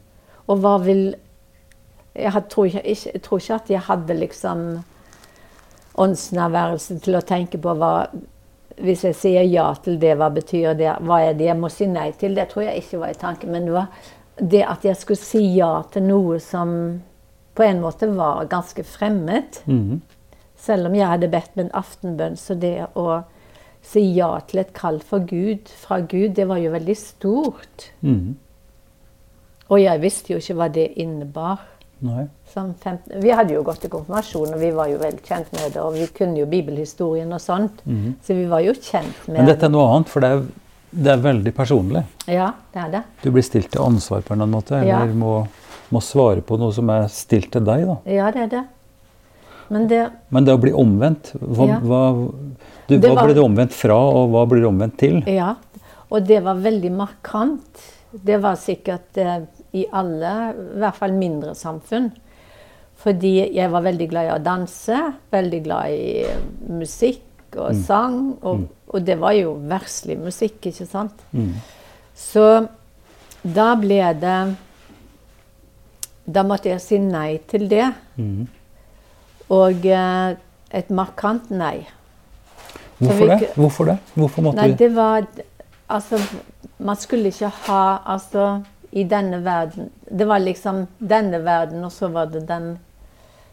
Og 0.46 0.60
hva 0.62 0.78
vil 0.84 1.14
Jeg 2.14 2.30
had, 2.30 2.44
tror, 2.46 2.68
ikke, 2.68 2.82
ikke, 2.86 3.10
jeg 3.10 3.22
tror 3.22 3.40
ikke 3.40 3.54
at 3.54 3.70
jeg 3.72 3.80
hadde 3.88 4.14
liksom 4.14 4.60
åndsnærværelsen 5.98 7.00
til 7.02 7.18
å 7.18 7.22
tenke 7.26 7.58
på 7.58 7.72
hva 7.74 8.06
Hvis 8.78 9.02
jeg 9.02 9.16
sier 9.18 9.48
ja 9.50 9.64
til 9.82 9.98
det, 9.98 10.12
hva 10.18 10.28
betyr 10.30 10.76
det? 10.78 10.92
Hva 11.02 11.18
er 11.24 11.34
det 11.34 11.48
jeg 11.48 11.58
må 11.58 11.70
si 11.70 11.88
nei 11.90 12.12
til? 12.18 12.36
Det 12.38 12.46
tror 12.52 12.68
jeg 12.68 12.84
ikke 12.84 13.00
var 13.02 13.10
i 13.10 13.18
tanken. 13.18 13.50
Men 13.50 13.66
det 13.66 13.74
var 13.74 13.90
det 14.38 14.62
at 14.66 14.86
jeg 14.86 14.98
skulle 14.98 15.22
si 15.22 15.42
ja 15.58 15.82
til 15.94 16.06
noe 16.06 16.38
som 16.42 16.70
på 17.54 17.62
en 17.62 17.82
måte 17.82 18.08
var 18.14 18.46
ganske 18.50 18.82
fremmed. 18.82 19.60
Mm. 19.66 20.00
Selv 20.58 20.88
om 20.88 20.96
jeg 20.98 21.06
hadde 21.06 21.30
bedt 21.30 21.54
med 21.54 21.68
en 21.68 21.76
aftenbønn, 21.78 22.38
så 22.38 22.56
det 22.58 22.88
å 22.98 23.22
si 23.84 24.00
ja 24.16 24.30
til 24.48 24.62
et 24.62 24.72
kall 24.76 24.98
for 25.04 25.20
Gud, 25.28 25.68
fra 25.84 26.00
Gud, 26.00 26.32
det 26.38 26.46
var 26.48 26.58
jo 26.62 26.72
veldig 26.72 26.96
stort. 26.96 27.90
Mm. 28.02 28.34
Og 29.72 29.80
jeg 29.80 30.00
visste 30.02 30.32
jo 30.34 30.40
ikke 30.40 30.56
hva 30.58 30.68
det 30.72 30.88
innebar. 31.00 31.62
Nei. 32.04 32.26
Som 32.52 32.74
15, 32.74 33.20
vi 33.22 33.30
hadde 33.32 33.54
jo 33.54 33.62
gått 33.64 33.80
til 33.84 33.90
konfirmasjon, 33.92 34.50
og 34.54 34.60
vi 34.60 34.70
var 34.76 34.90
jo 34.92 34.98
vel 35.00 35.16
kjent 35.24 35.48
med 35.56 35.72
det. 35.72 35.80
Og 35.80 35.94
vi 35.96 36.06
kunne 36.16 36.36
jo 36.42 36.46
bibelhistorien 36.50 37.32
og 37.32 37.40
sånt. 37.40 37.80
mm. 37.86 38.16
Så 38.26 38.36
vi 38.36 38.44
var 38.50 38.60
jo 38.66 38.74
kjent 38.76 39.24
med 39.28 39.38
Men 39.40 39.48
dette 39.48 39.64
er 39.68 39.72
noe 39.72 39.86
annet, 39.94 40.10
for 40.12 40.20
det 40.24 40.30
er, 40.34 40.42
det 40.94 41.12
er 41.14 41.22
veldig 41.24 41.54
personlig. 41.56 42.04
Ja, 42.30 42.50
det 42.74 42.82
er 42.84 42.90
det. 42.98 43.02
Du 43.22 43.30
blir 43.32 43.46
stilt 43.46 43.70
til 43.72 43.82
ansvar 43.82 44.20
på 44.22 44.34
en 44.34 44.42
eller 44.42 44.50
annen 44.50 44.58
måte, 44.58 44.84
Ja. 44.84 45.00
eller 45.02 45.14
må, 45.16 45.32
må 45.90 46.02
svare 46.04 46.42
på 46.44 46.58
noe 46.60 46.72
som 46.76 46.90
er 46.90 47.08
stilt 47.08 47.50
til 47.52 47.64
deg. 47.64 47.86
da. 47.88 47.96
Ja, 48.10 48.30
det 48.30 48.42
er 48.42 48.52
det. 48.58 48.64
Men 49.70 49.88
det 49.88 50.02
Men 50.30 50.44
det 50.44 50.52
å 50.54 50.60
bli 50.60 50.72
omvendt, 50.76 51.32
hva, 51.40 51.66
Ja. 51.68 51.78
hva, 51.80 52.02
du, 52.88 52.98
hva 53.00 53.14
var- 53.14 53.26
ble 53.28 53.34
du 53.34 53.42
omvendt 53.44 53.72
fra, 53.72 53.96
og 53.96 54.30
hva 54.34 54.44
blir 54.50 54.60
du 54.64 54.68
omvendt 54.68 54.98
til? 55.00 55.20
Ja. 55.30 55.54
Og 56.10 56.26
det 56.28 56.42
var 56.44 56.54
veldig 56.62 56.90
markant. 56.94 57.84
Det 58.14 58.36
var 58.42 58.54
sikkert 58.60 59.16
eh, 59.18 59.40
i 59.74 59.86
alle, 59.90 60.34
i 60.54 60.78
hvert 60.82 60.94
fall 61.00 61.12
mindre 61.16 61.54
samfunn. 61.58 62.10
Fordi 63.04 63.32
jeg 63.56 63.70
var 63.72 63.82
veldig 63.84 64.06
glad 64.12 64.28
i 64.28 64.34
å 64.36 64.42
danse, 64.42 64.98
veldig 65.34 65.62
glad 65.64 65.90
i 65.96 66.22
eh, 66.28 66.44
musikk 66.70 67.56
og 67.58 67.74
sang. 67.86 68.20
Og, 68.46 68.68
og 68.92 69.04
det 69.04 69.16
var 69.20 69.34
jo 69.36 69.56
verslig 69.70 70.16
musikk, 70.22 70.60
ikke 70.70 70.86
sant? 70.86 71.24
Mm. 71.34 71.50
Så 72.14 72.46
da 73.42 73.74
ble 73.76 73.98
det 74.22 74.36
Da 76.24 76.40
måtte 76.46 76.70
jeg 76.70 76.80
si 76.80 76.98
nei 77.02 77.36
til 77.50 77.66
det. 77.68 77.90
Mm. 78.16 78.46
Og 79.52 79.84
eh, 79.84 80.36
et 80.74 80.88
markant 80.94 81.50
nei. 81.52 81.82
Hvorfor 82.98 83.26
det? 83.26 83.50
Hvorfor 83.56 83.84
det? 83.90 83.98
Hvorfor 84.14 84.42
måtte 84.48 84.62
Nei, 84.62 84.76
det 84.78 84.90
var 84.94 85.26
Altså, 85.90 86.16
man 86.78 86.96
skulle 86.96 87.28
ikke 87.28 87.50
ha 87.66 87.82
Altså, 88.14 88.62
i 88.92 89.02
denne 89.04 89.42
verden 89.44 89.90
Det 90.08 90.26
var 90.30 90.38
liksom 90.40 90.86
denne 90.98 91.40
verden, 91.44 91.84
og 91.84 91.92
så 91.92 92.08
var 92.08 92.30
det 92.32 92.44
den, 92.48 92.76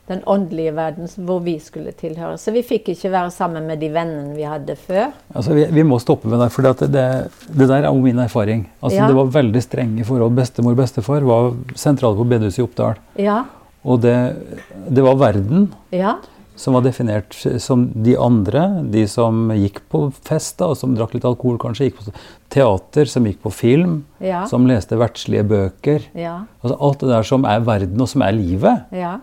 den 0.07 0.21
åndelige 0.29 0.73
verden 0.75 1.07
hvor 1.25 1.39
vi 1.43 1.55
skulle 1.59 1.91
tilhøre. 1.97 2.37
Så 2.37 2.51
vi 2.53 2.61
fikk 2.67 2.89
ikke 2.93 3.11
være 3.11 3.31
sammen 3.31 3.65
med 3.67 3.79
de 3.81 3.89
vennene 3.93 4.35
vi 4.35 4.43
hadde 4.45 4.75
før. 4.75 5.09
Altså, 5.33 5.53
vi, 5.57 5.65
vi 5.71 5.83
må 5.87 5.97
stoppe 5.99 6.27
med 6.29 6.39
det, 6.43 6.49
for 6.51 6.61
det, 6.67 6.89
det, 6.93 7.05
det 7.47 7.67
der 7.69 7.79
er 7.81 7.87
jo 7.89 8.01
min 8.03 8.19
erfaring. 8.19 8.67
Altså, 8.83 8.99
Ja. 8.99 9.07
Det 9.07 9.15
var 9.15 9.31
veldig 9.33 9.63
strenge 9.63 10.05
forhold. 10.05 10.35
Bestemor 10.37 10.75
og 10.75 10.81
bestefar 10.83 11.25
var 11.25 11.53
sentrale 11.75 12.19
på 12.19 12.27
bedehuset 12.27 12.59
i 12.61 12.65
Oppdal. 12.67 12.99
Ja. 13.17 13.41
Og 13.83 14.01
det, 14.03 14.15
det 14.89 15.03
var 15.03 15.15
verden 15.17 15.71
Ja. 15.91 16.15
Som 16.55 16.75
var 16.75 16.83
definert 16.85 17.35
som 17.63 17.87
de 18.05 18.15
andre. 18.19 18.63
De 18.93 19.05
som 19.09 19.49
gikk 19.55 19.81
på 19.91 20.03
fest, 20.27 20.57
da, 20.59 20.71
og 20.71 20.77
som 20.79 20.93
drakk 20.97 21.15
litt 21.15 21.25
alkohol 21.27 21.57
kanskje. 21.61 21.89
Gikk 21.89 21.99
på 22.01 22.13
teater, 22.53 23.09
som 23.09 23.25
gikk 23.25 23.41
på 23.45 23.53
film. 23.55 24.01
Ja. 24.23 24.43
Som 24.51 24.67
leste 24.69 24.99
verdslige 24.99 25.45
bøker. 25.47 26.05
Ja. 26.17 26.41
Altså 26.61 26.77
alt 26.77 27.03
det 27.03 27.11
der 27.13 27.27
som 27.27 27.47
er 27.49 27.65
verden, 27.65 28.03
og 28.03 28.11
som 28.11 28.25
er 28.25 28.35
livet. 28.37 28.85
Ja. 28.95 29.15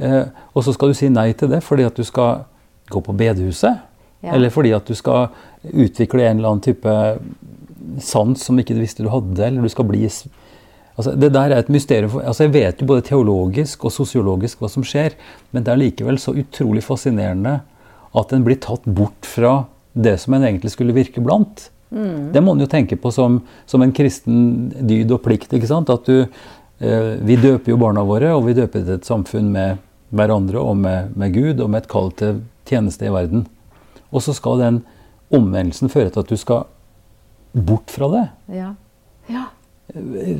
Eh, 0.00 0.32
og 0.54 0.64
så 0.64 0.74
skal 0.76 0.92
du 0.92 0.96
si 0.96 1.10
nei 1.12 1.30
til 1.36 1.50
det 1.52 1.60
fordi 1.66 1.84
at 1.84 1.98
du 1.98 2.06
skal 2.06 2.46
gå 2.90 3.02
på 3.04 3.16
bedehuset. 3.16 3.86
Eller 4.20 4.52
fordi 4.52 4.72
at 4.76 4.88
du 4.88 4.94
skal 4.96 5.30
utvikle 5.64 6.26
en 6.26 6.40
eller 6.40 6.50
annen 6.50 6.64
type 6.64 6.96
sans 8.04 8.42
som 8.44 8.58
ikke 8.60 8.76
du 8.76 8.82
visste 8.82 9.04
du 9.04 9.10
hadde. 9.12 9.40
Eller 9.46 9.64
du 9.64 9.72
skal 9.72 9.88
bli 9.88 10.04
altså 11.00 11.16
Det 11.16 11.32
der 11.34 11.50
er 11.50 11.64
et 11.64 11.72
mysterium. 11.72 12.12
For, 12.14 12.22
altså 12.22 12.46
jeg 12.46 12.54
vet 12.54 12.80
jo 12.80 12.86
både 12.86 13.06
teologisk 13.08 13.84
og 13.88 13.94
sosiologisk 13.94 14.62
hva 14.62 14.70
som 14.70 14.86
skjer, 14.86 15.16
men 15.50 15.66
det 15.66 15.72
er 15.72 15.82
likevel 15.82 16.20
så 16.20 16.36
utrolig 16.36 16.84
fascinerende 16.86 17.58
at 18.20 18.32
en 18.34 18.46
blir 18.46 18.58
tatt 18.62 18.86
bort 18.86 19.26
fra 19.26 19.64
det 19.92 20.16
som 20.22 20.34
en 20.34 20.46
egentlig 20.46 20.72
skulle 20.74 20.94
virke 20.94 21.22
blant. 21.22 21.70
Det 21.90 22.40
må 22.42 22.54
en 22.54 22.62
jo 22.62 22.70
tenke 22.70 22.96
på 23.00 23.10
som, 23.10 23.40
som 23.66 23.82
en 23.82 23.92
kristen 23.94 24.70
dyd 24.86 25.10
og 25.10 25.22
plikt. 25.24 25.52
ikke 25.52 25.70
sant? 25.70 25.90
At 25.90 26.06
du, 26.06 26.26
eh, 26.78 27.16
Vi 27.18 27.36
døper 27.36 27.72
jo 27.72 27.76
barna 27.76 28.04
våre, 28.06 28.34
og 28.34 28.46
vi 28.46 28.54
døper 28.54 28.84
til 28.84 28.94
et 28.94 29.06
samfunn 29.06 29.50
med 29.50 29.78
hverandre 30.10 30.58
og 30.58 30.76
med, 30.76 31.16
med 31.16 31.34
Gud 31.34 31.60
og 31.60 31.70
med 31.70 31.82
et 31.82 31.90
kall 31.90 32.12
til 32.12 32.42
tjeneste 32.66 33.06
i 33.06 33.14
verden. 33.14 33.46
Og 34.12 34.22
så 34.22 34.34
skal 34.34 34.58
den 34.58 34.82
omvendelsen 35.30 35.90
føre 35.90 36.10
til 36.10 36.22
at 36.22 36.30
du 36.30 36.36
skal 36.38 36.66
bort 37.54 37.90
fra 37.90 38.08
det. 38.14 38.26
Ja. 38.54 38.74
ja. 39.30 39.48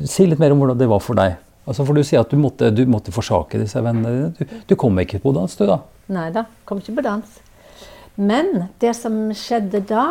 Si 0.07 0.25
litt 0.27 0.39
mer 0.39 0.51
om 0.55 0.59
hvordan 0.63 0.77
det 0.79 0.87
var 0.91 0.99
for 1.03 1.17
deg. 1.19 1.35
Altså 1.67 1.85
For 1.85 1.93
du 1.93 2.01
sier 2.03 2.23
at 2.23 2.31
du 2.31 2.37
måtte, 2.41 2.71
du 2.73 2.85
måtte 2.89 3.11
forsake 3.13 3.59
disse 3.61 3.81
vennene 3.85 4.11
dine. 4.15 4.31
Du, 4.37 4.59
du 4.71 4.75
kom 4.79 4.97
ikke 5.03 5.19
på 5.21 5.33
dans, 5.35 5.55
du 5.59 5.65
da? 5.69 5.79
Nei 6.11 6.29
da, 6.35 6.45
kom 6.65 6.81
ikke 6.81 6.95
på 6.97 7.03
dans. 7.05 7.35
Men 8.17 8.65
det 8.81 8.95
som 8.97 9.29
skjedde 9.37 9.83
da, 9.87 10.07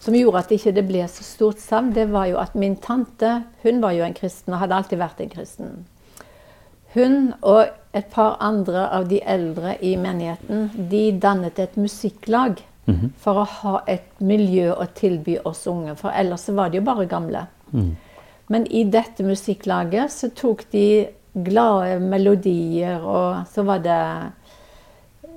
som 0.00 0.14
gjorde 0.16 0.38
at 0.40 0.48
det 0.50 0.58
ikke 0.62 0.82
ble 0.88 1.04
så 1.10 1.22
stort 1.26 1.60
savn, 1.62 1.92
det 1.94 2.08
var 2.10 2.26
jo 2.30 2.38
at 2.40 2.54
min 2.58 2.76
tante 2.80 3.42
hun 3.62 3.82
var 3.84 3.92
jo 3.98 4.04
en 4.06 4.16
kristen 4.16 4.54
og 4.56 4.62
hadde 4.64 4.78
alltid 4.80 4.98
vært 5.02 5.20
en 5.24 5.30
kristen. 5.34 5.76
Hun 6.94 7.18
og 7.44 7.66
et 7.94 8.08
par 8.12 8.38
andre 8.40 8.86
av 8.94 9.06
de 9.10 9.20
eldre 9.28 9.76
i 9.84 9.94
menigheten 10.00 10.70
de 10.90 11.04
dannet 11.20 11.58
et 11.58 11.76
musikklag 11.76 12.62
Mhm. 12.88 13.10
for 13.20 13.36
å 13.36 13.44
ha 13.44 13.82
et 13.86 14.06
miljø 14.24 14.70
å 14.72 14.86
tilby 14.96 15.34
oss 15.44 15.66
unge, 15.68 15.92
for 16.00 16.08
ellers 16.16 16.46
var 16.48 16.70
de 16.70 16.78
jo 16.78 16.84
bare 16.86 17.04
gamle. 17.06 17.42
Mm. 17.70 17.90
Men 18.48 18.66
i 18.66 18.84
dette 18.88 19.24
musikklaget 19.24 20.12
så 20.12 20.30
tok 20.36 20.64
de 20.72 21.08
glade 21.44 21.98
melodier, 22.00 23.04
og 23.04 23.48
så 23.52 23.64
var 23.68 23.82
det 23.84 23.98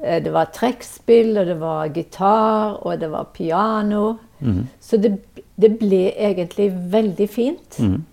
eh, 0.04 0.22
Det 0.24 0.32
var 0.34 0.52
trekkspill, 0.56 1.38
og 1.38 1.46
det 1.46 1.58
var 1.60 1.92
gitar, 1.94 2.80
og 2.82 3.00
det 3.00 3.12
var 3.12 3.28
piano. 3.34 4.18
Mhm. 4.40 4.68
Så 4.80 4.98
det, 4.98 5.18
det 5.56 5.78
ble 5.80 6.12
egentlig 6.16 6.72
veldig 6.92 7.30
fint. 7.30 7.80
Mhm. 7.80 8.06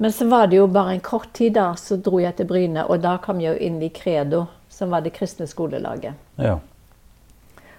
Men 0.00 0.12
så 0.12 0.24
var 0.24 0.46
det 0.46 0.56
jo 0.56 0.66
bare 0.66 0.94
en 0.94 1.00
kort 1.00 1.28
tid, 1.36 1.52
da, 1.54 1.74
så 1.76 1.96
dro 2.00 2.18
jeg 2.18 2.32
til 2.36 2.46
Bryne, 2.48 2.86
og 2.88 3.02
da 3.02 3.18
kom 3.20 3.40
jeg 3.40 3.52
jo 3.52 3.66
inn 3.66 3.82
i 3.84 3.90
Credo, 3.92 4.46
som 4.72 4.90
var 4.90 5.04
det 5.04 5.12
kristne 5.12 5.44
skolelaget. 5.46 6.14
Ja. 6.38 6.54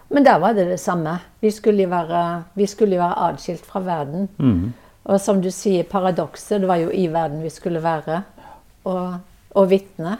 Men 0.09 0.25
der 0.25 0.37
var 0.39 0.53
det 0.53 0.67
det 0.69 0.79
samme. 0.79 1.15
Vi 1.41 1.49
skulle 1.49 1.81
jo 1.81 1.89
være, 1.89 2.43
være 2.55 3.17
adskilt 3.17 3.65
fra 3.65 3.79
verden. 3.79 4.29
Mhm. 4.37 4.73
Og 5.09 5.17
som 5.21 5.39
du 5.41 5.49
sier, 5.51 5.83
paradokset, 5.89 6.61
det 6.61 6.67
var 6.69 6.77
jo 6.83 6.91
i 6.93 7.07
verden 7.11 7.41
vi 7.41 7.49
skulle 7.49 7.81
være. 7.81 8.19
Og, 8.85 9.15
og 9.57 9.69
vitne. 9.71 10.17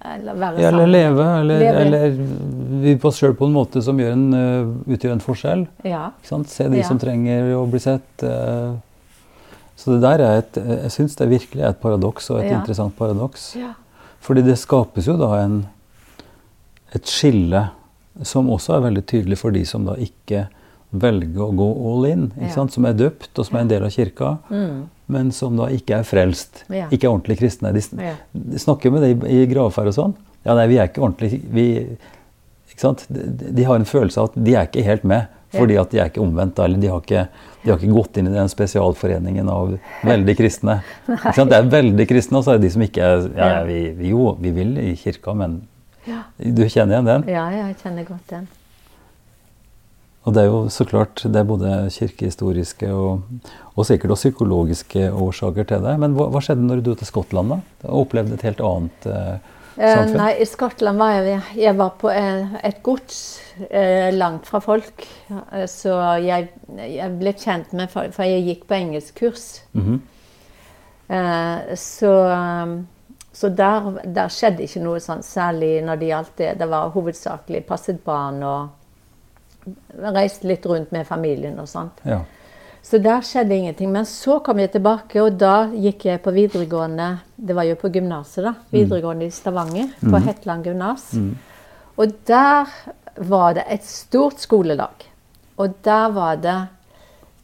Eller 0.00 0.36
være 0.40 0.62
Eller 0.64 0.86
leve, 0.88 1.24
eller, 1.40 1.58
Leve. 1.60 1.80
eller 1.84 2.14
vi 2.84 2.94
på 2.96 3.08
oss 3.10 3.18
sjøl 3.20 3.34
på 3.36 3.44
en 3.48 3.52
måte 3.52 3.82
som 3.84 3.98
en, 4.00 4.22
uh, 4.32 4.70
utgjør 4.88 5.12
en 5.12 5.20
forskjell. 5.24 5.66
Ja. 5.84 6.06
Se 6.24 6.68
de 6.68 6.78
Ja. 6.80 6.86
som 6.88 6.98
trenger 6.98 7.50
å 7.58 7.66
bli 7.68 7.80
sett. 7.84 8.24
Uh, 8.24 8.76
så 9.76 9.92
det 9.96 10.00
der 10.04 10.20
er 10.24 10.38
et, 10.38 10.56
jeg 10.56 10.90
syns 10.92 11.16
det 11.16 11.28
virkelig 11.28 11.62
er 11.64 11.68
et 11.74 11.80
paradoks, 11.80 12.30
og 12.30 12.40
et 12.40 12.50
Ja. 12.50 12.58
interessant 12.60 12.96
paradoks. 12.96 13.54
ja. 13.56 13.74
Fordi 14.20 14.42
det 14.44 14.58
skapes 14.58 15.06
jo 15.06 15.16
da 15.16 15.34
en, 15.44 15.66
et 16.94 17.04
skille 17.08 17.70
som 18.22 18.48
også 18.52 18.74
er 18.76 18.80
veldig 18.90 19.04
tydelig 19.06 19.38
for 19.38 19.50
de 19.50 19.64
som 19.64 19.84
da 19.86 19.94
ikke 19.96 20.48
velger 20.90 21.42
å 21.44 21.50
gå 21.54 21.66
all 21.92 22.04
in. 22.10 22.32
Ja. 22.40 22.66
Som 22.68 22.84
er 22.88 22.94
døpt, 22.98 23.30
og 23.38 23.46
som 23.46 23.56
er 23.56 23.60
en 23.60 23.68
del 23.68 23.84
av 23.86 23.90
kirka, 23.94 24.38
Mm. 24.50 24.88
men 25.08 25.30
som 25.32 25.56
da 25.56 25.66
ikke 25.66 25.98
er 26.00 26.02
frelst. 26.04 26.64
Ja. 26.68 26.88
Ikke 26.90 27.04
er 27.06 27.12
ordentlig 27.14 27.38
kristne. 27.38 27.72
De, 27.72 27.80
Ja. 28.02 28.14
de 28.34 28.58
snakker 28.58 28.90
med 28.92 29.02
det 29.02 29.28
i, 29.30 29.42
i 29.42 29.46
gravferd 29.46 29.86
og 29.88 29.94
sånn. 29.94 30.14
Ja, 30.44 30.54
nei, 30.54 30.66
vi 30.68 30.78
er 30.78 30.88
ikke 30.88 31.02
ordentlig 31.02 31.42
vi, 31.52 31.66
ikke 32.70 32.80
sant? 32.80 33.06
De, 33.10 33.22
de 33.52 33.64
har 33.64 33.76
en 33.76 33.84
følelse 33.84 34.18
av 34.18 34.30
at 34.30 34.38
de 34.44 34.54
er 34.56 34.66
ikke 34.66 34.82
helt 34.86 35.04
med, 35.04 35.26
fordi 35.52 35.76
at 35.80 35.90
de 35.90 35.98
er 36.00 36.08
ikke 36.10 36.22
omvendt. 36.22 36.58
Eller 36.62 36.78
de 36.80 36.86
har 36.88 37.00
ikke, 37.02 37.28
de 37.64 37.70
har 37.70 37.78
ikke 37.78 37.92
gått 37.94 38.16
inn 38.18 38.28
i 38.30 38.34
den 38.36 38.48
spesialforeningen 38.48 39.48
av 39.50 39.78
veldig 40.06 40.36
kristne. 40.38 40.80
Det 41.06 41.52
er 41.58 41.68
veldig 41.70 42.06
kristne, 42.08 42.38
og 42.38 42.44
så 42.46 42.54
er 42.54 42.58
det 42.58 42.68
de 42.68 42.70
som 42.76 42.82
ikke 42.82 43.02
er 43.02 43.28
ja, 43.36 43.64
vi, 43.64 43.90
vi, 43.98 44.08
Jo, 44.14 44.32
vi 44.40 44.50
vil 44.50 44.78
i 44.78 44.94
kirka, 44.96 45.34
men 45.34 45.62
Ja. 46.06 46.22
du 46.38 46.62
kjenner 46.64 46.96
igjen 46.96 47.04
den? 47.06 47.24
ja, 47.28 47.50
jeg 47.50 47.76
kjenner 47.82 48.06
godt 48.08 48.26
den. 48.30 48.48
Og 50.28 50.34
det 50.36 50.42
er 50.42 50.50
jo 50.50 50.64
så 50.68 50.84
klart 50.84 51.22
det 51.24 51.40
er 51.40 51.46
både 51.48 51.70
kirkehistoriske 51.94 52.90
og, 52.92 53.22
og 53.72 53.86
sikkert 53.88 54.12
også 54.12 54.28
psykologiske 54.28 55.06
årsaker 55.16 55.64
til 55.70 55.86
det. 55.86 55.94
Men 56.02 56.12
hva, 56.18 56.26
hva 56.34 56.42
skjedde 56.44 56.66
når 56.66 56.80
du 56.82 56.90
dro 56.90 56.98
til 57.00 57.08
Skottland, 57.08 57.54
da? 57.54 57.88
Og 57.88 58.04
opplevde 58.04 58.36
et 58.36 58.44
helt 58.44 58.60
annet 58.60 59.08
eh, 59.08 59.56
Eh, 59.80 59.94
samfunn? 59.96 60.18
nei, 60.18 60.32
i 60.42 60.44
Skottland 60.44 60.98
var 61.00 61.12
jeg 61.14 61.42
Jeg 61.56 61.76
var 61.78 61.94
på 62.00 62.10
eh, 62.12 62.54
et 62.68 62.82
gods 62.82 63.40
eh, 63.70 64.10
langt 64.12 64.46
fra 64.46 64.60
folk. 64.60 65.06
Eh, 65.30 65.66
så 65.70 65.94
jeg, 66.20 66.50
jeg 66.76 67.18
ble 67.20 67.32
kjent 67.32 67.72
med 67.72 67.88
For, 67.92 68.10
for 68.12 68.28
jeg 68.28 68.44
gikk 68.48 68.66
på 68.68 68.76
engelskkurs. 68.76 69.46
Mhm. 69.72 70.00
Eh, 71.10 71.74
så 71.74 72.14
så 73.32 73.48
der, 73.48 73.86
der 74.04 74.28
skjedde 74.28 74.64
ikke 74.66 74.80
noe 74.82 74.98
sånn 75.00 75.22
særlig 75.22 75.78
når 75.86 76.00
det 76.00 76.08
gjaldt 76.10 76.32
det. 76.36 76.48
Det 76.58 76.66
var 76.68 76.90
hovedsakelig 76.92 77.62
passet 77.64 78.00
barn 78.04 78.42
og 78.42 78.68
reiste 80.00 80.48
litt 80.48 80.66
rundt 80.66 80.92
med 80.92 81.06
familien 81.06 81.58
og 81.60 81.68
sånt. 81.68 82.00
Ja. 82.08 82.22
Så 82.82 82.98
der 82.98 83.20
skjedde 83.24 83.56
ingenting. 83.56 83.92
Men 83.92 84.06
så 84.08 84.38
kom 84.44 84.60
jeg 84.62 84.72
tilbake, 84.72 85.20
og 85.22 85.36
da 85.40 85.68
gikk 85.68 86.06
jeg 86.08 86.22
på 86.24 86.32
videregående 86.34 87.10
Det 87.36 87.56
var 87.56 87.68
jo 87.68 87.76
på 87.80 87.90
gymnaset, 87.92 88.44
da. 88.44 88.54
Videregående 88.72 89.28
i 89.28 89.34
Stavanger. 89.34 89.92
På 90.00 90.20
Hetland 90.24 90.64
gymnas. 90.64 91.10
Og 92.00 92.12
der 92.26 92.68
var 93.16 93.54
det 93.54 93.64
et 93.68 93.84
stort 93.84 94.40
skolelag. 94.40 95.06
Og 95.60 95.74
der 95.84 96.08
var 96.16 96.36
det 96.36 96.58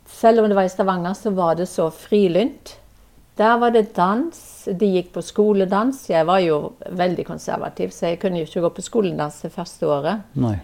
Selv 0.07 0.41
om 0.41 0.49
det 0.49 0.55
var 0.57 0.65
i 0.65 0.71
Stavanger, 0.71 1.15
så 1.15 1.31
var 1.31 1.55
det 1.55 1.67
så 1.69 1.91
frilynt. 1.91 2.77
Der 3.37 3.57
var 3.59 3.71
det 3.71 3.95
dans. 3.97 4.39
De 4.71 4.87
gikk 4.87 5.11
på 5.13 5.23
skoledans. 5.23 6.07
Jeg 6.09 6.27
var 6.27 6.39
jo 6.41 6.73
veldig 6.89 7.27
konservativ, 7.27 7.91
så 7.91 8.13
jeg 8.13 8.21
kunne 8.23 8.39
jo 8.39 8.47
ikke 8.47 8.63
gå 8.65 8.71
på 8.79 8.85
skoledans 8.87 9.41
det 9.43 9.51
første 9.53 9.87
året. 9.87 10.23
Nei. 10.39 10.55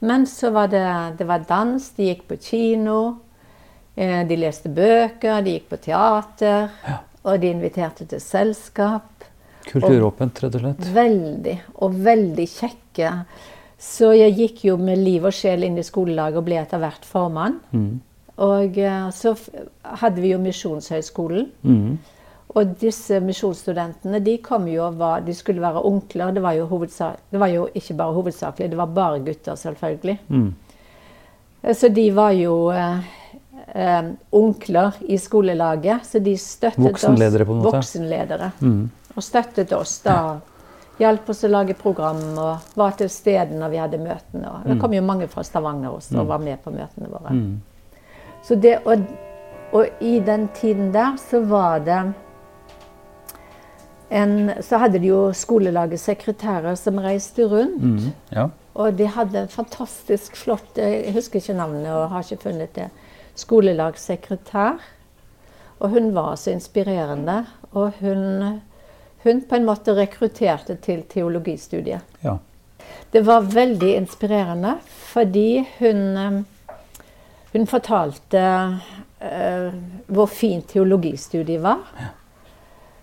Men 0.00 0.26
så 0.26 0.50
var 0.50 0.70
det, 0.72 0.86
det 1.18 1.26
var 1.28 1.44
dans, 1.48 1.90
de 1.96 2.08
gikk 2.08 2.26
på 2.30 2.38
kino, 2.40 2.98
eh, 3.94 4.22
de 4.28 4.38
leste 4.40 4.72
bøker, 4.72 5.42
de 5.44 5.56
gikk 5.58 5.68
på 5.72 5.80
teater, 5.84 6.70
og 7.20 7.40
de 7.40 7.50
inviterte 7.52 8.06
til 8.08 8.22
selskap. 8.24 9.26
Kulturåpent, 9.68 10.40
rett 10.40 10.56
og 10.56 10.64
slett. 10.64 10.86
Veldig, 10.94 11.56
og 11.84 11.98
veldig 12.06 12.46
kjekke. 12.48 13.10
Så 13.80 14.12
jeg 14.16 14.36
gikk 14.36 14.64
jo 14.70 14.76
med 14.80 15.00
liv 15.00 15.24
og 15.28 15.36
sjel 15.36 15.64
inn 15.68 15.78
i 15.80 15.84
skolelaget 15.84 16.40
og 16.40 16.48
ble 16.48 16.58
etter 16.60 16.80
hvert 16.80 17.04
formann. 17.08 17.60
Mm. 17.72 18.00
Og 18.40 18.80
eh, 18.80 19.10
så 19.12 19.34
hadde 20.00 20.24
vi 20.24 20.32
jo 20.32 20.40
Misjonshøgskolen. 20.40 21.52
Mhm. 21.66 22.00
Og 22.50 22.72
disse 22.80 23.20
misjonsstudentene 23.22 24.18
de 24.26 24.34
kom 24.42 24.66
jo 24.66 24.82
og 24.88 24.98
var, 24.98 25.22
de 25.22 25.34
skulle 25.36 25.62
være 25.62 25.84
onkler. 25.86 26.32
Det 26.34 26.42
var 26.42 26.56
jo, 26.58 26.66
det 26.66 27.38
var 27.38 27.52
jo 27.52 27.68
ikke 27.78 27.94
bare 28.00 28.16
hovedsakelig, 28.16 28.70
det 28.72 28.78
var 28.80 28.90
bare 28.94 29.20
gutter, 29.22 29.58
selvfølgelig. 29.58 30.16
Mm. 30.28 30.48
Så 31.76 31.88
de 31.94 32.06
var 32.16 32.32
jo 32.34 32.54
eh, 32.74 33.10
eh, 33.74 34.08
onkler 34.34 34.98
i 35.06 35.18
skolelaget, 35.18 36.06
så 36.06 36.18
de 36.18 36.34
støttet 36.38 36.82
Voksenledere, 36.88 37.44
oss. 37.44 37.46
på 37.46 37.54
en 37.54 37.60
måte. 37.62 37.76
Voksenledere. 37.76 38.50
Mm. 38.60 38.80
Og 39.14 39.22
støttet 39.22 39.74
oss 39.76 39.98
da. 40.06 40.16
Hjalp 41.00 41.30
oss 41.32 41.44
å 41.46 41.48
lage 41.48 41.74
program 41.78 42.18
og 42.36 42.74
var 42.76 42.96
til 42.98 43.08
stede 43.08 43.56
når 43.56 43.70
vi 43.72 43.78
hadde 43.80 44.00
møtene. 44.02 44.50
Og 44.50 44.66
det 44.68 44.74
kom 44.82 44.92
jo 44.92 45.04
mange 45.04 45.30
fra 45.32 45.44
Stavanger 45.46 45.94
også 45.94 46.18
og 46.20 46.26
var 46.28 46.42
med 46.44 46.60
på 46.60 46.74
møtene 46.74 47.08
våre. 47.08 47.32
Mm. 47.32 47.54
Så 48.44 48.58
det, 48.60 48.74
og, 48.84 49.06
og 49.76 50.02
i 50.04 50.18
den 50.24 50.48
tiden 50.56 50.90
der 50.92 51.16
så 51.20 51.40
var 51.48 51.80
det 51.86 52.02
en, 54.10 54.50
Så 54.62 54.78
hadde 54.82 54.98
de 54.98 55.10
jo 55.10 55.32
skolelagets 55.32 56.08
sekretærer 56.08 56.74
som 56.78 56.98
reiste 56.98 57.46
rundt. 57.46 57.82
Mm. 57.82 58.12
Ja. 58.34 58.48
Og 58.74 58.98
de 58.98 59.06
hadde 59.06 59.44
en 59.44 59.48
fantastisk 59.48 60.36
flott 60.36 60.78
Jeg 60.78 61.12
husker 61.14 61.40
ikke 61.40 61.58
navnet 61.58 61.90
og 61.92 62.10
har 62.10 62.24
ikke 62.24 62.42
funnet 62.48 62.74
det. 62.74 62.88
Skolelagssekretær. 63.34 64.80
Og 65.80 65.88
hun 65.88 66.14
var 66.14 66.36
så 66.36 66.50
inspirerende. 66.50 67.44
Og 67.72 67.92
hun, 68.00 68.60
hun 69.24 69.42
på 69.48 69.56
en 69.56 69.66
måte 69.66 69.94
rekrutterte 69.96 70.76
til 70.76 71.02
teologistudiet. 71.08 72.00
ja. 72.24 72.36
Det 73.10 73.26
var 73.26 73.40
veldig 73.40 73.94
inspirerende 73.96 74.76
fordi 74.84 75.64
hun, 75.78 76.16
eh, 76.16 76.42
hun 77.52 77.66
fortalte 77.66 78.42
uh, 79.22 79.74
hvor 80.06 80.26
fint 80.26 80.68
teologistudiet 80.70 81.62
var. 81.62 81.80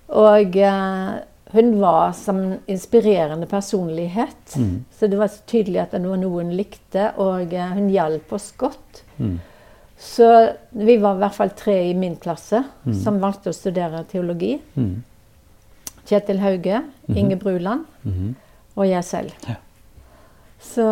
Og 0.09 0.55
eh, 0.55 1.17
hun 1.51 1.73
var 1.81 2.13
som 2.15 2.39
inspirerende 2.67 3.47
personlighet. 3.47 4.55
Mm. 4.55 4.85
Så 4.91 5.07
det 5.07 5.17
var 5.19 5.27
så 5.31 5.41
tydelig 5.47 5.81
at 5.81 5.91
det 5.95 6.03
var 6.07 6.17
noe 6.21 6.41
hun 6.43 6.53
likte, 6.55 7.09
og 7.17 7.53
eh, 7.53 7.73
hun 7.75 7.89
hjalp 7.91 8.31
oss 8.35 8.51
godt. 8.59 9.03
Mm. 9.19 9.37
Så 9.97 10.27
vi 10.77 10.97
var 11.01 11.15
i 11.17 11.21
hvert 11.23 11.33
fall 11.35 11.49
tre 11.57 11.77
i 11.89 11.93
min 11.97 12.15
klasse 12.21 12.59
som 13.03 13.15
valgte 13.19 13.49
å 13.49 13.55
studere 13.55 14.03
teologi. 14.11 14.59
Mm. 14.77 15.03
Kjetil 16.07 16.39
Hauge, 16.39 16.83
Inge 17.09 17.35
Bruland 17.41 17.85
Mhm. 18.03 18.35
og 18.77 18.85
jeg 18.87 19.03
selv. 19.03 19.31
Ja. 19.47 19.55
Så, 20.61 20.85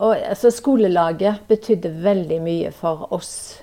og, 0.00 0.14
så 0.38 0.50
skolelaget 0.54 1.42
betydde 1.50 1.90
veldig 2.04 2.38
mye 2.44 2.70
for 2.72 3.08
oss. 3.12 3.60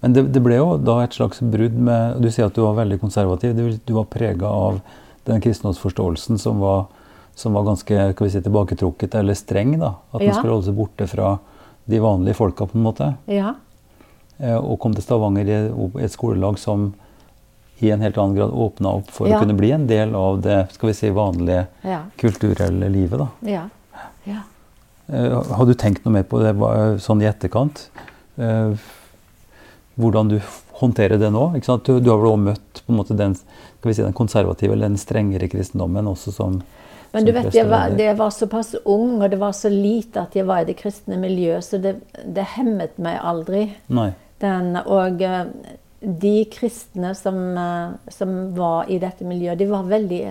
Men 0.00 0.12
det, 0.16 0.22
det 0.32 0.40
ble 0.42 0.56
jo 0.56 0.76
da 0.80 1.00
et 1.04 1.12
slags 1.12 1.40
brudd 1.44 1.74
med 1.76 2.20
Du 2.22 2.30
sier 2.32 2.46
at 2.46 2.54
du 2.56 2.62
var 2.62 2.74
veldig 2.78 3.00
konservativ. 3.02 3.54
Du, 3.56 3.78
du 3.84 3.92
var 3.94 4.04
prega 4.08 4.48
av 4.48 4.80
den 5.28 5.40
kristendomsforståelsen 5.44 6.38
som 6.40 6.60
var, 6.60 6.86
som 7.36 7.52
var 7.52 7.64
ganske 7.68 8.06
skal 8.14 8.26
vi 8.26 8.30
si, 8.32 8.40
tilbaketrukket 8.40 9.14
eller 9.20 9.34
streng. 9.36 9.78
da. 9.78 9.94
At 10.12 10.20
man 10.20 10.28
Ja. 10.30 10.32
skulle 10.38 10.54
holde 10.56 10.66
seg 10.70 10.76
borte 10.78 11.06
fra 11.08 11.38
de 11.90 11.98
vanlige 12.00 12.34
folka, 12.38 12.66
på 12.66 12.76
en 12.78 12.82
måte. 12.86 13.14
Ja. 13.26 13.54
Eh, 14.38 14.56
Og 14.56 14.78
kom 14.80 14.94
til 14.94 15.02
Stavanger 15.04 15.48
i 15.48 16.04
et 16.04 16.10
skolelag 16.12 16.58
som 16.58 16.94
i 17.82 17.90
en 17.90 18.00
helt 18.00 18.16
annen 18.20 18.36
grad 18.36 18.50
åpna 18.52 18.94
opp 18.98 19.10
for 19.10 19.28
Ja. 19.28 19.36
å 19.36 19.40
kunne 19.42 19.56
bli 19.56 19.70
en 19.72 19.86
del 19.86 20.14
av 20.14 20.40
det 20.42 20.72
skal 20.72 20.88
vi 20.88 20.92
si, 20.94 21.10
vanlige 21.10 21.66
Ja. 21.84 22.02
kulturelle 22.16 22.88
livet. 22.88 23.18
da. 23.18 23.28
Ja. 23.42 23.62
ja. 24.24 24.40
Eh, 25.12 25.42
Har 25.52 25.66
du 25.66 25.74
tenkt 25.74 26.04
noe 26.04 26.12
mer 26.12 26.22
på 26.24 26.40
det 26.40 26.54
sånn 27.02 27.20
i 27.22 27.26
etterkant? 27.26 27.88
Eh, 28.38 28.72
Hvordan 30.00 30.30
du 30.32 30.38
håndterer 30.80 31.20
det 31.20 31.30
nå? 31.32 31.46
Du, 31.84 31.98
du 32.00 32.10
har 32.10 32.20
vel 32.20 32.30
også 32.30 32.44
møtt 32.44 32.82
måte 32.90 33.16
den, 33.16 33.34
si, 33.36 34.02
den 34.02 34.16
konservative 34.16 34.74
eller 34.74 34.90
den 34.90 35.00
strengere 35.00 35.48
kristendommen 35.50 36.08
også 36.10 36.32
som 36.34 36.60
Men 37.12 37.26
du 37.26 37.32
vet, 37.34 37.50
jeg 37.54 37.66
var, 37.66 37.90
jeg 37.98 38.14
var 38.18 38.30
såpass 38.30 38.76
ung, 38.84 39.18
og 39.18 39.30
det 39.30 39.40
var 39.40 39.54
så 39.56 39.68
lite 39.72 40.22
at 40.22 40.36
jeg 40.38 40.46
var 40.46 40.62
i 40.62 40.68
det 40.68 40.76
kristne 40.78 41.18
miljøet, 41.18 41.66
så 41.66 41.80
det, 41.82 41.96
det 42.22 42.44
hemmet 42.54 43.00
meg 43.02 43.18
aldri. 43.18 43.64
Den, 44.40 44.76
og 44.84 45.18
eh, 45.26 45.40
de 46.00 46.36
kristne 46.52 47.10
som, 47.18 47.40
eh, 47.58 48.12
som 48.14 48.36
var 48.54 48.86
i 48.86 49.00
dette 49.02 49.26
miljøet, 49.26 49.58
de 49.58 49.68
var 49.72 49.90
veldig 49.90 50.22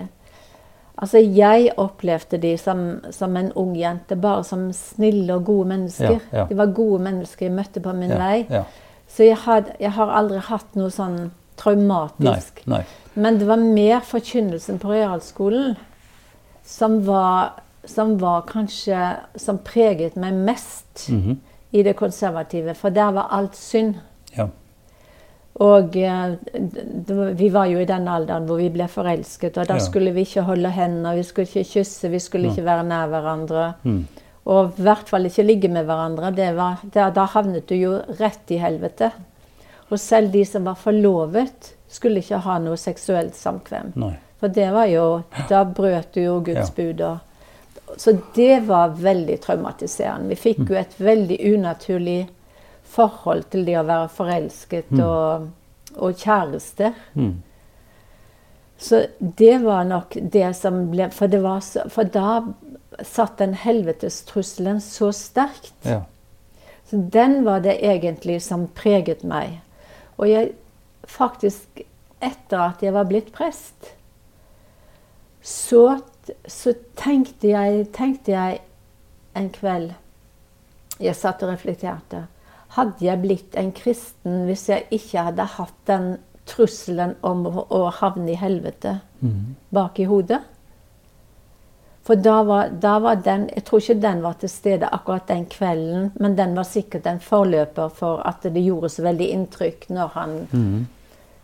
Altså, 1.00 1.16
jeg 1.16 1.70
opplevde 1.80 2.36
de 2.36 2.50
som, 2.60 2.80
som 3.08 3.36
en 3.40 3.46
ung 3.56 3.70
jente, 3.78 4.18
bare 4.20 4.42
som 4.44 4.66
snille 4.76 5.32
og 5.32 5.46
gode 5.48 5.70
mennesker. 5.70 6.18
Ja, 6.18 6.42
ja. 6.42 6.44
De 6.50 6.58
var 6.58 6.74
gode 6.76 6.98
mennesker 7.06 7.46
jeg 7.46 7.54
møtte 7.56 7.80
på 7.80 7.94
min 7.96 8.12
Ja, 8.12 8.18
vei. 8.20 8.64
Så 9.10 9.24
jeg, 9.26 9.36
had, 9.44 9.72
jeg 9.80 9.90
har 9.96 10.08
aldri 10.14 10.38
hatt 10.38 10.74
noe 10.78 10.90
sånn 10.94 11.30
traumatisk. 11.60 12.62
nei. 12.70 12.84
Men 13.14 13.38
det 13.40 13.46
var 13.48 13.56
mer 13.58 14.00
forkynnelsen 14.06 14.78
på 14.78 14.92
realskolen 14.94 15.76
som 16.64 17.00
var, 17.04 17.50
som 17.84 18.18
var 18.20 18.42
kanskje 18.46 19.16
Som 19.36 19.58
preget 19.58 20.16
meg 20.16 20.34
mest 20.34 21.08
Mhm. 21.10 21.36
i 21.72 21.82
det 21.82 21.96
konservative. 21.96 22.74
For 22.74 22.90
der 22.90 23.10
var 23.12 23.28
alt 23.30 23.56
synd. 23.56 23.94
Ja. 24.36 24.46
Og 25.60 25.96
eh, 25.96 26.36
vi 27.34 27.48
var 27.52 27.66
jo 27.66 27.78
i 27.80 27.84
den 27.84 28.08
alderen 28.08 28.46
hvor 28.46 28.56
vi 28.56 28.68
ble 28.70 28.86
forelsket, 28.88 29.58
og 29.58 29.66
da 29.68 29.74
Ja. 29.74 29.78
skulle 29.80 30.12
vi 30.14 30.20
ikke 30.24 30.42
holde 30.42 30.70
hender, 30.70 31.14
vi 31.14 31.22
skulle 31.22 31.46
ikke 31.46 31.64
kysse, 31.72 32.08
vi 32.10 32.18
skulle 32.18 32.44
ja. 32.48 32.50
ikke 32.54 32.64
være 32.64 32.84
nær 32.84 33.06
hverandre. 33.08 33.74
Mm. 33.84 34.06
Og 34.50 34.72
i 34.78 34.82
hvert 34.82 35.08
fall 35.08 35.28
ikke 35.28 35.44
ligge 35.46 35.68
med 35.70 35.86
hverandre. 35.86 36.32
Det 36.34 36.48
var, 36.56 36.80
da, 36.94 37.10
da 37.14 37.24
havnet 37.30 37.68
du 37.70 37.76
jo 37.78 37.92
rett 38.18 38.50
i 38.50 38.58
helvete. 38.58 39.12
Og 39.90 39.98
selv 39.98 40.32
de 40.34 40.42
som 40.46 40.64
var 40.66 40.74
forlovet, 40.78 41.74
skulle 41.90 42.22
ikke 42.22 42.38
ha 42.44 42.56
noe 42.62 42.78
seksuelt 42.78 43.34
samkvem. 43.38 43.92
Nei. 43.98 44.12
For 44.40 44.48
det 44.48 44.68
var 44.72 44.86
jo 44.88 45.04
Da 45.50 45.64
brøt 45.68 46.14
du 46.14 46.20
jo 46.22 46.40
Guds 46.46 46.70
Ja. 46.70 46.74
bud. 46.76 47.00
Og, 47.00 47.98
så 48.00 48.14
det 48.34 48.60
var 48.66 48.94
veldig 48.96 49.40
traumatiserende. 49.42 50.28
Vi 50.28 50.34
fikk 50.38 50.58
Mm. 50.58 50.68
jo 50.70 50.74
et 50.80 50.94
veldig 50.98 51.38
unaturlig 51.54 52.28
forhold 52.84 53.44
til 53.50 53.64
det 53.66 53.76
å 53.78 53.84
være 53.86 54.08
forelsket 54.08 54.92
og, 55.00 55.48
og 55.96 56.14
kjærester. 56.14 56.94
Mm. 57.14 57.34
Så 58.78 59.06
det 59.20 59.58
var 59.62 59.84
nok 59.84 60.16
det 60.32 60.56
som 60.56 60.86
ble 60.90 61.10
For, 61.12 61.26
det 61.28 61.42
var 61.42 61.60
for 61.92 62.04
da 62.04 62.40
satt 63.06 63.38
den 63.38 63.54
helvetestrusselen 63.54 64.80
så 64.84 65.10
sterkt. 65.16 65.74
Ja. 65.86 66.02
Så 66.90 66.98
den 67.12 67.44
var 67.44 67.60
det 67.64 67.78
egentlig 67.86 68.40
som 68.42 68.66
preget 68.74 69.22
meg. 69.22 69.60
Og 70.18 70.28
jeg 70.28 70.52
faktisk, 71.08 71.84
etter 72.20 72.64
at 72.64 72.82
jeg 72.82 72.94
var 72.94 73.06
blitt 73.08 73.30
prest, 73.32 73.92
så, 75.42 76.00
så 76.44 76.74
tenkte, 76.98 77.52
jeg, 77.54 77.86
tenkte 77.96 78.34
jeg 78.34 78.60
en 79.38 79.48
kveld 79.54 79.94
Jeg 81.00 81.16
satt 81.16 81.40
og 81.46 81.48
reflekterte. 81.54 82.26
Hadde 82.76 83.06
jeg 83.06 83.22
blitt 83.22 83.54
en 83.56 83.70
kristen 83.72 84.42
hvis 84.44 84.66
jeg 84.68 84.84
ikke 84.92 85.22
hadde 85.30 85.46
hatt 85.54 85.78
den 85.88 86.10
trusselen 86.50 87.14
om 87.24 87.46
å, 87.48 87.86
havne 88.02 88.34
i 88.34 88.38
helvete 88.38 88.98
Mm. 89.20 89.56
bak 89.68 89.98
i 90.00 90.04
hodet? 90.08 90.38
For 92.06 92.16
da 92.16 92.42
var, 92.42 92.70
da 92.80 92.94
var 92.98 93.18
den 93.24 93.48
Jeg 93.54 93.64
tror 93.68 93.82
ikke 93.82 94.00
den 94.00 94.22
var 94.24 94.38
til 94.40 94.48
stede 94.48 94.88
akkurat 94.88 95.26
den 95.28 95.44
kvelden, 95.46 96.12
men 96.20 96.36
den 96.36 96.56
var 96.56 96.64
sikkert 96.64 97.06
en 97.06 97.20
forløper 97.20 97.92
for 97.94 98.22
at 98.26 98.42
det 98.42 98.62
gjorde 98.64 98.88
så 98.88 99.04
veldig 99.04 99.28
inntrykk 99.34 99.90
når 99.90 100.16
han 100.16 100.40
Mm. 100.52 100.86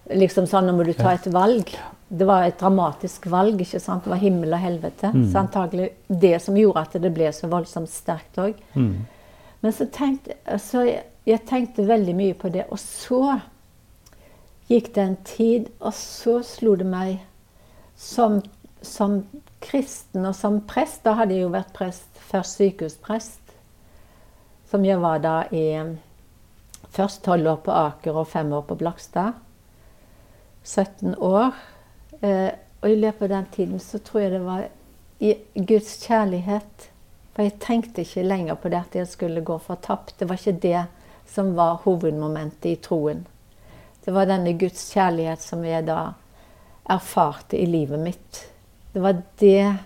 Liksom 0.06 0.46
sa 0.46 0.60
nå 0.60 0.72
må 0.72 0.84
du 0.86 0.92
ta 0.94 1.12
et 1.16 1.26
valg. 1.34 1.72
Det 2.08 2.26
var 2.26 2.44
et 2.46 2.58
dramatisk 2.60 3.26
valg. 3.26 3.60
ikke 3.60 3.80
sant? 3.80 4.04
Det 4.04 4.10
var 4.10 4.20
himmel 4.22 4.52
og 4.54 4.60
helvete. 4.62 5.10
Mm. 5.10 5.32
Så 5.32 5.38
antagelig 5.38 5.88
det 6.06 6.42
som 6.42 6.56
gjorde 6.56 6.80
at 6.80 6.92
det 7.02 7.10
ble 7.14 7.32
så 7.34 7.48
voldsomt 7.50 7.90
sterkt 7.90 8.38
òg. 8.38 8.54
Mm. 8.74 9.06
Men 9.60 9.72
så 9.72 9.88
tenkte 9.90 10.36
så 10.62 10.84
jeg, 10.86 11.02
jeg 11.26 11.42
tenkte 11.48 11.88
veldig 11.88 12.14
mye 12.14 12.34
på 12.38 12.52
det. 12.54 12.68
Og 12.70 12.78
så 12.78 13.40
gikk 14.70 14.92
det 14.94 15.02
en 15.02 15.18
tid, 15.24 15.68
og 15.80 15.94
så 15.94 16.38
slo 16.46 16.76
det 16.78 16.86
meg 16.86 17.18
som, 17.98 18.38
som 18.82 19.24
kristen 19.62 20.26
og 20.28 20.34
som 20.36 20.60
prest 20.68 21.04
Da 21.06 21.16
hadde 21.18 21.36
jeg 21.36 21.46
jo 21.46 21.52
vært 21.54 21.72
prest, 21.76 22.08
først 22.30 22.60
sykehusprest, 22.60 23.54
som 24.70 24.84
jeg 24.84 25.00
var 25.02 25.22
da 25.24 25.38
i 25.54 25.66
Først 26.96 27.24
tolv 27.26 27.48
år 27.50 27.58
på 27.60 27.72
Aker 27.76 28.16
og 28.16 28.28
fem 28.30 28.52
år 28.56 28.62
på 28.64 28.76
Blakstad. 28.80 29.34
17 30.64 31.14
år. 31.20 31.52
Eh, 32.24 32.48
og 32.80 32.88
i 32.88 32.96
løpet 32.96 33.26
av 33.26 33.32
den 33.34 33.48
tiden 33.52 33.80
så 33.82 33.98
tror 34.00 34.22
jeg 34.22 34.32
det 34.32 34.40
var 34.46 34.62
i 35.20 35.34
Guds 35.54 35.98
kjærlighet. 36.06 36.86
For 37.34 37.44
jeg 37.44 37.58
tenkte 37.60 38.00
ikke 38.00 38.24
lenger 38.24 38.56
på 38.56 38.72
det 38.72 38.80
at 38.80 38.96
jeg 38.96 39.10
skulle 39.12 39.44
gå 39.44 39.58
fortapt. 39.60 40.14
Det 40.18 40.28
var 40.28 40.40
ikke 40.40 40.60
det 40.62 40.86
som 41.28 41.52
var 41.58 41.82
hovedmomentet 41.84 42.70
i 42.70 42.76
troen. 42.80 43.26
Det 44.04 44.14
var 44.14 44.28
denne 44.30 44.54
Guds 44.56 44.86
kjærlighet 44.94 45.42
som 45.42 45.64
jeg 45.66 45.84
da 45.88 46.14
erfarte 46.88 47.58
i 47.58 47.66
livet 47.68 48.00
mitt. 48.00 48.44
Det 48.96 49.02
var 49.04 49.22
det, 49.42 49.76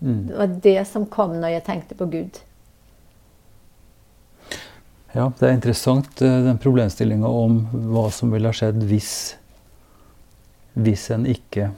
Mm. 0.00 0.26
det, 0.26 0.34
var 0.38 0.46
det 0.62 0.86
som 0.86 1.04
kom 1.06 1.32
når 1.38 1.52
jeg 1.56 1.64
tenkte 1.66 1.94
på 1.98 2.06
Gud. 2.10 2.38
Ja, 5.14 5.28
det 5.38 5.46
er 5.46 5.54
interessant 5.56 6.22
eh, 6.22 6.40
den 6.44 6.58
problemstillinga 6.62 7.26
om 7.26 7.60
hva 7.90 8.04
som 8.14 8.30
ville 8.34 8.50
ha 8.50 8.54
skjedd 8.54 8.82
hvis 8.90 9.12
hvis 10.78 11.08
en 11.14 11.26
ikke 11.26 11.68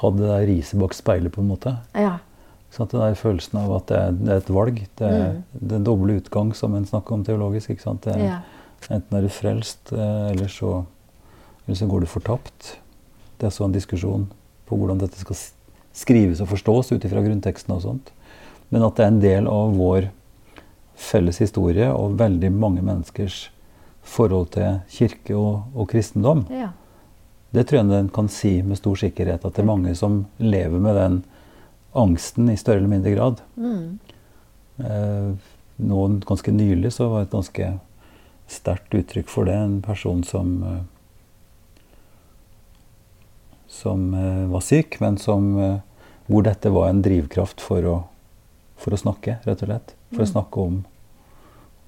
hadde 0.00 0.20
det 0.20 0.30
der 0.30 0.46
riset 0.50 0.80
bak 0.80 0.96
speilet, 0.96 1.32
på 1.32 1.40
en 1.40 1.48
måte. 1.48 1.74
Ja. 1.96 2.18
Sånn 2.72 2.90
den 2.92 3.00
der 3.00 3.16
følelsen 3.16 3.60
av 3.62 3.76
at 3.78 3.86
det 3.88 4.00
er, 4.00 4.16
det 4.18 4.32
er 4.34 4.42
et 4.42 4.50
valg. 4.52 4.82
Det 5.00 5.12
er 5.20 5.38
den 5.72 5.86
doble 5.86 6.18
utgang 6.20 6.52
som 6.56 6.76
en 6.76 6.88
snakker 6.88 7.16
om 7.16 7.24
teologisk. 7.28 7.72
ikke 7.72 7.86
sant? 7.86 8.04
Det 8.04 8.16
er, 8.16 8.24
ja. 8.24 8.40
Enten 8.88 9.16
er 9.20 9.24
du 9.24 9.32
frelst, 9.32 9.92
eh, 9.92 10.28
eller 10.32 10.52
så, 10.52 10.82
eller 11.66 11.80
så 11.80 11.88
går 11.88 12.04
du 12.04 12.10
fortapt. 12.12 12.74
Det 13.40 13.48
er 13.48 13.56
så 13.56 13.64
en 13.68 13.76
diskusjon 13.76 14.28
på 14.68 14.78
hvordan 14.78 15.00
dette 15.00 15.20
skal 15.20 15.40
skrives 15.96 16.42
og 16.44 16.52
forstås 16.52 16.92
ut 16.94 17.04
ifra 17.04 17.24
grunnteksten 17.24 17.74
og 17.74 17.84
sånt. 17.84 18.12
Men 18.68 18.84
at 18.86 18.98
det 18.98 19.04
er 19.04 19.12
en 19.12 19.22
del 19.22 19.48
av 19.50 19.72
vår 19.78 20.10
felles 20.98 21.40
historie 21.40 21.88
og 21.94 22.18
veldig 22.20 22.50
mange 22.52 22.84
menneskers 22.84 23.48
forhold 24.08 24.52
til 24.56 24.80
kirke 24.92 25.36
og, 25.36 25.70
og 25.74 25.88
kristendom. 25.90 26.46
ja. 26.52 26.74
Det 27.48 27.64
tror 27.64 27.78
jeg 27.78 27.96
en 27.96 28.10
kan 28.12 28.26
si 28.28 28.50
med 28.60 28.76
stor 28.76 28.98
sikkerhet, 29.00 29.44
at 29.44 29.54
det 29.56 29.62
er 29.62 29.68
mange 29.70 29.94
som 29.96 30.18
lever 30.36 30.82
med 30.84 30.98
den 30.98 31.14
angsten 31.96 32.50
i 32.52 32.58
større 32.60 32.82
eller 32.82 32.92
mindre 32.92 33.14
grad. 33.14 33.40
Mm. 33.56 33.98
Eh, 34.84 35.30
noen 35.88 36.18
ganske 36.28 36.52
nylig 36.52 36.92
så 36.92 37.08
var 37.08 37.22
det 37.22 37.30
et 37.30 37.36
ganske 37.38 37.70
sterkt 38.52 38.98
uttrykk 39.00 39.32
for 39.32 39.48
det. 39.48 39.56
En 39.56 39.80
person 39.84 40.20
som 40.28 40.52
eh, 40.60 40.82
som 43.68 44.14
eh, 44.14 44.44
var 44.50 44.60
syk, 44.64 44.96
men 45.00 45.18
som, 45.20 45.50
eh, 45.60 45.78
hvor 46.26 46.42
dette 46.46 46.70
var 46.72 46.88
en 46.90 47.02
drivkraft 47.04 47.60
for 47.64 47.84
å, 47.88 47.96
for 48.80 48.94
å 48.96 49.00
snakke, 49.00 49.38
rett 49.44 49.62
og 49.64 49.68
slett. 49.68 49.94
For 50.12 50.22
å 50.24 50.26
Mm. 50.28 50.32
snakke 50.32 50.60
om 50.64 50.76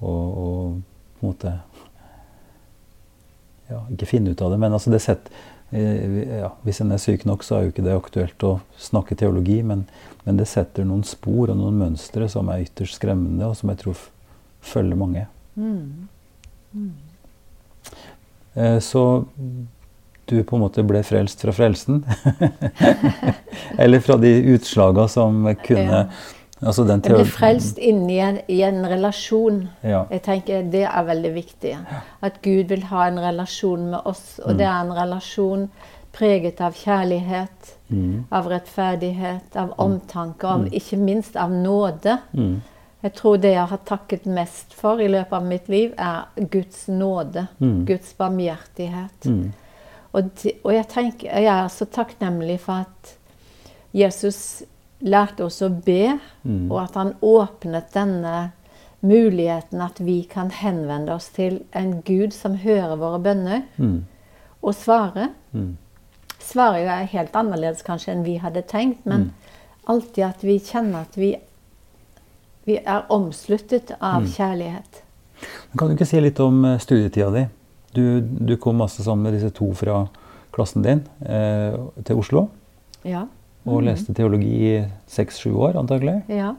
og, 0.01 0.39
og 0.41 0.83
på 1.21 1.25
en 1.25 1.29
måte 1.31 1.51
ja, 3.71 3.79
Ikke 3.93 4.07
finne 4.09 4.31
ut 4.33 4.41
av 4.43 4.51
det, 4.51 4.59
men 4.59 4.73
altså 4.73 4.91
det 4.91 5.01
sett, 5.05 5.29
eh, 5.71 6.41
ja, 6.41 6.51
hvis 6.67 6.81
en 6.83 6.93
er 6.93 6.99
syk 6.99 7.25
nok, 7.29 7.45
så 7.47 7.57
er 7.57 7.63
jo 7.67 7.73
ikke 7.75 7.85
det 7.87 7.95
aktuelt 7.97 8.45
å 8.49 8.55
snakke 8.81 9.17
teologi, 9.17 9.61
men, 9.63 9.85
men 10.27 10.37
det 10.41 10.49
setter 10.51 10.85
noen 10.89 11.05
spor 11.07 11.53
og 11.53 11.57
noen 11.61 11.79
mønstre 11.79 12.29
som 12.33 12.49
er 12.51 12.65
ytterst 12.67 12.99
skremmende, 12.99 13.47
og 13.47 13.57
som 13.61 13.71
jeg 13.71 13.79
tror 13.85 14.03
følger 14.73 14.99
mange. 14.99 15.27
Mm. 15.57 16.09
Mm. 16.75 16.93
Så 18.83 19.03
du 20.31 20.43
på 20.47 20.57
en 20.57 20.63
måte 20.65 20.85
ble 20.87 21.03
frelst 21.07 21.43
fra 21.45 21.53
frelsen? 21.55 22.05
Eller 23.79 24.01
fra 24.01 24.17
de 24.17 24.33
utslaga 24.55 25.09
som 25.09 25.43
kunne. 25.67 26.05
Altså 26.61 26.85
den 26.85 27.01
Jeg 27.05 27.17
ble 27.17 27.25
frelst 27.25 27.79
inn 27.81 28.03
i 28.13 28.19
en, 28.21 28.39
i 28.53 28.59
en 28.67 28.83
relasjon. 28.89 29.63
Ja. 29.83 30.03
Jeg 30.13 30.23
tenker 30.27 30.67
Det 30.73 30.83
er 30.85 31.07
veldig 31.09 31.31
viktig. 31.35 31.77
At 32.23 32.43
Gud 32.45 32.69
vil 32.69 32.83
ha 32.91 33.07
en 33.09 33.21
relasjon 33.23 33.87
med 33.95 34.05
oss. 34.05 34.39
Og 34.45 34.59
det 34.59 34.67
er 34.69 34.81
en 34.85 34.93
relasjon 34.97 35.69
preget 36.13 36.61
av 36.61 36.75
kjærlighet, 36.75 37.77
Mm. 37.91 38.25
av 38.31 38.47
rettferdighet, 38.47 39.57
av 39.59 39.73
omtanke, 39.83 40.47
av, 40.47 40.69
ikke 40.71 40.97
minst 40.97 41.35
av 41.37 41.51
nåde. 41.51 42.21
Mm. 42.33 42.61
Jeg 43.03 43.15
tror 43.19 43.37
det 43.43 43.51
jeg 43.51 43.67
har 43.67 43.81
takket 43.89 44.27
mest 44.27 44.75
for 44.79 45.01
i 45.03 45.09
løpet 45.09 45.33
av 45.33 45.45
mitt 45.45 45.69
liv, 45.69 45.95
er 45.99 46.29
Guds 46.53 46.85
nåde. 46.89 47.49
Mm. 47.59 47.85
Guds 47.89 48.13
barmhjertighet. 48.15 49.27
Mm. 49.27 49.53
Og, 50.13 50.31
og 50.65 50.73
jeg, 50.75 50.87
tenker, 50.89 51.29
jeg 51.39 51.47
er 51.47 51.69
så 51.69 51.85
takknemlig 51.87 52.59
for 52.61 52.73
at 52.87 53.13
Jesus 53.95 54.63
lærte 55.01 55.45
oss 55.47 55.61
å 55.63 55.69
be, 55.71 56.19
Mm. 56.43 56.71
og 56.73 56.79
at 56.83 56.95
han 56.95 57.15
åpnet 57.23 57.93
denne 57.95 58.53
muligheten 59.03 59.81
at 59.81 59.99
vi 60.01 60.23
kan 60.29 60.51
henvende 60.51 61.13
oss 61.15 61.29
til 61.37 61.63
en 61.77 62.01
Gud 62.05 62.33
som 62.33 62.55
hører 62.57 62.97
våre 62.97 63.21
bønner, 63.21 63.63
Mm. 63.79 64.05
og 64.63 64.75
svare. 64.75 65.29
Mm. 65.53 65.77
Svaret 66.39 66.89
er 66.89 67.05
helt 67.13 67.33
annerledes 67.37 67.83
kanskje 67.83 68.13
enn 68.13 68.25
vi 68.25 68.37
hadde 68.39 68.63
tenkt, 68.63 69.05
men 69.07 69.21
Mm. 69.21 69.31
alltid 69.89 70.25
at 70.25 70.43
vi 70.43 70.59
kjenner 70.59 71.01
at 71.01 71.17
vi, 71.17 71.37
vi 72.67 72.77
er 72.85 73.03
omsluttet 73.11 73.93
av 74.01 74.23
Mm. 74.23 74.29
kjærlighet. 74.29 75.03
Kan 75.79 75.89
du 75.89 75.95
ikke 75.95 76.07
si 76.07 76.21
litt 76.21 76.41
om 76.41 76.65
eh, 76.65 76.79
studietida 76.79 77.31
di? 77.31 77.47
Du, 77.95 78.21
du 78.21 78.57
kom 78.57 78.81
altså 78.81 79.03
sammen 79.03 79.25
med 79.27 79.35
disse 79.35 79.51
to 79.51 79.73
fra 79.75 80.05
klassen 80.55 80.83
din 80.83 81.01
eh, 81.27 81.75
til 82.05 82.17
Oslo 82.17 82.49
Ja. 83.05 83.25
og 83.67 83.83
Mhm. 83.83 83.85
leste 83.87 84.15
teologi 84.15 84.77
i 84.77 84.85
seks-sju 85.09 85.55
år, 85.57 85.77
antagelig. 85.77 86.23
ja. 86.29 86.55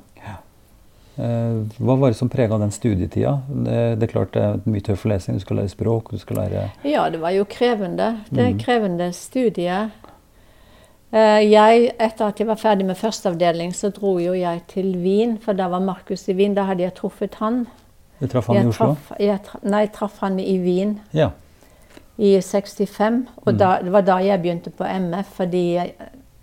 Eh, 1.17 1.57
hva 1.77 1.95
var 1.99 2.07
det 2.09 2.15
som 2.17 2.29
prega 2.29 2.57
den 2.57 2.71
studietida? 2.71 3.41
Det, 3.49 3.99
det 3.99 4.03
er 4.09 4.11
klart 4.13 4.32
det 4.34 4.41
er 4.41 4.59
mye 4.65 4.82
tøff 4.82 5.03
lesing. 5.05 5.36
Du 5.36 5.39
skal 5.43 5.57
lære 5.57 5.69
språk, 5.69 6.09
du 6.11 6.17
skal 6.17 6.38
lære 6.38 6.71
Ja, 6.88 7.09
det 7.09 7.19
var 7.21 7.29
jo 7.36 7.43
krevende. 7.45 8.17
Det 8.32 8.39
er 8.39 8.49
Mhm. 8.53 8.59
krevende 8.59 9.13
studie. 9.13 9.91
Eh, 11.13 11.51
Jeg, 11.51 11.91
etter 11.99 12.25
at 12.27 12.39
jeg 12.39 12.47
var 12.47 12.55
ferdig 12.55 12.86
med 12.86 12.95
førsteavdeling, 12.95 13.73
så 13.75 13.89
dro 13.91 14.17
jo 14.19 14.32
jeg 14.34 14.61
til 14.67 14.95
Wien, 15.03 15.38
for 15.38 15.53
da 15.53 15.67
var 15.67 15.79
Markus 15.82 16.27
i 16.29 16.34
Wien. 16.34 16.53
Da 16.55 16.63
hadde 16.63 16.79
jeg 16.84 16.93
truffet 16.95 17.36
han. 17.36 17.67
Du 18.22 18.28
traff 18.28 18.47
han 18.47 18.55
i 18.55 18.65
Oslo? 18.69 18.86
Traf, 18.93 19.11
jeg, 19.19 19.39
traf, 19.43 19.63
nei, 19.63 19.80
jeg 19.88 19.91
traff 19.93 20.19
han 20.22 20.39
i 20.39 20.57
Wien. 20.61 20.99
Ja. 21.13 21.30
i 22.22 22.36
65. 22.41 23.28
Og 23.45 23.53
Mm. 23.53 23.57
da, 23.57 23.80
det 23.82 23.91
var 23.91 24.01
da 24.01 24.15
jeg 24.22 24.41
begynte 24.41 24.69
på 24.69 24.84
MF, 24.86 25.26
fordi 25.34 25.78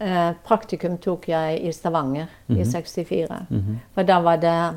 eh, 0.01 0.33
praktikum 0.45 0.97
tok 0.99 1.29
jeg 1.29 1.61
i 1.63 1.73
Stavanger 1.73 2.27
i 2.51 2.65
64. 2.65 3.47
Mhm. 3.51 3.77
For 3.95 4.03
da 4.03 4.19
var 4.21 4.37
det 4.37 4.75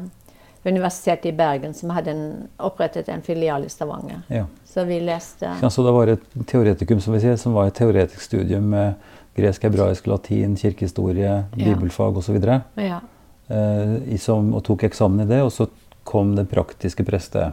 Universitetet 0.65 1.25
i 1.25 1.31
Bergen 1.31 1.73
som 1.73 1.89
hadde 1.89 2.11
en, 2.11 2.47
opprettet 2.59 3.09
en 3.09 3.21
filial 3.21 3.63
i 3.65 3.69
Stavanger. 3.69 4.21
Ja. 4.29 4.45
Så 4.65 4.83
vi 4.85 4.99
leste 4.99 5.49
Ja, 5.61 5.69
så 5.69 5.83
det 5.83 5.93
var 5.93 6.07
et 6.07 6.19
teoretikum 6.47 6.99
som 7.01 7.13
vi 7.13 7.19
sier, 7.19 7.35
som 7.35 7.53
var 7.53 7.67
et 7.67 7.73
teoretisk 7.73 8.21
studium 8.21 8.63
med 8.69 8.93
gresk, 9.37 9.63
hebraisk, 9.63 10.07
latin, 10.07 10.55
kirkehistorie, 10.57 11.45
bibelfag 11.55 12.17
osv. 12.17 12.37
ja. 12.77 12.99
Eh, 13.49 14.13
i 14.13 14.17
som- 14.17 14.53
og 14.53 14.63
tok 14.63 14.83
eksamen 14.83 15.21
i 15.21 15.25
det, 15.27 15.41
og 15.41 15.51
så 15.51 15.67
kom 16.03 16.35
det 16.35 16.49
praktiske 16.49 17.05
preste... 17.05 17.51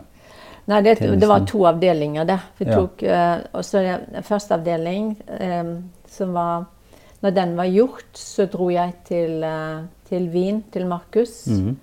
Nei, 0.68 0.82
det, 0.84 0.98
det 1.00 1.28
var 1.28 1.46
to 1.48 1.62
avdelinger, 1.64 2.26
det. 2.28 2.38
Vi 2.58 2.66
Ja. 2.66 2.74
tok 2.76 3.00
så 3.00 3.58
også 3.58 3.80
det- 3.80 4.24
første 4.26 4.54
avdeling, 4.54 5.16
eh, 5.40 5.64
som 6.06 6.32
var 6.32 6.66
Når 7.20 7.30
den 7.34 7.56
var 7.56 7.64
gjort, 7.64 8.12
så 8.14 8.46
dro 8.46 8.68
jeg 8.70 8.92
til, 9.04 9.42
eh, 9.42 9.80
til 10.08 10.28
Wien, 10.30 10.62
til 10.70 10.86
Markus. 10.86 11.46
Mhm. 11.46 11.76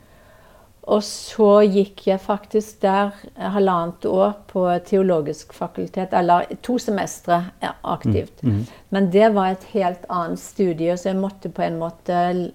Og 0.88 1.01
så 1.03 1.66
gikk 1.66 2.07
jeg 2.07 2.22
faktisk 2.22 2.82
der 2.82 3.11
halvannet 3.36 4.05
år 4.05 4.34
på 4.47 4.80
teologisk 4.86 5.53
fakultet, 5.53 6.13
eller 6.13 6.45
to 6.61 6.78
semestre 6.78 7.45
aktivt. 7.61 7.76
aktivt. 7.84 8.43
-hmm. 8.43 8.66
Men 8.89 9.11
det 9.11 9.34
var 9.34 9.47
et 9.51 9.63
helt 9.63 10.05
annet 10.09 10.39
studie, 10.39 10.97
så 10.97 11.09
jeg 11.09 11.18
måtte 11.18 11.49
på 11.49 11.61
en 11.61 11.80
måte 11.80 12.51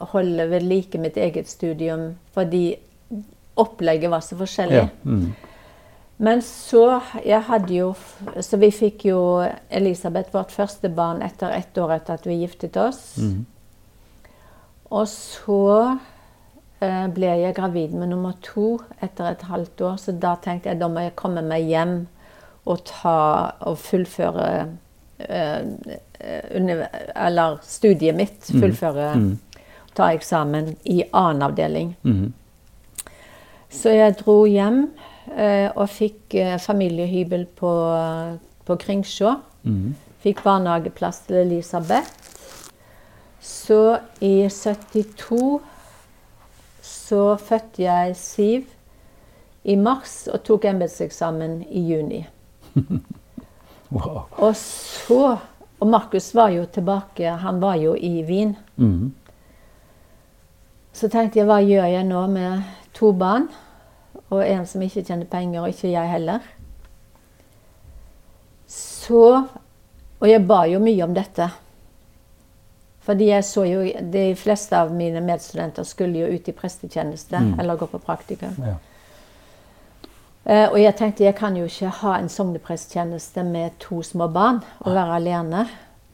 holde 0.00 0.50
ved 0.50 0.60
like 0.62 0.98
mitt 0.98 1.16
eget 1.16 1.48
studium, 1.48 2.16
fordi 2.32 2.76
opplegget 3.60 4.10
var 4.10 4.20
så 4.20 4.36
forskjellig. 4.36 4.76
Ja. 4.82 4.88
Mm. 5.04 5.34
Men 6.16 6.42
så 6.46 7.00
jeg 7.24 7.42
hadde 7.48 7.74
jo, 7.74 7.94
Så 8.40 8.56
vi 8.56 8.70
fikk 8.70 9.04
jo 9.08 9.18
Elisabeth, 9.70 10.30
vårt 10.34 10.52
første 10.54 10.88
barn, 10.88 11.22
etter 11.22 11.50
ett 11.50 11.78
år 11.78 11.96
etter 11.96 12.14
at 12.14 12.26
vi 12.26 12.40
giftet 12.42 12.76
oss. 12.76 13.16
Mm. 13.18 13.44
Og 14.94 15.08
så 15.10 15.98
eh, 16.80 17.06
ble 17.10 17.32
jeg 17.40 17.56
gravid 17.56 17.96
med 17.98 18.12
nummer 18.12 18.36
to 18.42 18.78
etter 19.02 19.32
et 19.32 19.42
halvt 19.42 19.80
år, 19.80 19.96
så 19.98 20.12
da 20.12 20.36
tenkte 20.36 20.70
jeg 20.70 20.78
da 20.78 20.88
må 20.88 21.02
jeg 21.02 21.16
komme 21.18 21.42
meg 21.42 21.66
hjem 21.66 21.96
og, 22.64 22.84
ta, 22.88 23.16
og 23.66 23.78
fullføre 23.82 24.46
eh, 25.18 25.58
under, 26.54 26.86
Eller 27.16 27.58
studiet 27.62 28.16
mitt. 28.16 28.38
Fullføre 28.48 29.14
Mhm. 29.16 29.34
Ta 29.94 30.08
eksamen 30.10 30.76
i 30.90 31.04
annen 31.12 31.42
avdeling. 31.42 31.96
Mhm. 32.02 32.32
Så 33.74 33.92
jeg 33.94 34.16
dro 34.20 34.44
hjem 34.46 34.84
eh, 35.34 35.68
og 35.74 35.88
fikk 35.90 36.36
eh, 36.38 36.56
familiehybel 36.62 37.46
på, 37.58 37.72
på 38.64 38.76
Kringsjå. 38.80 39.34
Mm. 39.66 39.94
Fikk 40.24 40.44
barnehageplass 40.44 41.24
til 41.26 41.42
Elisabeth. 41.42 42.30
Så 43.44 43.98
i 44.24 44.46
72 44.48 45.60
så 46.84 47.36
fødte 47.36 47.82
jeg 47.82 48.16
Siv 48.16 48.70
i 49.64 49.76
mars 49.76 50.24
og 50.32 50.42
tok 50.44 50.64
embetseksamen 50.70 51.60
i 51.68 51.84
juni. 51.90 52.24
Wow. 53.94 54.24
Og 54.42 54.56
så 54.56 55.36
Og 55.78 55.86
Markus 55.86 56.34
var 56.34 56.48
jo 56.48 56.64
tilbake, 56.64 57.28
han 57.28 57.60
var 57.60 57.74
jo 57.76 57.92
i 57.94 58.22
Wien. 58.24 58.56
Mm. 58.76 59.12
Så 60.92 61.08
tenkte 61.12 61.38
jeg, 61.38 61.46
hva 61.46 61.58
gjør 61.60 61.84
jeg 61.92 62.06
nå 62.08 62.22
med 62.30 62.62
to 62.96 63.10
barn? 63.12 63.48
Og 64.30 64.48
en 64.48 64.66
som 64.66 64.82
ikke 64.82 65.02
tjener 65.04 65.26
penger, 65.30 65.60
og 65.60 65.68
ikke 65.68 65.90
jeg 65.92 66.10
heller. 66.10 66.38
Så 68.66 69.44
Og 70.20 70.28
jeg 70.30 70.46
ba 70.48 70.62
jo 70.70 70.78
mye 70.80 71.04
om 71.04 71.14
dette. 71.14 71.50
Fordi 73.04 73.26
jeg 73.28 73.44
så 73.44 73.64
jo 73.68 73.82
De 74.12 74.34
fleste 74.36 74.76
av 74.78 74.92
mine 74.94 75.20
medstudenter 75.20 75.84
skulle 75.84 76.18
jo 76.22 76.26
ut 76.34 76.48
i 76.48 76.52
prestetjeneste 76.52 77.38
Mm. 77.40 77.60
eller 77.60 77.76
gå 77.76 77.86
på 77.86 77.98
praktikum. 77.98 78.54
Ja. 78.58 78.74
Uh, 80.46 80.72
og 80.72 80.80
jeg 80.80 80.96
tenkte 80.96 81.24
jeg 81.24 81.34
kan 81.34 81.56
jo 81.56 81.64
ikke 81.64 81.88
ha 81.88 82.18
en 82.18 82.28
sognepresttjeneste 82.28 83.42
med 83.44 83.70
to 83.80 84.02
små 84.02 84.28
barn 84.28 84.62
og 84.80 84.94
være 84.94 85.14
alene. 85.16 85.66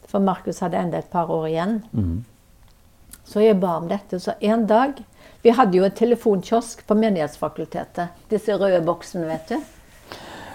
For 0.07 0.19
Markus 0.19 0.59
hadde 0.59 0.79
enda 0.79 0.99
et 0.99 1.11
par 1.11 1.31
år 1.31 1.47
igjen. 1.47 1.83
Mhm. 1.93 2.25
Så 3.31 3.43
jeg 3.45 3.59
ba 3.63 3.77
om 3.79 3.87
dette. 3.91 4.19
Så 4.21 4.35
en 4.43 4.67
dag 4.67 4.99
Vi 5.43 5.53
hadde 5.57 5.79
jo 5.79 5.85
en 5.87 5.95
telefonkiosk 5.97 6.83
på 6.87 6.95
Menighetsfakultetet. 7.01 8.11
Disse 8.29 8.53
røde 8.61 8.83
boksene, 8.85 9.25
vet 9.31 9.49
du. 9.49 9.55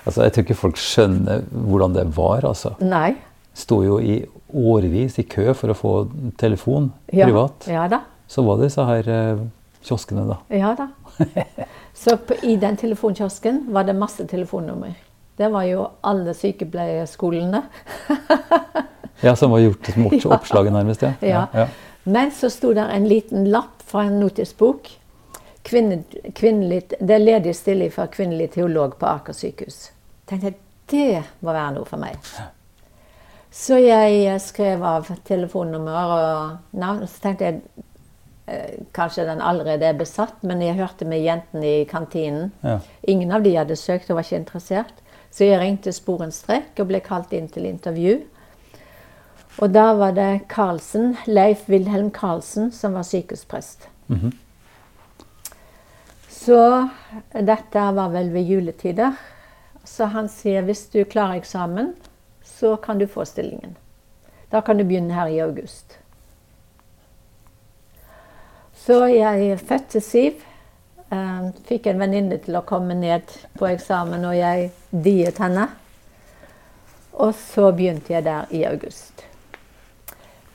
Altså, 0.06 0.22
jeg 0.28 0.34
tror 0.36 0.44
ikke 0.46 0.58
folk 0.60 0.78
skjønner 0.78 1.42
hvordan 1.50 1.96
det 1.96 2.04
var, 2.14 2.46
altså. 2.46 2.76
Nei. 2.86 3.16
Sto 3.58 3.80
jo 3.82 3.96
i 3.98 4.20
årevis 4.54 5.18
i 5.18 5.24
kø 5.26 5.48
for 5.58 5.74
å 5.74 5.78
få 5.80 5.94
telefon 6.38 6.92
Ja. 7.12 7.26
privat. 7.26 7.66
Ja 7.72 7.88
da. 7.90 8.04
Så 8.30 8.44
var 8.46 8.58
det 8.62 8.68
disse 8.70 8.86
her 8.86 9.10
eh, 9.10 9.42
kioskene, 9.88 10.28
da. 10.30 10.38
Ja 10.54 10.76
da. 10.78 10.88
Så 11.96 12.18
på, 12.22 12.38
i 12.44 12.54
den 12.62 12.78
telefonkiosken 12.78 13.64
var 13.74 13.84
det 13.90 13.96
masse 13.98 14.28
telefonnummer. 14.30 14.94
Det 15.40 15.50
var 15.52 15.64
jo 15.66 15.88
alle 16.04 16.34
sykepleierskolene. 16.38 17.64
Ja, 19.24 19.34
Som 19.36 19.52
var 19.52 19.60
gjort 19.64 19.86
som 19.94 20.06
opp- 20.10 20.26
oppslaget, 20.36 20.74
nærmest. 20.74 21.02
Ja. 21.02 21.14
Ja. 21.22 21.46
ja. 21.54 21.68
Men 22.06 22.32
så 22.32 22.50
sto 22.54 22.74
der 22.78 22.92
en 22.94 23.08
liten 23.10 23.48
lapp 23.50 23.82
fra 23.86 24.04
en 24.06 24.20
notisbok. 24.22 24.92
Kvinne, 25.66 26.04
kvinnelig, 26.38 26.84
det 27.00 27.16
er 27.16 27.24
ledig 27.24 27.56
stilling 27.58 27.90
for 27.94 28.12
kvinnelig 28.14 28.52
teolog 28.54 29.00
på 29.00 29.08
Aker 29.10 29.34
sykehus. 29.34 29.90
tenkte 30.30 30.52
jeg, 30.52 30.60
det 30.92 31.24
må 31.42 31.54
være 31.54 31.72
noe 31.80 31.90
for 31.90 32.02
meg. 32.02 32.20
Så 33.56 33.80
jeg 33.80 34.20
eh, 34.28 34.38
skrev 34.42 34.84
av 34.84 35.10
telefonnummer 35.26 36.14
og 36.14 36.78
navn. 36.78 37.06
Og 37.06 37.10
så 37.10 37.24
tenkte 37.24 37.48
jeg 37.48 37.62
eh, 38.52 38.76
kanskje 38.94 39.26
den 39.30 39.42
allerede 39.42 39.88
er 39.88 39.98
besatt, 39.98 40.44
men 40.44 40.62
jeg 40.62 40.78
hørte 40.78 41.08
med 41.10 41.24
jentene 41.24 41.72
i 41.80 41.84
kantinen. 41.90 42.52
Ja. 42.62 42.78
Ingen 43.08 43.34
av 43.34 43.48
de 43.48 43.56
hadde 43.56 43.80
søkt 43.80 44.12
og 44.12 44.20
var 44.20 44.28
ikke 44.28 44.44
interessert. 44.44 45.02
Så 45.34 45.48
jeg 45.48 45.60
ringte 45.60 45.92
sporenstrek 45.96 46.78
og 46.80 46.92
ble 46.92 47.02
kalt 47.04 47.34
inn 47.34 47.50
til 47.52 47.66
intervju. 47.68 48.20
Og 49.60 49.72
da 49.72 49.94
var 49.96 50.12
det 50.12 50.48
Karlsen, 50.52 51.16
Leif 51.28 51.70
Wilhelm 51.70 52.10
Karlsen 52.12 52.72
som 52.72 52.94
var 52.94 53.04
sykehusprest. 53.08 53.88
Mhm. 54.08 54.32
Så 56.30 56.90
dette 57.32 57.92
var 57.92 58.10
vel 58.10 58.30
ved 58.34 58.42
juletider. 58.42 59.16
Så 59.84 60.06
han 60.06 60.28
sier 60.30 60.62
hvis 60.68 60.88
du 60.92 61.04
klarer 61.06 61.40
eksamen, 61.40 61.94
så 62.44 62.76
kan 62.78 63.00
du 63.00 63.08
få 63.08 63.26
stillingen. 63.26 63.78
Da 64.52 64.62
kan 64.62 64.78
du 64.78 64.84
begynne 64.84 65.14
her 65.14 65.28
i 65.28 65.40
august. 65.42 65.98
Så 68.76 69.08
jeg 69.08 69.60
fødte 69.60 70.02
Siv. 70.02 70.44
eh, 71.12 71.50
fikk 71.68 71.88
en 71.88 72.00
venninne 72.00 72.38
til 72.44 72.56
å 72.58 72.62
komme 72.66 72.94
ned 72.98 73.22
på 73.58 73.68
eksamen, 73.70 74.26
og 74.26 74.36
jeg 74.36 74.72
diet 74.92 75.38
henne. 75.38 75.68
Og 77.14 77.34
så 77.36 77.72
begynte 77.72 78.14
jeg 78.14 78.24
der 78.26 78.46
i 78.52 78.64
august. 78.66 79.15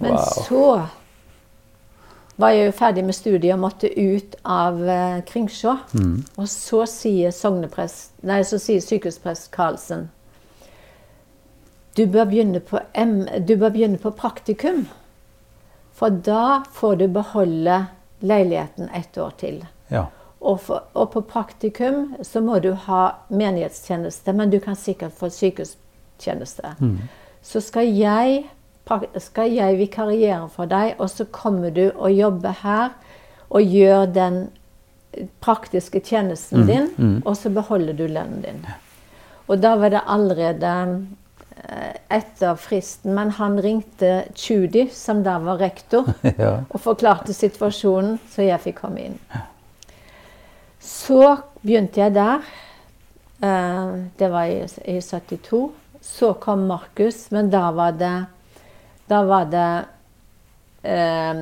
Men 0.01 0.17
Wow. 0.17 0.45
så 0.49 0.65
var 2.41 2.55
jeg 2.57 2.71
jo 2.71 2.77
ferdig 2.79 3.05
med 3.05 3.15
studiet 3.15 3.53
og 3.55 3.61
måtte 3.61 3.91
ut 3.93 4.37
av 4.45 4.81
eh, 4.89 5.19
Kringsjå. 5.29 5.77
Mm. 5.93 6.25
Og 6.37 6.49
så 6.49 6.87
sier 6.89 7.35
nei, 8.23 8.41
så 8.49 8.59
sier 8.59 8.81
sykehusprest 8.81 9.51
Karlsen 9.53 10.09
du 11.97 12.07
bør, 12.07 12.25
begynne 12.25 12.61
på 12.61 12.79
M, 12.95 13.27
du 13.47 13.57
bør 13.57 13.73
begynne 13.75 13.99
på 13.99 14.13
praktikum. 14.15 14.87
For 15.93 16.09
da 16.09 16.63
får 16.73 16.97
du 16.97 17.09
beholde 17.13 17.87
leiligheten 18.21 18.89
ett 18.95 19.19
år 19.19 19.31
til. 19.39 19.67
ja. 19.91 20.07
Og, 20.41 20.61
for, 20.61 20.87
og 20.97 21.11
på 21.13 21.21
praktikum 21.21 22.15
så 22.25 22.41
må 22.41 22.59
du 22.65 22.71
ha 22.73 23.11
menighetstjeneste, 23.29 24.33
men 24.33 24.51
du 24.51 24.57
kan 24.65 24.77
sikkert 24.77 25.13
få 25.13 25.29
sykehustjeneste. 25.29 26.71
Mm. 26.81 26.95
Så 27.43 27.61
skal 27.61 27.91
jeg, 27.93 28.47
skal 29.23 29.53
jeg 29.55 29.79
vikariere 29.79 30.49
for 30.53 30.71
deg, 30.71 30.97
og 30.99 31.11
så 31.11 31.27
kommer 31.31 31.71
du 31.75 31.87
og 31.91 32.11
jobber 32.13 32.57
her 32.63 32.91
og 33.51 33.63
gjør 33.63 34.07
den 34.15 34.41
praktiske 35.43 36.01
tjenesten 36.01 36.67
din, 36.67 36.91
mhm. 36.97 37.23
og 37.25 37.37
så 37.37 37.51
beholder 37.51 37.97
du 37.99 38.07
lønnen 38.07 38.45
din. 38.45 38.63
Og 39.51 39.59
da 39.59 39.75
var 39.79 39.91
det 39.91 40.03
allerede 40.07 40.73
eh, 41.57 41.95
etter 42.21 42.55
fristen, 42.55 43.15
men 43.15 43.33
han 43.35 43.59
ringte 43.63 44.13
Tjudi, 44.35 44.87
som 44.95 45.25
da 45.27 45.39
var 45.43 45.59
rektor, 45.59 46.13
ja. 46.39 46.61
og 46.69 46.81
forklarte 46.81 47.35
situasjonen, 47.35 48.21
så 48.31 48.47
jeg 48.47 48.63
fikk 48.69 48.83
komme 48.85 49.09
inn. 49.09 49.19
Så 50.81 51.37
begynte 51.61 52.01
jeg 52.05 52.15
der. 52.15 52.47
Eh, 53.43 53.95
det 54.19 54.31
var 54.31 54.47
i, 54.47 54.63
i 54.87 55.01
72. 55.03 55.65
Så 56.01 56.33
kom 56.41 56.69
Markus, 56.71 57.27
men 57.35 57.51
da 57.51 57.67
var 57.75 57.99
det 57.99 58.15
Da 59.11 59.25
var 59.27 59.49
det 59.51 59.71
eh, 60.87 61.41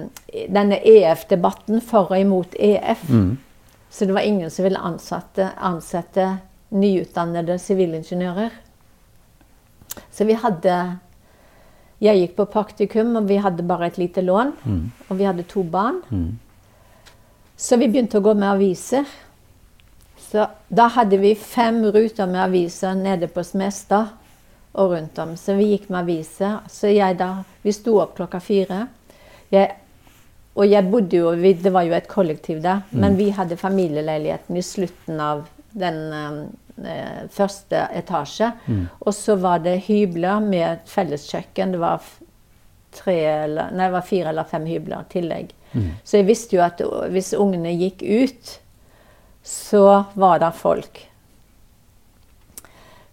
denne 0.48 0.78
EF-debatten 0.80 1.82
for 1.84 2.14
og 2.14 2.20
imot 2.20 2.56
EF. 2.56 3.04
Mm. 3.08 3.36
Så 3.90 4.08
det 4.08 4.16
var 4.16 4.24
ingen 4.24 4.50
som 4.50 4.64
ville 4.64 4.80
ansatte, 4.80 5.50
ansette 5.56 6.30
nyutdannede 6.68 7.58
sivilingeniører. 7.60 8.56
Så 10.10 10.24
vi 10.24 10.38
hadde 10.38 10.98
Jeg 11.98 12.14
gikk 12.20 12.34
på 12.36 12.44
praktikum, 12.46 13.16
og 13.18 13.24
vi 13.26 13.40
hadde 13.42 13.64
bare 13.66 13.88
et 13.90 13.96
lite 13.98 14.22
lån. 14.22 14.52
Mm. 14.62 14.90
Og 15.08 15.18
vi 15.18 15.24
hadde 15.26 15.42
to 15.50 15.64
barn. 15.66 15.96
Mm. 16.14 16.38
Så 17.58 17.74
vi 17.76 17.88
begynte 17.90 18.20
å 18.20 18.22
gå 18.22 18.36
med 18.38 18.46
aviser. 18.52 19.08
Så 20.28 20.44
da 20.70 20.86
hadde 20.94 21.18
vi 21.18 21.32
fem 21.34 21.80
ruter 21.82 22.30
med 22.30 22.38
aviser 22.44 22.94
nede 22.94 23.26
på 23.26 23.42
Smestad 23.42 24.14
og 24.72 24.92
rundt 24.92 25.18
om. 25.18 25.36
Så 25.36 25.56
vi 25.58 25.72
gikk 25.72 25.88
med 25.88 26.04
aviser. 26.04 26.60
Så 26.68 26.92
jeg 26.92 27.18
da 27.18 27.44
Vi 27.62 27.72
sto 27.72 27.98
opp 28.00 28.16
klokka 28.16 28.40
fire. 28.40 28.86
Jeg, 29.50 29.74
og 30.54 30.66
jeg 30.66 30.90
bodde 30.90 31.16
jo 31.16 31.30
vi, 31.30 31.52
Det 31.52 31.72
var 31.72 31.82
jo 31.82 31.92
et 31.96 32.08
kollektiv 32.08 32.62
der, 32.62 32.82
men 32.90 33.16
vi 33.16 33.30
hadde 33.30 33.56
familieleiligheten 33.56 34.56
i 34.56 34.62
slutten 34.62 35.20
av 35.20 35.46
den 35.72 36.12
eh, 36.12 37.26
første 37.30 37.88
etasje. 37.94 38.52
Og 39.00 39.14
så 39.14 39.36
var 39.36 39.58
det 39.58 39.82
hybler 39.88 40.40
med 40.40 40.78
felleskjøkken. 40.86 41.72
Det 41.72 41.80
var 41.80 42.02
tre 42.92 43.18
eller, 43.44 43.70
nei, 43.70 43.86
det 43.86 43.92
var 43.92 44.06
fire 44.06 44.28
eller 44.28 44.44
fem 44.44 44.66
hybler 44.66 45.04
i 45.04 45.12
tillegg. 45.12 45.52
Så 46.04 46.16
jeg 46.16 46.26
visste 46.26 46.56
jo 46.56 46.62
at 46.64 46.80
hvis 47.12 47.34
ungene 47.36 47.74
gikk 47.76 48.02
ut, 48.02 48.60
så 49.44 50.04
var 50.14 50.38
det 50.40 50.52
folk. 50.56 51.07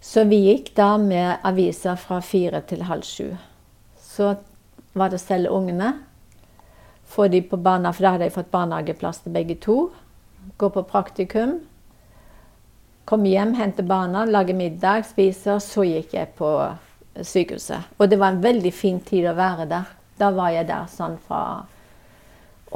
Så 0.06 0.24
vi 0.30 0.38
gikk 0.46 0.76
da 0.78 0.98
med 1.02 1.42
aviser 1.44 1.98
fra 1.98 2.20
fire 2.22 2.62
til 2.70 2.84
halv 2.86 3.06
sju. 3.08 3.32
Så 3.98 4.36
var 4.94 5.10
det 5.10 5.18
å 5.18 5.24
stelle 5.24 5.50
ungene. 5.50 5.96
Få 7.10 7.26
de 7.34 7.42
på 7.42 7.58
barna, 7.58 7.90
for 7.94 8.06
da 8.06 8.12
hadde 8.14 8.28
jeg 8.28 8.36
fått 8.36 8.52
barnehageplass 8.54 9.24
til 9.24 9.34
begge 9.34 9.58
to. 9.66 9.78
Gå 10.62 10.70
på 10.76 10.86
praktikum. 10.86 11.58
Komme 13.10 13.32
hjem, 13.34 13.56
hente 13.58 13.86
barna, 13.86 14.28
lage 14.30 14.54
middag, 14.54 15.08
spise. 15.10 15.58
Og 15.58 15.66
så 15.66 15.88
gikk 15.90 16.14
jeg 16.14 16.36
på 16.38 16.52
sykehuset. 17.18 17.98
Og 17.98 18.10
det 18.10 18.22
var 18.22 18.36
en 18.36 18.44
veldig 18.46 18.74
fin 18.78 19.02
tid 19.02 19.26
å 19.32 19.36
være 19.38 19.66
der. 19.74 19.90
Da 20.22 20.30
var 20.38 20.54
jeg 20.54 20.70
der 20.70 20.86
sånn 20.92 21.18
fra 21.26 21.42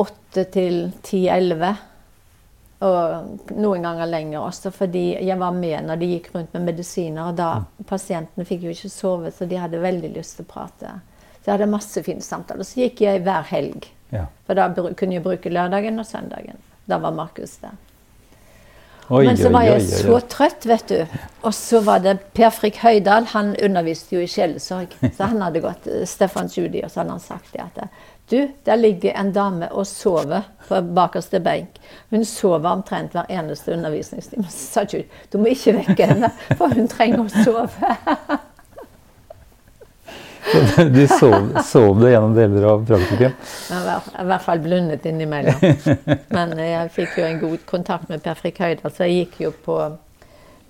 åtte 0.01 0.49
til 0.49 0.89
ti-elleve. 1.05 1.75
Og 2.79 3.55
noen 3.59 3.83
ganger 3.83 4.07
lenger 4.07 4.39
også, 4.39 4.71
fordi 4.71 5.17
jeg 5.17 5.35
var 5.39 5.51
med 5.51 5.83
når 5.89 5.99
de 5.99 6.11
gikk 6.13 6.29
rundt 6.35 6.53
med 6.55 6.69
medisiner. 6.69 7.27
Og 7.27 7.35
da 7.35 7.49
pasientene 7.89 8.47
fikk 8.47 8.63
jo 8.67 8.75
ikke 8.75 8.91
sove, 8.93 9.33
så 9.35 9.47
de 9.49 9.59
hadde 9.59 9.81
veldig 9.83 10.13
lyst 10.15 10.37
til 10.37 10.47
å 10.47 10.51
prate. 10.53 10.93
Så 11.39 11.49
jeg 11.49 11.57
hadde 11.57 11.71
masse 11.73 12.03
fine 12.05 12.23
samtaler. 12.23 12.67
Så 12.67 12.85
gikk 12.85 13.03
jeg 13.03 13.25
hver 13.25 13.43
helg. 13.51 13.89
Ja. 14.15 14.25
For 14.47 14.55
da 14.57 14.69
kunne 14.71 15.17
jeg 15.17 15.25
bruke 15.25 15.51
lørdagen 15.51 15.99
og 15.99 16.07
søndagen. 16.07 16.59
Da 16.89 16.97
var 17.03 17.15
Markus 17.15 17.59
der. 17.61 17.75
Oi, 19.09 19.23
Men 19.25 19.37
så 19.37 19.49
var 19.49 19.63
jeg 19.65 19.85
så 19.89 20.19
trøtt, 20.29 20.65
vet 20.69 20.91
du. 20.91 21.21
Og 21.41 21.53
så 21.57 21.79
var 21.81 22.03
det 22.05 22.19
Per 22.37 22.51
Frik 22.53 22.77
Høydal. 22.83 23.25
Han 23.33 23.55
underviste 23.57 24.15
jo 24.15 24.21
i 24.21 24.29
sjelesorg. 24.29 24.93
Så 25.17 25.31
han 25.31 25.41
hadde 25.41 25.63
gått 25.63 25.87
eh, 25.89 26.03
Stefan 26.05 26.49
Tjudi, 26.49 26.83
og 26.85 26.91
så 26.93 27.01
hadde 27.01 27.15
han 27.15 27.23
sagt 27.23 27.55
det 27.55 27.63
at 27.63 27.79
du, 28.31 28.47
der 28.65 28.75
ligger 28.75 29.15
en 29.19 29.31
dame 29.33 29.71
og 29.71 29.87
sover 29.87 30.41
på 30.67 30.81
bakerste 30.95 31.39
benk. 31.39 31.79
Hun 32.09 32.25
sover 32.25 32.69
omtrent 32.69 33.15
hver 33.17 33.29
eneste 33.29 33.73
undervisningstime. 33.73 34.45
Så 34.49 34.65
sa 34.73 34.85
ikke 34.85 35.05
du 35.31 35.39
må 35.41 35.53
ikke 35.55 35.79
vekke 35.79 36.11
henne, 36.11 36.31
for 36.55 36.75
hun 36.75 36.87
trenger 36.91 37.25
å 37.25 37.43
sove. 37.43 37.95
Du 40.93 41.07
sov, 41.07 41.51
sov 41.65 41.99
det 42.01 42.13
gjennom 42.13 42.31
deler 42.33 42.63
av 42.65 42.85
praktikken? 42.87 43.35
Jeg 43.69 43.81
var 43.85 44.05
i 44.09 44.23
hvert 44.31 44.45
fall 44.45 44.61
blundet 44.63 45.03
innimellom. 45.05 45.59
Men 46.35 46.55
eh, 46.55 46.71
jeg 46.71 46.93
fikk 46.95 47.19
jo 47.19 47.25
en 47.27 47.41
god 47.43 47.65
kontakt 47.69 48.09
med 48.09 48.23
Per 48.25 48.39
Frik 48.39 48.57
Høydal, 48.63 48.93
så 48.95 49.05
jeg 49.05 49.19
gikk 49.19 49.35
jo 49.43 49.51
på 49.65 49.75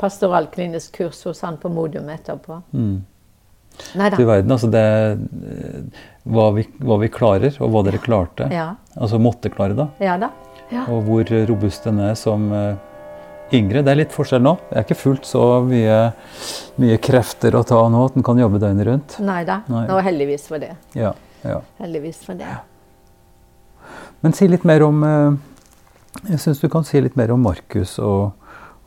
pastoralklinisk 0.02 0.98
kurs 1.00 1.22
hos 1.28 1.46
han 1.46 1.60
på 1.62 1.72
Modum 1.72 2.10
etterpå. 2.12 2.60
Mm. 2.76 2.98
Nei 4.00 4.10
til 4.14 4.28
verden, 4.28 4.52
altså 4.52 4.70
det 4.72 4.84
hva 6.30 6.50
vi, 6.56 6.66
hva 6.84 7.00
vi 7.02 7.10
klarer, 7.12 7.56
og 7.64 7.72
hva 7.74 7.84
dere 7.88 8.02
klarte. 8.04 8.50
Ja. 8.54 8.74
Altså 9.00 9.20
måtte 9.22 9.52
klare, 9.54 9.78
da. 9.78 9.90
Ja 10.04 10.18
da. 10.22 10.32
Ja. 10.70 10.86
Og 10.92 11.08
hvor 11.08 11.32
robust 11.50 11.88
den 11.88 12.02
er 12.06 12.14
som 12.20 12.52
eh, 12.54 12.76
yngre. 13.58 13.82
Det 13.86 13.94
er 13.94 14.02
litt 14.04 14.14
forskjell 14.14 14.44
nå. 14.46 14.56
Det 14.70 14.78
er 14.78 14.86
ikke 14.86 15.00
fullt 15.00 15.30
så 15.30 15.44
mye, 15.66 16.00
mye 16.82 16.98
krefter 17.02 17.58
å 17.58 17.64
ta 17.68 17.82
nå 17.90 18.04
at 18.10 18.20
en 18.20 18.26
kan 18.26 18.40
jobbe 18.40 18.62
døgnet 18.62 18.88
rundt. 18.90 19.18
Nei 19.26 19.42
da. 19.48 19.62
Og 19.82 20.02
heldigvis 20.06 20.46
for 20.52 20.62
det. 20.62 20.76
Ja, 20.98 21.16
ja. 21.48 21.62
Heldigvis 21.82 22.22
for 22.26 22.38
det. 22.38 22.52
Men 24.22 24.36
si 24.36 24.50
litt 24.52 24.66
mer 24.68 24.84
om 24.84 25.04
eh, 25.08 25.38
Jeg 26.28 26.42
syns 26.44 26.60
du 26.60 26.68
kan 26.70 26.84
si 26.84 27.00
litt 27.00 27.16
mer 27.16 27.32
om 27.32 27.42
Markus 27.42 27.96
og, 28.04 28.36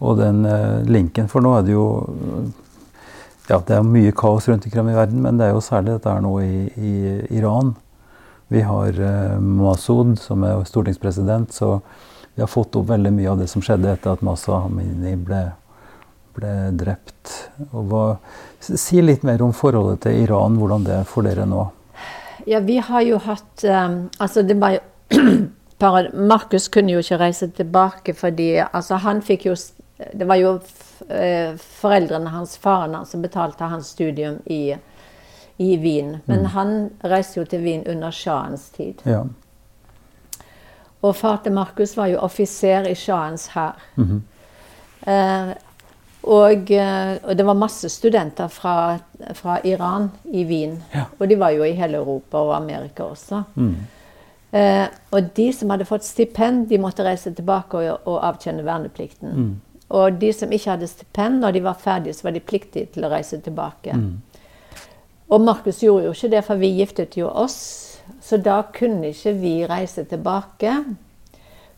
og 0.04 0.18
den 0.20 0.44
eh, 0.46 0.82
linken. 0.86 1.30
For 1.32 1.44
nå 1.44 1.56
er 1.58 1.66
det 1.66 1.74
jo 1.74 1.86
Ja, 3.52 3.58
det 3.68 3.74
er 3.76 3.84
mye 3.84 4.12
kaos 4.16 4.46
rundt 4.48 4.64
omkring 4.64 4.86
i 4.88 4.96
verden, 4.96 5.18
men 5.20 5.36
det 5.36 5.44
er 5.44 5.50
jo 5.52 5.60
særlig 5.60 5.98
dette 5.98 6.12
nå 6.24 6.30
i, 6.40 6.60
i 6.72 6.92
Iran. 7.36 7.74
Vi 8.48 8.62
har 8.64 8.96
eh, 8.96 9.34
Masud, 9.44 10.14
som 10.20 10.46
er 10.48 10.62
stortingspresident, 10.64 11.52
så 11.52 11.82
vi 12.32 12.40
har 12.40 12.48
fått 12.48 12.78
opp 12.80 12.86
veldig 12.88 13.12
mye 13.12 13.28
av 13.28 13.42
det 13.42 13.50
som 13.52 13.60
skjedde 13.60 13.90
etter 13.92 14.14
at 14.14 14.22
Masa 14.24 14.62
Amini 14.70 15.12
ble, 15.20 15.42
ble 16.32 16.52
drept. 16.80 17.34
Hva, 17.72 18.06
si 18.64 19.02
litt 19.04 19.26
mer 19.28 19.44
om 19.44 19.52
forholdet 19.52 20.06
til 20.06 20.22
Iran, 20.22 20.56
hvordan 20.56 20.86
det 20.88 20.94
er 21.02 21.10
for 21.10 21.28
dere 21.28 21.44
nå. 21.48 21.66
Ja, 22.48 22.62
vi 22.64 22.78
har 22.80 23.04
jo 23.04 23.20
hatt 23.22 23.66
um, 23.68 23.98
Altså, 24.18 24.42
det 24.42 24.56
var 24.58 24.78
jo 24.78 24.80
Markus 26.32 26.70
kunne 26.72 26.96
jo 26.96 27.04
ikke 27.04 27.20
reise 27.20 27.50
tilbake 27.52 28.16
fordi 28.16 28.48
altså, 28.64 28.96
han 29.04 29.20
fikk 29.22 29.46
jo 29.46 29.54
Det 29.98 30.26
var 30.26 30.40
jo 30.40 30.56
foreldrene 31.58 32.30
hans, 32.30 32.56
faren 32.56 32.94
hans, 32.94 33.10
som 33.10 33.22
betalte 33.22 33.64
hans 33.64 33.92
studium 33.94 34.38
i, 34.46 34.76
i 35.56 35.76
Wien. 35.76 36.16
Men 36.24 36.46
han 36.54 36.74
reiste 37.02 37.40
jo 37.40 37.46
til 37.48 37.64
Wien 37.64 37.86
under 37.88 38.10
shahens 38.10 38.68
tid. 38.76 39.02
Ja. 39.04 39.24
Og 41.02 41.16
far 41.16 41.40
til 41.42 41.52
Markus 41.52 41.96
var 41.96 42.12
jo 42.12 42.22
offiser 42.22 42.86
i 42.86 42.94
shahens 42.94 43.48
hær. 43.56 43.78
eh, 45.06 45.54
og, 46.22 46.70
eh, 46.70 47.16
og 47.24 47.36
det 47.36 47.46
var 47.46 47.58
masse 47.58 47.88
studenter 47.90 48.48
fra, 48.48 48.98
fra 49.34 49.58
Iran 49.64 50.10
i 50.24 50.44
Wien. 50.44 50.82
Ja. 50.94 51.08
Og 51.18 51.28
de 51.28 51.38
var 51.38 51.50
jo 51.50 51.64
i 51.66 51.72
hele 51.72 51.98
Europa 51.98 52.38
og 52.38 52.56
Amerika 52.56 53.02
også. 53.02 53.42
Mm. 53.54 53.76
Eh, 54.52 54.86
og 55.10 55.36
de 55.36 55.52
som 55.52 55.70
hadde 55.70 55.88
fått 55.88 56.04
stipend, 56.04 56.68
de 56.68 56.78
måtte 56.78 57.04
reise 57.04 57.32
tilbake 57.34 57.78
og, 57.80 58.06
og 58.06 58.20
avtjene 58.28 58.64
verneplikten. 58.64 59.34
Mm. 59.34 59.60
Og 59.92 60.18
de 60.20 60.32
som 60.32 60.52
ikke 60.52 60.72
hadde 60.72 60.88
stipend, 60.88 61.40
når 61.42 61.56
de 61.56 61.64
var 61.64 61.80
ferdige, 61.80 62.16
så 62.16 62.28
var 62.28 62.36
de 62.36 62.40
pliktige 62.40 62.88
til 62.94 63.04
å 63.04 63.10
reise 63.12 63.38
tilbake. 63.44 63.92
Mm. 63.92 64.20
Og 65.32 65.40
Markus 65.44 65.80
gjorde 65.84 66.06
jo 66.08 66.12
ikke 66.16 66.30
det, 66.32 66.42
for 66.44 66.60
vi 66.60 66.70
giftet 66.78 67.16
jo 67.20 67.28
oss. 67.28 67.58
Så 68.24 68.38
da 68.40 68.62
kunne 68.74 69.12
ikke 69.12 69.32
vi 69.40 69.54
reise 69.68 70.04
tilbake. 70.08 70.74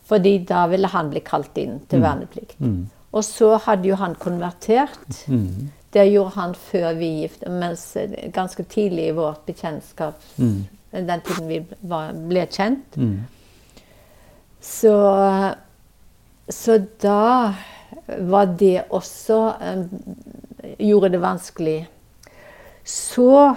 Fordi 0.05 0.37
da 0.47 0.65
ville 0.69 0.87
han 0.93 1.09
bli 1.09 1.21
kalt 1.25 1.57
inn 1.57 1.79
til 1.89 2.03
verneplikt. 2.03 2.59
Mm. 2.61 2.85
Og 3.15 3.23
så 3.25 3.55
hadde 3.65 3.89
jo 3.89 3.97
han 3.99 4.15
konvertert. 4.21 5.21
Mm. 5.31 5.69
Det 5.95 6.03
gjorde 6.11 6.35
han 6.35 6.55
før 6.59 6.89
vi 6.99 7.09
giftet 7.21 7.51
mens 7.55 7.85
eh, 7.97 8.15
ganske 8.35 8.63
tidlig 8.69 9.09
i 9.09 9.15
vårt 9.15 9.45
bekjentskap, 9.47 10.19
Mm. 10.37 10.65
den 10.91 11.21
tiden 11.21 11.47
vi 11.47 11.61
var, 11.81 12.11
ble 12.13 12.43
kjent. 12.51 12.97
Mm. 12.99 13.23
Så, 14.61 14.93
så 16.49 16.77
da 17.01 17.53
var 18.07 18.45
det 18.59 18.83
også 18.89 19.39
Gjorde 20.79 21.09
det 21.13 21.19
vanskelig. 21.21 21.87
Så 22.83 23.55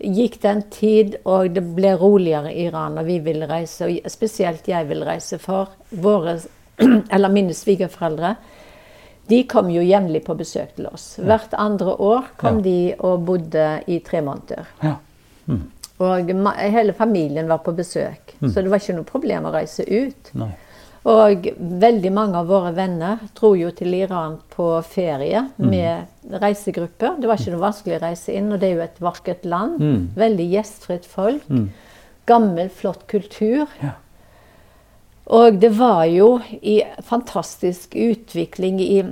gikk 0.00 0.38
det 0.42 0.48
en 0.50 0.62
tid, 0.72 1.16
og 1.28 1.50
det 1.52 1.62
ble 1.76 1.90
roligere 2.00 2.52
i 2.54 2.64
Iran, 2.68 2.96
og 2.98 3.04
vi 3.08 3.18
ville 3.20 3.48
reise. 3.50 3.84
Og 3.84 4.10
spesielt 4.10 4.68
jeg 4.68 4.88
ville 4.88 5.04
reise, 5.04 5.38
for 5.42 5.74
våre, 5.90 6.38
eller 7.14 7.34
mine 7.34 7.54
svigerforeldre 7.54 8.34
de 9.28 9.42
kom 9.44 9.68
jo 9.68 9.82
jevnlig 9.84 10.22
på 10.24 10.34
besøk 10.38 10.70
til 10.78 10.86
oss. 10.88 11.18
Hvert 11.20 11.52
andre 11.60 11.92
år 12.00 12.30
kom 12.40 12.62
Ja. 12.62 12.64
de 12.64 12.94
og 12.98 13.26
bodde 13.26 13.82
i 13.86 13.98
tre 13.98 14.22
måneder. 14.24 14.64
Ja. 14.82 14.94
Og 15.98 16.30
hele 16.56 16.92
familien 16.92 17.48
var 17.48 17.58
på 17.58 17.72
besøk, 17.76 18.32
så 18.40 18.62
det 18.62 18.70
var 18.70 18.78
ikke 18.80 18.94
noe 18.96 19.04
problem 19.04 19.44
å 19.44 19.52
reise 19.52 19.84
ut. 19.84 20.30
Nei. 20.32 20.48
Og 21.08 21.46
veldig 21.56 22.10
mange 22.12 22.40
av 22.40 22.50
våre 22.50 22.72
venner 22.76 23.22
dro 23.38 23.54
jo 23.56 23.70
til 23.76 23.94
Iran 23.96 24.36
på 24.52 24.66
ferie 24.84 25.46
med 25.56 26.34
reisegrupper. 26.42 27.16
Det 27.16 27.30
var 27.30 27.40
ikke 27.40 27.54
noe 27.54 27.64
vanskelig 27.64 27.96
å 27.96 28.02
reise 28.02 28.34
inn, 28.36 28.50
og 28.52 28.60
det 28.60 28.68
er 28.68 28.74
jo 28.74 28.84
et 28.84 29.00
vakkert 29.00 29.46
land. 29.48 29.78
Mm. 29.80 30.02
Veldig 30.18 30.48
gjestfritt 30.52 31.08
folk. 31.08 31.46
Mm. 31.48 31.70
Gammel, 32.28 32.68
flott 32.68 33.06
kultur. 33.08 33.64
Ja. 33.80 33.94
Og 35.28 35.58
det 35.60 35.70
var 35.76 36.06
jo 36.08 36.38
i 36.60 36.78
fantastisk 37.04 37.92
utvikling 37.96 38.78
i, 38.80 39.02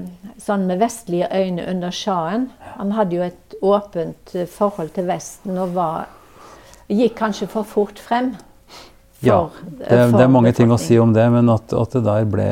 sånn 0.41 0.65
med 0.69 0.81
vestlige 0.81 1.29
øyne 1.29 1.65
under 1.69 1.93
sjahen. 1.93 2.49
Han 2.79 2.95
hadde 2.97 3.19
jo 3.19 3.25
et 3.27 3.57
åpent 3.61 4.37
forhold 4.53 4.95
til 4.97 5.09
Vesten 5.11 5.61
og 5.61 5.75
var, 5.77 6.07
gikk 6.89 7.19
kanskje 7.21 7.51
for 7.53 7.69
fort 7.69 8.01
frem. 8.01 8.33
Ja, 9.27 9.39
det, 9.79 10.01
det 10.15 10.25
er 10.25 10.33
mange 10.33 10.53
ting 10.57 10.73
å 10.73 10.79
si 10.81 10.99
om 11.03 11.13
det, 11.17 11.27
men 11.35 11.51
at, 11.53 11.73
at 11.77 11.97
det 11.99 12.05
der 12.07 12.27
ble 12.31 12.49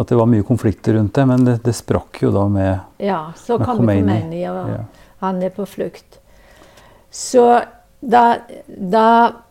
At 0.00 0.08
det 0.08 0.16
var 0.16 0.28
mye 0.30 0.44
konflikter 0.46 0.94
rundt 0.96 1.14
det. 1.14 1.26
Men 1.26 1.44
det, 1.44 1.58
det 1.64 1.74
sprakk 1.76 2.22
jo 2.22 2.30
da 2.32 2.46
med 2.48 3.02
Ja, 3.02 3.32
så 3.36 3.58
med 3.58 3.66
kom 3.66 3.82
Khomeini. 3.82 4.06
Khomeini, 4.06 4.42
og 4.48 4.72
ja. 4.72 4.80
Han 5.20 5.42
er 5.44 5.52
på 5.52 5.66
flukt. 5.68 6.20
Så 7.10 7.44
da, 8.00 8.24
da 8.66 9.08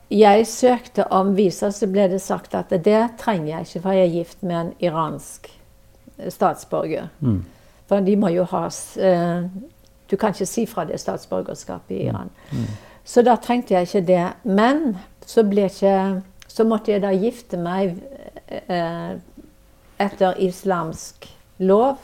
jeg 0.09 0.47
søkte 0.49 1.05
om 1.13 1.35
visa, 1.37 1.69
så 1.71 1.87
ble 1.91 2.07
det 2.09 2.21
sagt 2.23 2.55
at 2.57 2.71
det 2.73 3.01
trenger 3.21 3.51
jeg 3.51 3.67
ikke, 3.67 3.81
for 3.83 3.97
jeg 3.97 4.07
er 4.07 4.15
gift 4.15 4.41
med 4.41 4.57
en 4.57 4.71
iransk 4.81 5.51
statsborger. 6.33 7.11
Mm. 7.19 7.43
For 7.89 8.05
de 8.05 8.15
må 8.19 8.31
jo 8.33 8.45
ha 8.51 8.65
eh, 9.01 9.45
Du 10.09 10.17
kan 10.17 10.33
ikke 10.33 10.49
si 10.49 10.65
fra 10.65 10.85
det 10.89 10.99
statsborgerskapet 11.01 11.93
i 11.93 12.07
Iran. 12.09 12.31
Mm. 12.51 12.65
Så 13.05 13.21
da 13.25 13.35
trengte 13.41 13.75
jeg 13.75 13.87
ikke 13.87 14.01
det. 14.07 14.25
Men 14.43 14.97
så, 15.29 15.43
ikke, 15.45 15.95
så 16.49 16.65
måtte 16.65 16.93
jeg 16.93 17.03
da 17.03 17.11
gifte 17.13 17.59
meg 17.61 17.99
eh, 18.49 19.11
etter 20.01 20.39
islamsk 20.41 21.27
lov. 21.69 21.99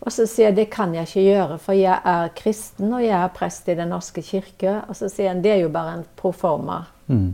Og 0.00 0.12
så 0.12 0.24
sier 0.28 0.48
jeg 0.48 0.56
det 0.56 0.70
kan 0.72 0.94
jeg 0.96 1.08
ikke 1.08 1.24
gjøre, 1.26 1.58
for 1.60 1.76
jeg 1.76 1.96
er 2.12 2.32
kristen 2.36 2.92
og 2.92 3.04
jeg 3.04 3.16
er 3.16 3.32
prest 3.36 3.68
i 3.68 3.76
Den 3.76 3.92
norske 3.92 4.24
kirke. 4.24 4.78
Og 4.88 4.96
så 4.96 5.10
sier 5.12 5.32
han 5.32 5.42
det 5.44 5.54
er 5.54 5.62
jo 5.64 5.72
bare 5.72 5.98
en 5.98 6.06
proforma. 6.16 6.82
Mm. 7.08 7.30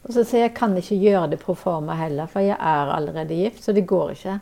Og 0.00 0.12
så 0.14 0.24
sier 0.24 0.44
jeg 0.44 0.50
jeg 0.50 0.56
kan 0.58 0.76
ikke 0.78 0.98
gjøre 0.98 1.30
det 1.34 1.40
proforma 1.42 1.94
heller, 1.98 2.30
for 2.30 2.42
jeg 2.42 2.56
er 2.56 2.92
allerede 2.94 3.36
gift, 3.36 3.64
så 3.64 3.74
det 3.76 3.86
går 3.86 4.14
ikke. 4.14 4.38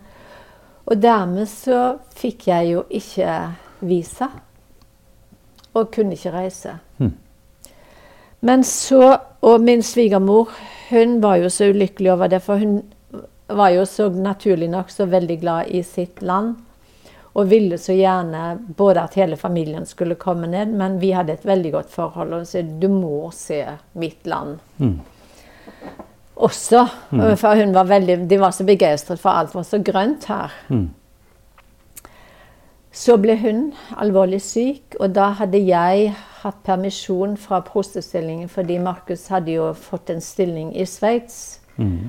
Og 0.89 1.01
dermed 1.03 1.49
så 1.51 1.81
fikk 2.17 2.47
jeg 2.49 2.73
jo 2.73 2.85
ikke 2.89 3.33
visa. 3.81 4.29
Og 5.75 5.91
kunne 5.93 6.17
ikke 6.17 6.33
reise. 6.33 6.79
Mm. 6.99 7.13
Men 8.41 8.65
så 8.65 9.19
Og 9.41 9.61
min 9.61 9.83
svigermor, 9.83 10.49
hun 10.91 11.21
var 11.23 11.37
jo 11.37 11.49
så 11.49 11.69
ulykkelig 11.71 12.13
over 12.13 12.29
det, 12.29 12.41
for 12.43 12.59
hun 12.59 12.81
var 13.47 13.69
jo 13.71 13.85
så 13.87 14.09
naturlig 14.11 14.67
nok 14.71 14.91
så 14.91 15.07
veldig 15.07 15.37
glad 15.41 15.69
i 15.71 15.83
sitt 15.83 16.23
land. 16.23 16.57
Og 17.39 17.47
ville 17.51 17.79
så 17.79 17.95
gjerne 17.95 18.59
både 18.77 19.05
at 19.05 19.15
hele 19.15 19.37
familien 19.37 19.87
skulle 19.87 20.19
komme 20.19 20.49
ned, 20.51 20.75
men 20.75 20.99
vi 20.99 21.13
hadde 21.15 21.33
et 21.37 21.47
veldig 21.47 21.73
godt 21.73 21.91
forhold. 21.95 22.33
Og 22.33 22.43
hun 22.43 22.47
sa 22.51 22.63
du 22.63 22.89
må 22.89 23.31
se 23.33 23.63
mitt 23.95 24.27
land 24.27 24.59
Mm. 24.79 24.99
også. 26.37 26.87
For 27.37 27.55
hun 27.55 27.75
var 27.75 27.85
veldig, 27.85 28.29
de 28.29 28.41
var 28.41 28.51
så 28.51 28.65
begeistret 28.65 29.21
for 29.21 29.31
alt 29.31 29.55
var 29.55 29.63
så 29.63 29.79
grønt 29.79 30.25
her. 30.25 30.51
Mm. 30.69 30.89
Så 32.99 33.15
ble 33.23 33.37
hun 33.39 33.61
alvorlig 34.01 34.41
syk, 34.43 34.97
og 34.99 35.13
da 35.15 35.29
hadde 35.39 35.61
jeg 35.63 36.13
hatt 36.43 36.63
permisjon 36.67 37.37
fra 37.39 37.61
prostestillingen 37.63 38.51
fordi 38.51 38.79
Markus 38.83 39.29
hadde 39.31 39.55
jo 39.55 39.69
fått 39.79 40.11
en 40.11 40.23
stilling 40.25 40.73
i 40.75 40.87
Sveits. 40.89 41.61
Mm. 41.77 42.09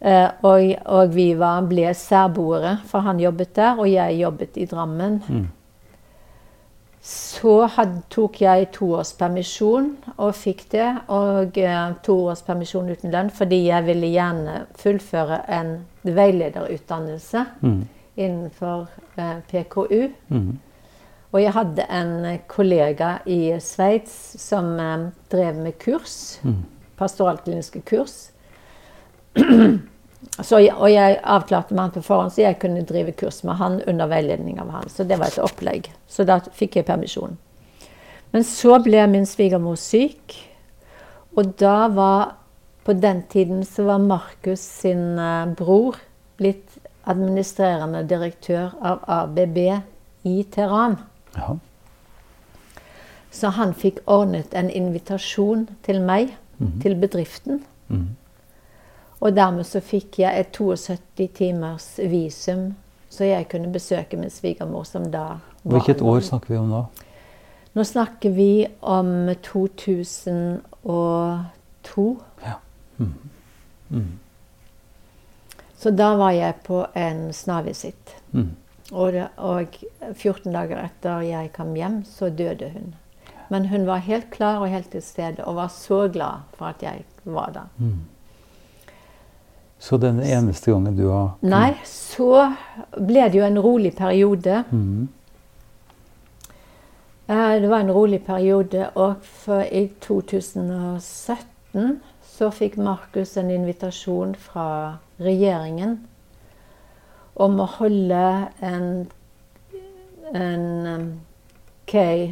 Eh, 0.00 0.30
og, 0.44 0.70
og 0.96 1.12
vi 1.12 1.26
var, 1.36 1.66
ble 1.68 1.92
særboere, 1.96 2.78
for 2.88 3.04
han 3.04 3.20
jobbet 3.20 3.52
der, 3.56 3.76
og 3.80 3.90
jeg 3.90 4.16
jobbet 4.22 4.56
i 4.60 4.66
Drammen. 4.70 5.20
Mm. 5.28 5.44
Så 7.04 7.58
had, 7.74 7.98
tok 8.08 8.40
jeg 8.40 8.70
to 8.72 8.94
års 8.96 9.12
permisjon 9.18 9.90
og 10.16 10.30
fikk 10.38 10.64
det. 10.72 10.86
Og 11.12 11.58
eh, 11.60 11.82
to 12.04 12.16
års 12.30 12.40
permisjon 12.46 12.88
uten 12.88 13.12
lønn 13.12 13.28
fordi 13.28 13.66
jeg 13.66 13.84
ville 13.90 14.08
gjerne 14.14 14.62
fullføre 14.80 15.42
en 15.58 15.76
veilederutdannelse 16.04 17.44
Mm. 17.60 17.82
Innenfor 18.16 18.86
eh, 19.16 19.38
PKU. 19.50 20.08
Mm. 20.28 20.58
Og 21.34 21.40
jeg 21.42 21.52
hadde 21.56 21.86
en 21.90 22.38
kollega 22.46 23.16
i 23.26 23.56
Sveits 23.60 24.14
som 24.40 24.74
eh, 24.80 25.08
drev 25.32 25.56
med 25.64 25.78
kurs. 25.82 26.38
Mm. 26.44 26.60
Pastoralkliniske 26.98 27.80
kurs. 27.90 28.30
Så, 30.42 30.58
jeg- 30.58 30.74
og 30.74 30.88
jeg 30.90 31.18
avklarte 31.22 31.74
med 31.74 31.80
han 31.82 31.90
på 31.94 32.02
forhånd, 32.02 32.32
så 32.32 32.40
jeg 32.42 32.56
kunne 32.58 32.82
drive 32.88 33.12
kurs 33.12 33.42
med 33.44 33.54
han 33.60 33.76
under 33.86 34.06
veiledning 34.08 34.56
av 34.58 34.70
han. 34.72 34.88
Så 34.88 35.04
det 35.06 35.18
var 35.20 35.26
et 35.28 35.38
opplegg. 35.38 35.90
Så 36.08 36.24
da 36.26 36.38
fikk 36.40 36.76
jeg 36.80 36.86
permisjon. 36.88 37.36
Men 38.32 38.42
så 38.48 38.78
ble 38.82 39.04
min 39.06 39.26
svigermor 39.28 39.76
syk. 39.78 40.34
Og 41.36 41.52
da 41.60 41.88
var 41.88 42.32
På 42.84 42.92
den 42.92 43.22
tiden 43.32 43.62
så 43.64 43.84
var 43.86 43.98
Markus 43.98 44.60
sin 44.60 45.18
eh, 45.18 45.46
bror 45.56 45.96
blitt 46.36 46.74
administrerende 47.06 48.04
direktør 48.08 48.74
av 48.82 49.04
ABB 49.06 49.58
i 50.24 50.42
Teheran. 50.52 50.96
Ja. 51.36 51.56
Så 53.34 53.50
han 53.56 53.74
fikk 53.74 53.98
ordnet 54.06 54.54
en 54.54 54.70
invitasjon 54.70 55.68
til 55.82 56.00
meg, 56.00 56.36
til 56.82 56.94
bedriften. 57.00 57.64
Mm. 57.88 58.16
Og 59.20 59.36
dermed 59.36 59.64
så 59.66 59.80
fikk 59.80 60.18
jeg 60.22 60.40
et 60.40 60.52
72 60.54 61.28
timers 61.34 62.00
visum, 62.10 62.74
så 63.10 63.24
jeg 63.24 63.48
kunne 63.50 63.72
besøke 63.72 64.16
min 64.16 64.30
svigermor, 64.30 64.84
som 64.84 65.10
da 65.10 65.38
var 65.64 65.78
Hvilket 65.78 66.02
år 66.02 66.20
snakker 66.20 66.48
vi 66.54 66.58
om 66.60 66.68
nå? 66.68 66.84
Nå 67.74 67.84
snakker 67.84 68.30
vi 68.30 68.66
om 68.80 69.28
2002. 69.42 70.62
Ja. 72.44 72.52
Mm. 72.98 73.14
Mm. 73.88 74.18
Så 75.84 75.90
da 75.92 76.14
var 76.16 76.30
jeg 76.32 76.54
på 76.64 76.78
en 76.96 77.26
snarvisitt. 77.36 78.14
Mm. 78.32 78.54
Og, 78.96 79.18
og 79.36 79.74
14 80.14 80.48
dager 80.54 80.78
etter 80.80 81.20
jeg 81.26 81.50
kom 81.52 81.74
hjem, 81.76 81.98
så 82.08 82.30
døde 82.32 82.70
hun. 82.72 82.94
Men 83.52 83.66
hun 83.68 83.84
var 83.84 84.00
helt 84.06 84.30
klar 84.32 84.64
og 84.64 84.72
helt 84.72 84.88
til 84.94 85.02
stede, 85.04 85.44
og 85.44 85.58
var 85.58 85.68
så 85.68 86.08
glad 86.08 86.48
for 86.56 86.72
at 86.72 86.80
jeg 86.86 87.04
var 87.28 87.52
der. 87.52 87.68
Mm. 87.76 88.00
Så 89.76 90.00
den 90.00 90.24
eneste 90.24 90.72
gangen 90.72 90.96
du 90.96 91.10
har 91.10 91.36
Nei, 91.44 91.76
så 91.84 92.56
ble 92.96 93.28
det 93.28 93.42
jo 93.42 93.44
en 93.44 93.60
rolig 93.60 93.92
periode. 93.98 94.64
Mm. 94.72 95.08
Eh, 97.28 97.60
Det 97.60 97.68
var 97.68 97.84
en 97.84 97.92
rolig 97.92 98.24
periode, 98.24 98.88
og 98.94 99.16
i 99.68 99.90
2017 100.00 102.00
så 102.24 102.50
fikk 102.50 102.80
Markus 102.80 103.36
en 103.36 103.50
invitasjon 103.50 104.34
fra 104.34 104.96
regjeringen 105.22 105.98
om 107.34 107.60
å 107.60 107.66
holde 107.78 108.24
en, 108.62 108.88
en 110.32 111.22
key, 111.90 112.30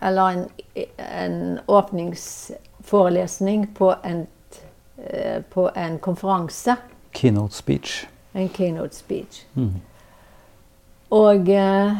eller 0.00 0.30
en, 0.30 0.48
en 0.96 1.58
åpningsforelesning 1.66 3.66
på 3.74 3.94
en, 4.02 4.26
eh, 4.96 5.42
på 5.42 5.70
en 5.74 5.98
konferanse. 5.98 6.76
Keynote 7.12 7.54
speech. 7.54 8.06
En 8.32 8.48
keynote 8.48 8.94
speech. 8.94 9.44
Mm. 9.54 9.80
Og 11.16 11.48
eh, 11.48 11.96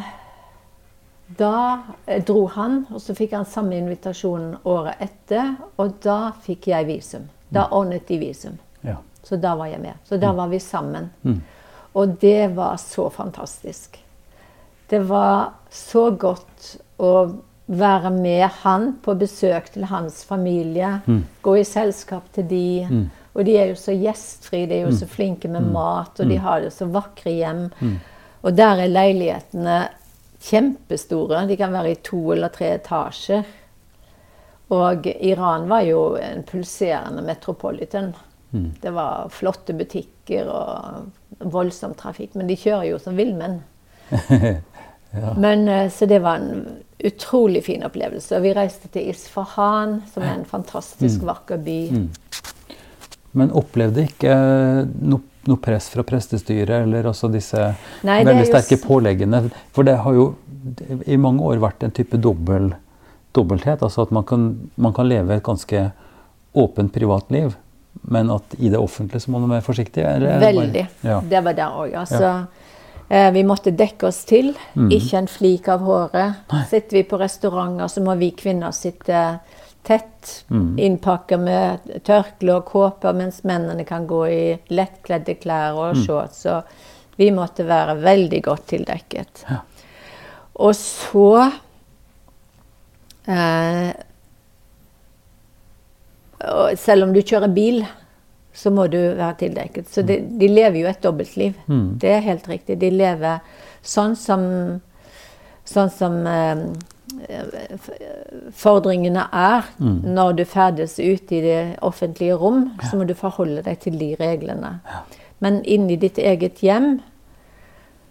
da 1.37 1.81
eh, 2.05 2.23
dro 2.23 2.45
han, 2.47 2.85
og 2.91 3.01
så 3.01 3.15
fikk 3.15 3.35
han 3.35 3.47
samme 3.47 3.77
invitasjon 3.79 4.53
året 4.67 5.01
etter. 5.03 5.55
Og 5.77 5.97
da 6.03 6.33
fikk 6.43 6.69
jeg 6.71 6.87
visum. 6.87 7.27
Da 7.49 7.69
ordnet 7.71 8.07
de 8.07 8.19
visum. 8.19 8.57
Så 9.27 9.39
da 9.43 9.55
var 9.59 9.67
jeg 9.71 9.83
med. 9.83 9.99
Så 10.07 10.19
da 10.21 10.31
var 10.35 10.47
vi 10.47 10.59
sammen. 10.63 11.09
Mm. 11.27 11.41
Og 11.99 12.15
det 12.21 12.55
var 12.55 12.77
så 12.79 13.09
fantastisk. 13.11 13.99
Det 14.87 14.99
var 15.09 15.57
så 15.73 16.09
godt 16.15 16.75
å 17.03 17.13
være 17.67 18.11
med 18.15 18.45
han 18.63 18.93
på 19.03 19.17
besøk 19.19 19.67
til 19.73 19.87
hans 19.91 20.21
familie. 20.23 21.01
Mm. 21.05 21.23
Gå 21.43 21.57
i 21.59 21.65
selskap 21.67 22.29
til 22.35 22.47
de. 22.47 22.69
Mm. 22.87 23.03
Og 23.35 23.45
de 23.45 23.57
er 23.59 23.73
jo 23.73 23.77
så 23.77 23.93
gjestfrie, 23.93 24.69
de 24.69 24.79
er 24.79 24.87
jo 24.87 24.95
så 24.95 25.09
flinke 25.09 25.51
med 25.51 25.67
mat, 25.73 26.15
og 26.17 26.31
de 26.31 26.39
har 26.41 26.63
jo 26.63 26.71
så 26.73 26.87
vakre 26.89 27.35
hjem. 27.35 27.67
Mm. 27.77 27.97
Og 28.47 28.55
der 28.55 28.81
er 28.81 28.93
leilighetene 28.93 29.77
kjempestore. 30.41 31.43
De 31.49 31.57
kan 31.59 31.75
være 31.75 31.91
i 31.91 31.99
to 32.05 32.21
eller 32.33 32.53
tre 32.53 32.71
etasjer. 32.77 33.43
Og 34.73 35.05
Iran 35.07 35.67
var 35.69 35.85
jo 35.87 36.01
en 36.19 36.43
pulserende 36.47 37.23
metropolitan. 37.23 38.13
Mm. 38.51 38.71
Det 38.81 38.91
var 38.95 39.29
flotte 39.33 39.75
butikker 39.77 40.49
og 40.51 41.47
voldsom 41.53 41.95
trafikk. 41.99 42.35
Men 42.39 42.49
de 42.49 42.57
kjører 42.59 42.91
jo 42.91 42.99
som 43.01 43.17
villmenn. 43.19 43.59
ja. 44.31 45.33
Men, 45.37 45.67
eh, 45.67 45.89
så 45.91 46.07
det 46.09 46.21
var 46.23 46.41
en 46.41 46.65
utrolig 46.97 47.63
fin 47.65 47.83
opplevelse. 47.85 48.37
Og 48.37 48.45
vi 48.45 48.53
reiste 48.57 48.89
til 48.93 49.11
Isfahan, 49.11 50.01
som 50.13 50.25
er 50.25 50.39
en 50.39 50.47
fantastisk 50.49 51.25
vakker 51.27 51.61
by. 51.61 51.79
Mm. 51.93 52.07
Men 53.37 53.53
opplevde 53.57 54.07
ikke 54.07 54.33
noe, 54.87 55.21
noe 55.47 55.61
press 55.61 55.91
fra 55.93 56.05
prestestyret 56.07 56.87
eller 56.87 57.05
også 57.11 57.29
disse 57.31 57.69
Nei, 58.07 58.21
veldig 58.25 58.47
sterke 58.49 58.79
påleggene? 58.81 59.43
For 59.75 59.87
det 59.87 59.99
har 60.01 60.17
jo 60.17 60.31
i 61.05 61.19
mange 61.21 61.45
år 61.45 61.61
vært 61.61 61.85
en 61.85 61.93
type 61.95 62.17
dobbel, 62.23 62.71
dobbelthet. 63.37 63.83
Altså 63.85 64.07
at 64.07 64.15
man 64.15 64.25
kan, 64.27 64.49
man 64.75 64.95
kan 64.97 65.09
leve 65.09 65.37
et 65.37 65.45
ganske 65.45 65.89
åpent 66.57 66.93
privatliv, 66.93 67.53
men 68.03 68.29
at 68.31 68.55
i 68.59 68.69
det 68.69 68.77
offentlige 68.79 69.21
så 69.21 69.31
må 69.31 69.39
man 69.39 69.49
være 69.49 69.61
forsiktig? 69.65 70.03
det 70.21 70.39
Veldig. 70.41 70.87
Ja. 71.03 71.19
Det 71.21 71.43
var 71.43 71.53
der 71.53 71.69
òg. 71.69 71.93
Altså, 71.95 72.45
eh, 73.09 73.31
vi 73.33 73.43
måtte 73.43 73.71
dekke 73.75 74.07
oss 74.07 74.23
til. 74.25 74.53
Mhm. 74.75 74.89
Ikke 74.91 75.17
en 75.17 75.27
flik 75.27 75.67
av 75.67 75.79
håret. 75.79 76.35
Sitter 76.69 76.97
vi 76.97 77.03
på 77.03 77.19
restauranter, 77.19 77.87
så 77.87 78.01
må 78.03 78.15
vi 78.17 78.31
kvinner 78.31 78.71
sitte 78.71 79.39
tett, 79.83 80.43
Mhm. 80.49 80.77
innpakka 80.79 81.37
med 81.39 81.79
tørkle 82.03 82.55
og 82.57 82.65
kåper, 82.65 83.13
mens 83.15 83.41
mennene 83.43 83.85
kan 83.85 84.05
gå 84.07 84.25
i 84.29 84.59
lettkledde 84.69 85.39
klær 85.39 85.73
og 85.75 85.95
Mhm. 85.95 86.03
shorts. 86.05 86.43
Så 86.45 86.63
vi 87.17 87.31
måtte 87.31 87.65
være 87.65 87.95
veldig 88.01 88.43
godt 88.43 88.67
tildekket. 88.67 89.45
Ja. 89.49 89.57
Og 90.59 90.73
så 90.75 91.51
Eh, 93.27 93.89
og 96.45 96.77
selv 96.77 97.03
om 97.07 97.13
du 97.13 97.21
kjører 97.21 97.53
bil, 97.53 97.85
så 98.53 98.69
må 98.73 98.87
du 98.89 98.97
være 99.17 99.35
tildekket. 99.37 99.87
Så 99.89 100.01
de, 100.05 100.19
de 100.39 100.47
lever 100.49 100.79
jo 100.81 100.87
et 100.87 101.01
dobbeltliv. 101.03 101.53
Mm. 101.67 101.97
Det 102.01 102.09
er 102.09 102.19
helt 102.25 102.47
riktig. 102.49 102.79
De 102.81 102.89
lever 102.89 103.39
sånn 103.85 104.15
som, 104.17 104.41
sånn 105.65 105.89
som 105.93 106.15
eh, 106.27 106.63
fordringene 108.53 109.27
er 109.33 109.63
Mm. 109.79 110.01
når 110.13 110.35
du 110.35 110.43
ferdes 110.45 110.97
ute 110.99 111.35
i 111.35 111.41
det 111.41 111.77
offentlige 111.81 112.33
rom, 112.37 112.71
så 112.89 112.97
må 112.97 113.05
du 113.07 113.13
forholde 113.13 113.61
deg 113.63 113.79
til 113.79 113.97
de 113.97 114.15
reglene. 114.19 114.79
Men 115.39 115.61
inni 115.65 115.95
ditt 115.97 116.17
eget 116.17 116.59
hjem, 116.63 116.99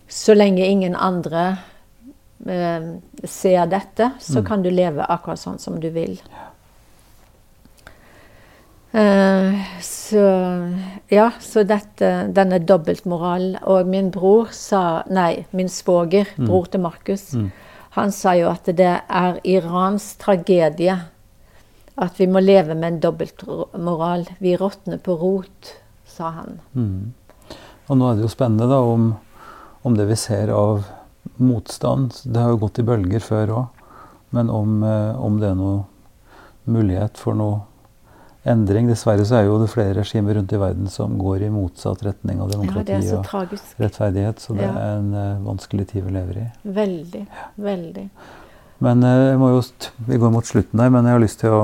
så 0.08 0.34
lenge 0.36 0.64
ingen 0.66 0.94
andre 0.94 1.58
eh, 2.46 2.80
ser 3.24 3.66
dette, 3.66 4.12
så 4.20 4.40
Mm. 4.40 4.44
kan 4.46 4.62
du 4.62 4.70
leve 4.70 5.02
akkurat 5.08 5.38
sånn 5.38 5.58
som 5.58 5.80
du 5.80 5.90
vil. 5.90 6.12
Eh, 6.12 6.52
så 9.82 10.22
ja, 11.12 11.30
så 11.40 11.64
dette, 11.68 12.08
denne 12.32 12.58
dobbeltmoralen 12.64 13.58
Og 13.68 13.86
min 13.90 14.10
bror 14.14 14.48
sa 14.56 15.02
Nei, 15.10 15.44
min 15.52 15.68
svoger, 15.68 16.26
Mm. 16.36 16.46
bror 16.48 16.66
til 16.70 16.80
Markus, 16.80 17.34
Mm. 17.34 17.50
han 17.90 18.12
sa 18.12 18.32
jo 18.34 18.48
at 18.48 18.64
det 18.64 19.02
er 19.08 19.40
Irans 19.44 20.16
tragedie 20.16 20.96
at 21.98 22.16
vi 22.18 22.26
må 22.26 22.40
leve 22.44 22.74
med 22.74 22.84
en 22.92 23.00
dobbeltmoral. 23.00 24.26
Vi 24.38 24.56
råtner 24.56 24.98
på 24.98 25.18
rot, 25.18 25.72
sa 26.06 26.30
han. 26.30 26.60
Mm. 26.74 27.12
Og 27.88 27.96
nå 27.96 28.10
er 28.10 28.14
det 28.16 28.22
jo 28.22 28.28
spennende 28.28 28.68
da 28.68 28.80
om, 28.80 29.16
om 29.84 29.94
det 29.96 30.06
vi 30.08 30.14
ser 30.14 30.50
av 30.52 30.84
motstand 31.38 32.12
Det 32.24 32.36
har 32.40 32.50
jo 32.50 32.58
gått 32.58 32.78
i 32.78 32.82
bølger 32.82 33.20
før 33.20 33.46
òg. 33.48 33.68
Men 34.32 34.50
om, 34.50 34.82
eh, 34.84 35.16
om 35.24 35.38
det 35.40 35.50
er 35.50 35.54
noe 35.54 35.84
mulighet 36.66 37.16
for 37.16 37.34
noe 37.34 37.60
endring. 38.46 38.88
Dessverre 38.90 39.24
så 39.26 39.40
er 39.40 39.48
jo 39.48 39.58
det 39.60 39.68
flere 39.72 39.94
regimer 39.98 40.38
rundt 40.38 40.52
i 40.54 40.60
verden 40.60 40.88
som 40.92 41.16
går 41.20 41.46
i 41.46 41.52
motsatt 41.52 42.04
retning 42.06 42.40
av 42.42 42.52
demokrati 42.54 42.94
er 42.96 43.18
og 43.18 43.54
rettferdighet. 43.82 44.42
Så 44.42 44.56
det 44.56 44.66
Ja. 44.66 44.72
er 44.72 44.98
en 45.00 45.12
uh, 45.14 45.46
vanskelig 45.46 45.88
tid 45.92 46.04
vi 46.06 46.14
lever 46.16 46.40
i. 46.42 46.46
Veldig. 46.62 47.26
Veldig. 47.56 48.08
Men 48.86 49.04
uh, 49.04 49.30
jeg 49.32 49.38
må 49.42 49.50
jo, 49.54 49.62
vi 50.06 50.18
går 50.22 50.34
mot 50.34 50.46
slutten 50.46 50.80
her, 50.80 50.90
men 50.90 51.04
jeg 51.04 51.18
har 51.18 51.24
lyst 51.24 51.40
til 51.40 51.50
å, 51.50 51.62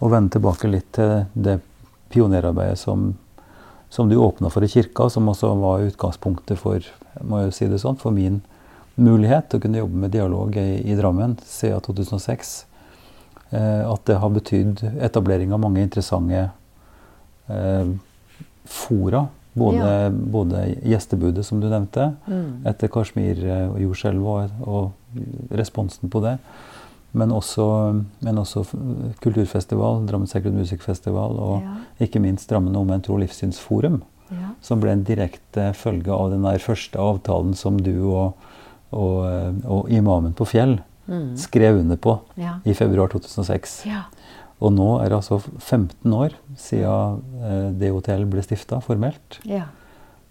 å 0.00 0.10
vende 0.12 0.36
tilbake 0.36 0.70
litt 0.70 0.92
til 0.92 1.26
det 1.34 1.60
pionerarbeidet 2.14 2.78
som, 2.78 3.14
som 3.90 4.08
du 4.08 4.16
åpna 4.16 4.50
for 4.50 4.64
i 4.64 4.70
kirka, 4.70 5.10
som 5.10 5.28
også 5.28 5.54
var 5.58 5.86
utgangspunktet 5.88 6.58
for 6.60 6.80
må 7.24 7.44
jeg 7.44 7.54
si 7.56 7.66
det 7.70 7.80
sånn, 7.80 7.96
for 7.96 8.14
min 8.14 8.42
mulighet 8.96 9.50
til 9.50 9.58
å 9.60 9.64
kunne 9.64 9.80
jobbe 9.82 10.00
med 10.04 10.14
dialog 10.14 10.56
i, 10.56 10.80
i 10.88 10.96
Drammen 10.96 11.36
siden 11.44 11.82
2006. 11.84 12.54
Eh, 13.56 13.82
at 13.92 14.04
det 14.08 14.18
har 14.20 14.30
betydd 14.34 14.82
etablering 15.00 15.52
av 15.54 15.60
mange 15.62 15.80
interessante 15.86 16.50
eh, 17.48 17.86
fora. 18.68 19.26
Både, 19.56 19.76
Ja. 19.78 20.10
både 20.10 20.74
gjestebudet, 20.84 21.44
som 21.46 21.60
du 21.60 21.68
nevnte, 21.70 22.10
Mm. 22.28 22.66
etter 22.66 22.88
Kashmir-jordskjelvet 22.92 24.50
og, 24.66 24.68
og 24.68 24.92
responsen 25.50 26.10
på 26.10 26.20
det. 26.20 26.38
Men 27.14 27.30
også, 27.32 28.02
men 28.20 28.36
også 28.36 28.66
kulturfestival, 29.22 30.02
Drammen 30.06 30.26
Sacred 30.28 30.52
Music 30.52 30.82
Festival 30.82 31.38
og 31.40 31.62
Ja. 31.62 31.76
ikke 32.04 32.20
minst 32.20 32.48
Drammen 32.50 32.76
Omvendt 32.76 33.04
Tro 33.06 33.14
og 33.14 33.20
Livssynsforum, 33.20 34.02
Ja. 34.30 34.50
som 34.60 34.80
ble 34.80 34.90
en 34.92 35.04
direkte 35.04 35.72
følge 35.72 36.08
av 36.12 36.30
den 36.30 36.42
første 36.58 36.98
avtalen 36.98 37.54
som 37.56 37.78
du 37.78 38.10
og, 38.12 38.34
og, 38.92 39.24
eh, 39.26 39.52
og 39.70 39.88
imamen 39.88 40.34
på 40.34 40.46
Fjell 40.46 40.80
Mm. 41.08 41.36
skrev 41.36 41.76
under 41.80 41.96
på 41.96 42.18
Ja. 42.36 42.58
i 42.64 42.74
februar 42.74 43.08
2006. 43.08 43.84
ja. 43.86 44.02
Og 44.60 44.72
nå 44.72 45.00
er 45.04 45.08
det 45.10 45.16
altså 45.18 45.38
15 45.60 46.12
år 46.12 46.30
siden 46.56 47.22
eh, 47.44 47.70
DHTL 47.78 48.24
ble 48.24 48.40
stifta 48.42 48.78
formelt. 48.80 49.38
Ja. 49.44 49.64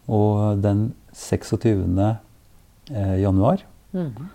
Og 0.10 0.62
den 0.62 0.94
26. 1.14 2.18
Eh, 2.92 3.22
januar 3.22 3.62
Mm. 3.94 4.28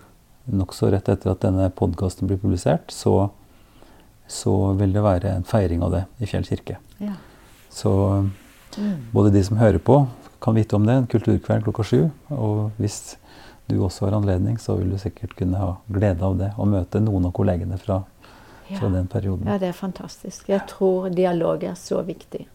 nokså 0.51 0.89
rett 0.91 1.07
etter 1.09 1.31
at 1.31 1.39
denne 1.41 1.69
podkasten 1.69 2.27
blir 2.27 2.37
publisert, 2.37 2.87
så, 2.89 3.29
så 4.27 4.73
vil 4.79 4.93
det 4.93 5.03
være 5.03 5.35
en 5.35 5.43
feiring 5.43 5.83
av 5.83 5.91
det 5.91 6.05
i 6.19 6.25
Fjell 6.25 6.43
kirke. 6.43 6.77
ja. 6.99 7.13
Så 7.69 8.29
Mm. 8.77 9.11
både 9.13 9.31
de 9.33 9.43
som 9.43 9.57
hører 9.57 9.79
på, 9.79 10.07
kan 10.41 10.55
vite 10.55 10.73
om 10.75 10.85
det. 10.85 10.93
En 10.95 11.07
kulturkveld 11.07 11.63
klokka 11.63 11.83
sju. 11.83 12.09
Og 12.31 12.71
hvis 12.79 13.17
du 13.71 13.79
også 13.85 14.05
har 14.09 14.17
anledning, 14.19 14.57
så 14.61 14.75
vil 14.79 14.91
du 14.93 14.97
sikkert 15.01 15.35
kunne 15.39 15.57
ha 15.61 15.71
glede 15.91 16.23
av 16.27 16.37
det. 16.39 16.51
Og 16.57 16.67
møte 16.71 17.01
noen 17.03 17.25
av 17.29 17.33
kollegene 17.37 17.77
fra, 17.81 18.01
fra 18.69 18.87
Ja. 18.87 18.89
den 18.93 19.07
perioden. 19.07 19.47
ja, 19.47 19.57
det 19.57 19.67
er 19.69 19.77
fantastisk. 19.77 20.47
Jeg 20.49 20.61
tror 20.67 21.09
dialog 21.15 21.63
er 21.63 21.73
så 21.79 22.03
viktig. 22.07 22.45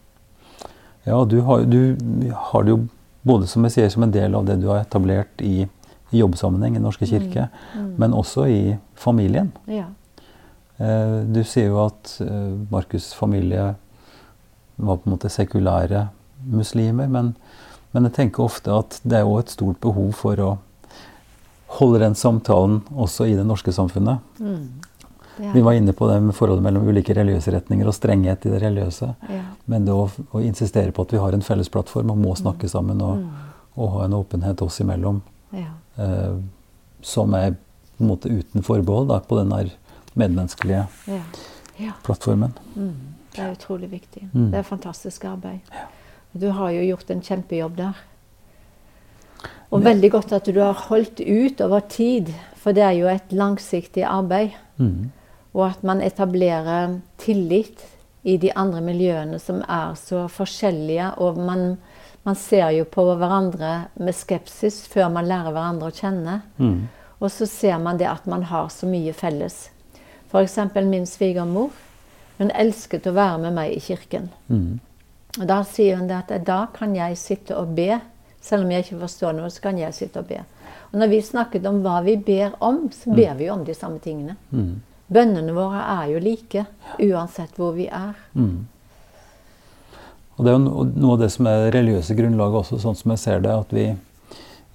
Ja, 1.05 1.23
du 1.25 1.41
har, 1.41 1.63
du 1.65 1.95
har 2.33 2.63
det 2.63 2.69
jo 2.73 2.79
både 3.27 3.47
som 3.47 3.63
jeg 3.67 3.71
sier, 3.75 3.89
som 3.89 4.03
en 4.03 4.11
del 4.11 4.35
av 4.35 4.45
det 4.47 4.59
du 4.61 4.67
har 4.67 4.81
etablert 4.81 5.41
i, 5.41 5.67
i 6.11 6.19
jobbsammenheng 6.21 6.75
i 6.75 6.79
Norske 6.83 7.05
kirke, 7.07 7.49
Mm. 7.75 7.93
men 7.97 8.13
også 8.13 8.47
i 8.49 8.77
familien. 8.95 9.51
Ja. 9.67 9.85
Eh, 10.79 11.23
Du 11.33 11.43
sier 11.43 11.67
jo 11.67 11.85
at 11.85 12.17
eh, 12.21 12.53
Markus' 12.71 13.13
familie 13.15 13.75
var 14.77 14.97
på 14.97 15.07
en 15.07 15.13
måte 15.17 15.29
sekulære 15.29 16.07
muslimer, 16.45 17.07
men, 17.09 17.35
men 17.93 18.03
jeg 18.03 18.13
tenker 18.13 18.43
ofte 18.43 18.71
at 18.71 18.99
det 19.03 19.17
er 19.19 19.25
jo 19.25 19.37
et 19.39 19.49
stort 19.49 19.79
behov 19.81 20.11
for 20.13 20.35
å 20.37 20.57
holde 21.67 21.99
den 21.99 22.15
samtalen 22.15 22.81
også 22.95 23.27
i 23.27 23.35
det 23.35 23.45
norske 23.45 23.71
samfunnet. 23.75 24.19
Mm. 24.39 24.67
Er 25.39 25.53
Vi 25.53 25.61
var 25.61 25.73
inne 25.77 25.93
på 25.93 26.07
det 26.09 26.21
med 26.23 26.33
forholdet 26.33 26.63
mellom 26.65 26.87
ulike 26.89 27.13
religiøse 27.13 27.51
retninger 27.53 27.85
og 27.87 27.93
strenghet 27.93 28.45
i 28.47 28.49
det 28.49 28.61
religiøse. 28.63 29.11
Ja. 29.29 29.41
Men 29.69 29.85
det 29.85 29.93
å, 29.93 30.07
å 30.33 30.41
insistere 30.41 30.91
på 30.91 31.03
at 31.05 31.13
vi 31.13 31.19
har 31.21 31.33
en 31.37 31.41
felles 31.45 31.69
plattform 31.69 32.09
og 32.11 32.17
må 32.17 32.33
snakke 32.39 32.69
sammen 32.71 33.01
og, 33.01 33.17
Mm. 33.17 33.29
og 33.77 33.91
ha 33.93 34.05
en 34.05 34.13
åpenhet 34.17 34.61
oss 34.65 34.79
imellom, 34.81 35.21
Ja. 35.53 35.67
eh, 35.97 36.39
som 37.01 37.33
er 37.35 37.51
på 37.51 38.01
en 38.03 38.07
måte 38.09 38.29
uten 38.31 38.63
forbehold 38.63 39.07
da, 39.09 39.19
på 39.19 39.37
den 39.37 39.49
der 39.49 39.69
medmenneskelige 40.15 40.87
Ja. 41.07 41.21
ja. 41.79 41.91
plattformen. 42.03 42.53
Mm. 42.75 42.95
Det 43.35 43.39
er 43.43 43.51
utrolig 43.53 43.89
viktig. 43.91 44.29
Mm. 44.33 44.49
Det 44.51 44.57
er 44.59 44.63
fantastisk 44.63 45.25
arbeid. 45.25 45.59
Du 46.33 46.49
har 46.51 46.71
jo 46.71 46.81
gjort 46.95 47.11
en 47.11 47.21
kjempejobb 47.21 47.75
der. 47.77 47.93
Og 49.71 49.83
veldig 49.83 50.11
godt 50.11 50.31
at 50.37 50.47
du 50.47 50.61
har 50.61 50.85
holdt 50.87 51.19
ut 51.19 51.61
over 51.61 51.83
tid, 51.91 52.31
for 52.55 52.75
det 52.75 52.83
er 52.85 52.95
jo 52.95 53.09
et 53.11 53.33
langsiktig 53.35 54.05
arbeid. 54.07 54.55
Mm. 54.77 55.11
Og 55.57 55.63
at 55.67 55.83
man 55.83 56.01
etablerer 56.01 56.99
tillit 57.19 57.83
i 58.27 58.37
de 58.37 58.51
andre 58.55 58.81
miljøene 58.83 59.39
som 59.39 59.61
er 59.63 59.95
så 59.99 60.25
forskjellige. 60.31 61.11
Og 61.23 61.39
man, 61.39 61.77
man 62.23 62.35
ser 62.35 62.69
jo 62.77 62.85
på 62.91 63.05
hverandre 63.09 63.73
med 63.99 64.15
skepsis 64.15 64.85
før 64.91 65.11
man 65.13 65.27
lærer 65.27 65.51
hverandre 65.51 65.91
å 65.91 65.95
kjenne. 65.95 66.41
Mm. 66.57 66.87
Og 67.19 67.31
så 67.33 67.47
ser 67.49 67.79
man 67.81 67.99
det 67.99 68.07
at 68.07 68.27
man 68.29 68.45
har 68.47 68.69
så 68.71 68.87
mye 68.87 69.13
felles. 69.15 69.67
F.eks. 70.31 70.59
min 70.85 71.07
svigermor. 71.07 71.71
Hun 72.37 72.51
elsket 72.53 73.07
å 73.09 73.15
være 73.17 73.39
med 73.47 73.55
meg 73.55 73.73
i 73.73 73.81
kirken. 73.81 74.29
Mm. 74.47 74.77
Og 75.39 75.47
da 75.49 75.63
sier 75.65 75.97
hun 75.97 76.09
det 76.09 76.19
at 76.19 76.45
da 76.45 76.67
kan 76.73 76.93
jeg 76.95 77.17
sitte 77.17 77.57
og 77.57 77.73
be. 77.77 77.97
Selv 78.41 78.65
om 78.65 78.71
jeg 78.71 78.85
ikke 78.85 79.01
forstår 79.01 79.35
noe, 79.35 79.49
så 79.51 79.63
kan 79.63 79.79
jeg 79.79 79.95
sitte 79.95 80.21
og 80.21 80.29
be. 80.29 80.39
Og 80.91 81.01
når 81.01 81.11
vi 81.11 81.21
snakket 81.25 81.65
om 81.67 81.81
hva 81.83 81.99
vi 82.05 82.15
ber 82.21 82.55
om, 82.63 82.85
så 82.93 83.11
ber 83.15 83.35
vi 83.39 83.49
jo 83.49 83.57
om 83.57 83.65
de 83.67 83.75
samme 83.75 83.99
tingene. 84.03 84.37
Mm. 84.51 84.79
Bønnene 85.11 85.55
våre 85.55 85.83
er 85.97 86.09
jo 86.13 86.23
like, 86.23 86.65
uansett 87.03 87.59
hvor 87.59 87.75
vi 87.75 87.87
er. 87.91 88.15
Mm. 88.35 88.65
Og 90.37 90.45
det 90.45 90.51
er 90.51 90.57
jo 90.57 90.85
noe 90.85 91.15
av 91.15 91.21
det 91.23 91.31
som 91.33 91.49
er 91.49 91.69
religiøse 91.73 92.15
grunnlaget 92.17 92.61
også, 92.61 92.79
sånn 92.83 92.97
som 92.99 93.13
jeg 93.15 93.23
ser 93.23 93.43
det, 93.43 93.53
at 93.55 93.71
vi 93.73 93.85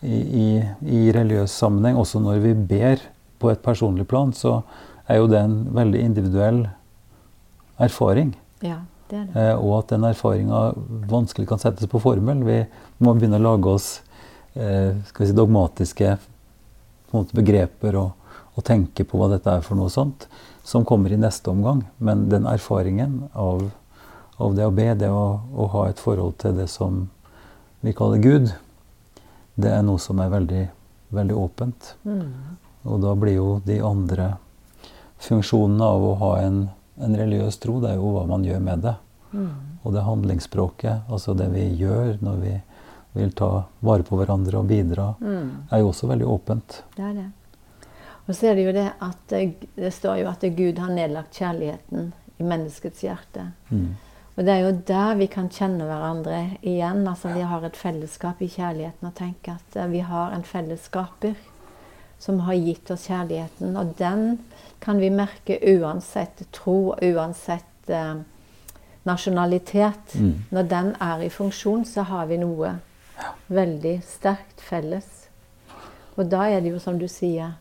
i, 0.02 0.18
i, 0.18 0.46
i 0.82 1.02
religiøs 1.14 1.54
sammenheng, 1.54 2.00
også 2.00 2.20
når 2.22 2.40
vi 2.42 2.54
ber 2.74 3.04
på 3.42 3.52
et 3.52 3.62
personlig 3.62 4.08
plan, 4.10 4.32
så 4.34 4.60
er 5.10 5.20
jo 5.20 5.28
det 5.30 5.38
en 5.38 5.58
veldig 5.74 6.00
individuell 6.02 6.64
erfaring. 7.82 8.34
Ja, 8.62 8.80
det 9.12 9.22
det. 9.28 9.42
Eh, 9.44 9.54
og 9.54 9.82
at 9.82 9.92
den 9.92 10.06
erfaringa 10.08 10.62
vanskelig 11.10 11.48
kan 11.50 11.60
settes 11.62 11.90
på 11.90 12.00
formel. 12.02 12.42
Vi 12.48 12.58
må 13.04 13.14
begynne 13.16 13.40
å 13.40 13.46
lage 13.46 13.76
oss 13.76 13.90
eh, 14.54 14.96
si, 15.12 15.30
dogmatiske 15.36 16.16
måte, 17.12 17.36
begreper 17.36 18.00
og, 18.00 18.34
og 18.56 18.66
tenke 18.66 19.06
på 19.08 19.20
hva 19.20 19.30
dette 19.32 19.52
er 19.52 19.64
for 19.64 19.78
noe 19.78 19.92
sånt, 19.92 20.26
som 20.64 20.86
kommer 20.88 21.12
i 21.12 21.20
neste 21.20 21.52
omgang. 21.52 21.84
Men 22.00 22.28
den 22.32 22.48
erfaringen 22.48 23.22
av, 23.32 23.68
av 24.40 24.56
det 24.58 24.66
å 24.66 24.74
be, 24.74 24.90
det 24.98 25.12
å, 25.12 25.26
å 25.52 25.70
ha 25.76 25.86
et 25.90 26.02
forhold 26.02 26.40
til 26.42 26.56
det 26.58 26.68
som 26.72 27.06
vi 27.82 27.94
kaller 27.96 28.22
Gud, 28.22 28.52
det 29.54 29.72
er 29.74 29.82
noe 29.84 30.00
som 30.00 30.20
er 30.22 30.30
veldig, 30.32 30.66
veldig 31.12 31.36
åpent. 31.36 31.94
Mm. 32.06 32.28
Og 32.88 33.02
da 33.02 33.14
blir 33.18 33.36
jo 33.36 33.48
de 33.66 33.78
andre 33.84 34.36
funksjonene 35.22 35.86
av 35.86 36.04
å 36.06 36.14
ha 36.22 36.30
en, 36.42 36.62
en 37.00 37.16
religiøs 37.16 37.58
tro, 37.58 37.80
det 37.80 37.90
er 37.90 37.94
jo 38.00 38.12
hva 38.12 38.26
man 38.28 38.44
gjør 38.44 38.60
med 38.60 38.82
det. 38.82 38.94
Mm. 39.32 39.50
Og 39.82 39.92
det 39.94 40.02
handlingsspråket, 40.04 41.08
altså 41.10 41.34
det 41.34 41.48
vi 41.54 41.66
gjør 41.80 42.18
når 42.20 42.36
vi 42.42 42.60
vil 43.14 43.32
ta 43.36 43.64
vare 43.80 44.02
på 44.02 44.16
hverandre 44.16 44.58
og 44.58 44.66
bidra, 44.68 45.14
Mm. 45.20 45.50
er 45.70 45.78
jo 45.78 45.88
også 45.88 46.06
veldig 46.08 46.26
åpent. 46.26 46.82
Det 46.96 47.04
er 47.04 47.12
det. 47.14 47.30
Og 48.28 48.34
så 48.34 48.46
er 48.46 48.54
det 48.54 48.64
jo 48.66 48.72
det 48.72 48.92
at 49.00 49.28
det 49.76 49.92
står 49.92 50.16
jo 50.22 50.28
at 50.28 50.40
Gud 50.56 50.78
har 50.78 50.88
nedlagt 50.94 51.34
kjærligheten 51.34 52.12
i 52.38 52.42
menneskets 52.42 53.00
hjerte. 53.02 53.52
Mm. 53.70 53.96
Og 54.36 54.44
det 54.46 54.48
er 54.48 54.60
jo 54.64 54.80
der 54.86 55.14
vi 55.18 55.26
kan 55.26 55.48
kjenne 55.52 55.84
hverandre 55.84 56.56
igjen. 56.62 57.02
Altså 57.08 57.34
vi 57.34 57.42
har 57.42 57.64
et 57.64 57.76
fellesskap 57.76 58.40
i 58.40 58.48
kjærligheten 58.48 59.08
og 59.08 59.14
tenke 59.14 59.58
at 59.58 59.90
vi 59.90 60.00
har 60.00 60.32
en 60.32 60.42
fellesskaper 60.42 61.34
som 62.18 62.38
har 62.46 62.54
gitt 62.54 62.90
oss 62.90 63.08
kjærligheten. 63.10 63.76
Og 63.76 63.92
den 63.98 64.38
kan 64.82 64.98
vi 64.98 65.10
merke 65.14 65.58
uansett 65.76 66.42
tro, 66.52 66.94
uansett 66.98 67.90
eh, 67.90 68.14
nasjonalitet. 69.06 70.14
Mm. 70.18 70.34
Når 70.50 70.68
den 70.70 70.92
er 71.00 71.22
i 71.22 71.30
funksjon, 71.30 71.84
så 71.86 72.02
har 72.10 72.26
vi 72.30 72.40
noe 72.42 72.74
veldig 73.46 73.96
sterkt 74.06 74.60
felles. 74.60 75.06
Og 76.18 76.26
da 76.28 76.48
er 76.50 76.60
det 76.60 76.74
jo 76.74 76.80
som 76.82 76.98
du 76.98 77.06
sier, 77.08 77.54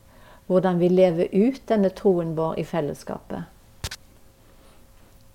hvordan 0.50 0.80
vi 0.82 0.90
lever 0.92 1.30
ut 1.32 1.62
denne 1.70 1.92
troen 1.96 2.34
vår 2.36 2.58
i 2.60 2.66
fellesskapet. 2.68 3.46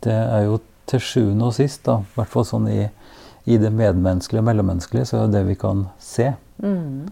Det 0.05 0.12
er 0.12 0.43
jo 0.47 0.59
til 0.87 1.01
sjuende 1.03 1.49
og 1.49 1.55
sist, 1.57 1.84
da, 1.87 2.01
i 2.03 2.18
hvert 2.18 2.30
fall 2.30 2.45
sånn 2.47 2.66
i, 2.70 2.82
i 3.49 3.57
det 3.59 3.70
medmenneskelige 3.74 4.43
og 4.43 4.49
mellommenneskelige, 4.51 5.07
så 5.09 5.22
er 5.22 5.30
det 5.30 5.39
det 5.39 5.47
vi 5.53 5.61
kan 5.62 5.87
se 6.03 6.32
Mm. 6.57 7.09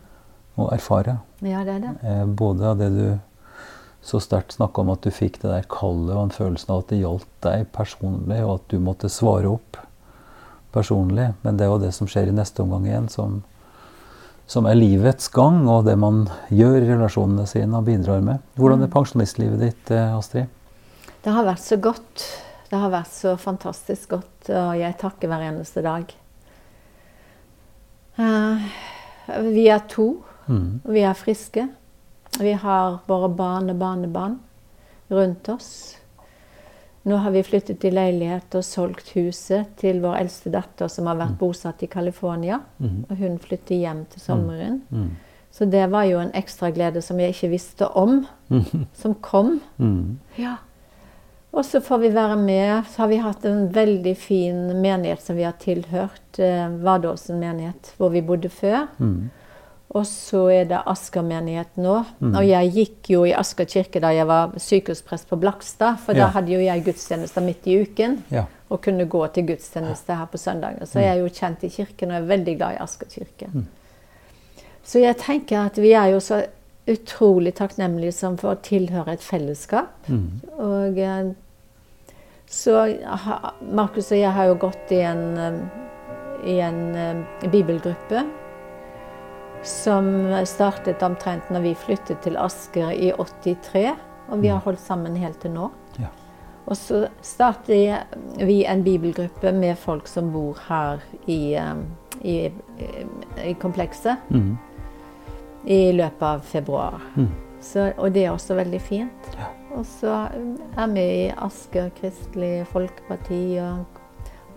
og 0.56 0.70
erfare. 0.72 1.18
Ja, 1.44 1.58
det 1.64 1.74
er 1.74 1.80
det. 1.82 1.90
Eh, 2.02 2.24
både 2.24 2.64
av 2.70 2.78
det 2.78 2.86
du 2.94 3.18
så 4.05 4.20
sterkt 4.20 4.52
snakka 4.59 4.82
om, 4.82 4.90
at 4.92 5.00
du 5.07 5.11
fikk 5.14 5.38
det 5.40 5.48
der 5.48 5.66
kallet 5.72 6.12
og 6.12 6.26
en 6.26 6.34
følelsen 6.34 6.74
av 6.74 6.82
at 6.82 6.90
det 6.92 7.00
gjaldt 7.00 7.30
deg 7.46 7.66
personlig, 7.72 8.42
og 8.44 8.59
at 8.59 8.66
du 8.68 8.78
måtte 8.84 9.09
svare 9.09 9.48
opp 9.48 9.78
personlig. 10.74 11.30
Men 11.44 11.57
det 11.57 11.64
er 11.64 11.72
jo 11.72 11.80
det 11.80 11.92
som 11.96 12.09
skjer 12.11 12.28
i 12.28 12.34
neste 12.36 12.61
omgang 12.64 12.84
igjen, 12.88 13.09
som, 13.09 13.38
som 14.50 14.68
er 14.68 14.76
livets 14.76 15.30
gang, 15.32 15.62
og 15.72 15.86
det 15.88 15.94
man 16.02 16.26
gjør 16.52 16.82
i 16.82 16.90
relasjonene 16.90 17.46
sine 17.48 17.80
og 17.80 17.86
bidrar 17.88 18.20
med. 18.26 18.42
Hvordan 18.61 18.84
er 18.84 18.92
pensjonistlivet 18.92 19.62
ditt, 19.62 19.94
eh, 19.94 20.12
Astrid? 20.18 20.52
Det 21.24 21.32
har 21.32 21.46
vært 21.48 21.64
så 21.64 21.80
godt. 21.80 22.26
Det 22.68 22.80
har 22.82 22.92
vært 22.92 23.12
så 23.14 23.36
fantastisk 23.40 24.12
godt, 24.18 24.50
og 24.50 24.74
jeg 24.76 24.98
takker 25.00 25.30
hver 25.32 25.46
eneste 25.48 25.80
dag. 25.84 26.12
Eh, 28.18 28.68
vi 29.48 29.68
er 29.72 29.80
to, 29.88 30.11
Mm. 30.46 30.82
vi 30.84 31.00
er 31.00 31.14
friske. 31.16 31.68
Vi 32.41 32.53
har 32.53 32.99
våre 33.07 33.28
barn 33.28 33.70
og 33.70 33.76
barnebarn 33.76 34.39
rundt 35.09 35.49
oss. 35.49 35.97
Nå 37.05 37.16
har 37.20 37.30
vi 37.30 37.43
flyttet 37.45 37.85
i 37.85 37.91
leilighet 37.93 38.55
og 38.57 38.64
solgt 38.64 39.11
huset 39.12 39.74
til 39.76 40.01
vår 40.01 40.22
eldste 40.22 40.51
datter, 40.55 40.89
som 40.89 41.11
har 41.11 41.18
vært 41.20 41.37
bosatt 41.39 41.82
i 41.85 41.91
California. 41.93 42.62
Mhm. 42.78 43.05
Og 43.11 43.16
hun 43.20 43.39
flytter 43.39 43.76
hjem 43.76 44.05
til 44.11 44.20
sommeren. 44.20 44.82
Mm. 44.91 45.11
Så 45.55 45.64
det 45.70 45.85
var 45.91 46.05
jo 46.09 46.18
en 46.18 46.32
ekstra 46.35 46.70
glede 46.74 47.03
som 47.03 47.20
jeg 47.20 47.35
ikke 47.35 47.53
visste 47.53 47.89
om, 47.89 48.24
som 49.03 49.14
kom. 49.14 49.61
Mm. 49.78 50.18
Ja. 50.37 50.57
Og 51.55 51.62
så 51.64 51.78
får 51.80 51.99
vi 51.99 52.09
være 52.14 52.37
med. 52.37 52.89
Så 52.91 53.05
har 53.05 53.09
vi 53.12 53.20
hatt 53.22 53.45
en 53.45 53.68
veldig 53.74 54.16
fin 54.18 54.80
menighet 54.80 55.22
som 55.22 55.37
vi 55.37 55.45
har 55.47 55.55
tilhørt. 55.61 56.39
Eh, 56.39 56.66
Vardåsen 56.82 57.39
menighet, 57.39 57.93
hvor 57.97 58.11
vi 58.11 58.24
bodde 58.26 58.51
før. 58.51 58.89
Mm. 58.99 59.30
Og 59.95 60.07
så 60.11 60.40
er 60.51 60.64
det 60.66 60.80
Asker 60.90 61.22
menighet 61.22 61.76
nå. 61.78 62.01
Mm. 62.18 62.32
Og 62.34 62.49
jeg 62.49 62.72
gikk 62.74 63.11
jo 63.12 63.20
i 63.28 63.34
Asker 63.36 63.68
kirke 63.70 64.01
da 64.03 64.11
jeg 64.11 64.26
var 64.26 64.57
sykehusprest 64.59 65.28
på 65.30 65.38
Blakstad. 65.38 66.01
For 66.03 66.14
Ja. 66.14 66.24
da 66.24 66.32
hadde 66.34 66.51
jo 66.53 66.59
jeg 66.59 66.84
gudstjenester 66.84 67.40
midt 67.40 67.66
i 67.70 67.76
uken. 67.82 68.24
Ja. 68.30 68.45
Og 68.70 68.80
kunne 68.82 69.07
gå 69.07 69.26
til 69.32 69.47
gudstjeneste 69.47 70.16
her 70.18 70.26
på 70.26 70.36
søndager. 70.38 70.84
Så 70.86 70.99
jeg 70.99 71.14
er 71.14 71.22
jo 71.22 71.28
kjent 71.28 71.62
i 71.62 71.68
kirken 71.68 72.11
og 72.11 72.16
er 72.16 72.26
veldig 72.26 72.57
glad 72.59 72.74
i 72.74 72.82
Asker 72.82 73.07
kirke. 73.07 73.47
Mm. 73.53 73.66
Så 74.84 74.99
jeg 74.99 75.16
tenker 75.16 75.66
at 75.66 75.78
vi 75.78 75.92
er 75.92 76.11
jo 76.12 76.20
så 76.20 76.42
utrolig 76.90 77.55
takknemlige 77.55 78.12
som 78.12 78.36
for 78.36 78.53
å 78.53 78.61
tilhøre 78.61 79.12
et 79.12 79.22
fellesskap. 79.22 79.95
Mm. 80.09 80.40
Og 80.59 80.99
eh, 80.99 81.32
så 82.51 82.82
Markus 83.72 84.11
og 84.12 84.18
jeg 84.18 84.32
har 84.32 84.51
jo 84.51 84.55
gått 84.55 84.90
i 84.92 85.01
en, 85.07 85.38
eh, 85.38 85.61
i 86.51 86.59
en 86.61 86.95
eh, 86.95 87.49
bibelgruppe 87.49 88.24
som 89.64 90.06
startet 90.46 91.02
omtrent 91.02 91.50
når 91.52 91.64
vi 91.64 91.74
flyttet 91.78 92.20
til 92.24 92.36
Asker 92.40 92.90
i 92.92 93.12
83. 93.18 93.94
Og 94.32 94.42
vi 94.42 94.48
har 94.48 94.62
holdt 94.64 94.80
sammen 94.80 95.16
helt 95.20 95.40
til 95.42 95.52
nå. 95.52 95.70
Ja. 96.00 96.08
Og 96.64 96.76
så 96.80 97.02
startet 97.20 98.06
vi 98.40 98.62
en 98.64 98.84
bibelgruppe 98.84 99.52
med 99.52 99.76
folk 99.76 100.08
som 100.08 100.30
bor 100.32 100.56
her 100.68 101.02
i, 101.26 101.54
eh, 101.60 101.82
i, 102.22 102.36
i 103.44 103.52
komplekset 103.60 104.16
Mm. 104.30 104.56
i 105.66 105.92
løpet 105.92 106.22
av 106.22 106.40
februar. 106.40 107.00
Mm. 107.16 107.28
Så, 107.60 107.92
og 107.96 108.12
det 108.12 108.24
er 108.24 108.32
også 108.32 108.54
veldig 108.54 108.80
fint. 108.80 109.28
Ja. 109.38 109.46
Og 109.76 109.86
så 109.86 110.28
er 110.76 110.90
vi 110.92 111.04
i 111.24 111.32
Asker 111.36 111.88
Kristelig 111.96 112.66
Folkeparti 112.66 113.58
og 113.64 113.93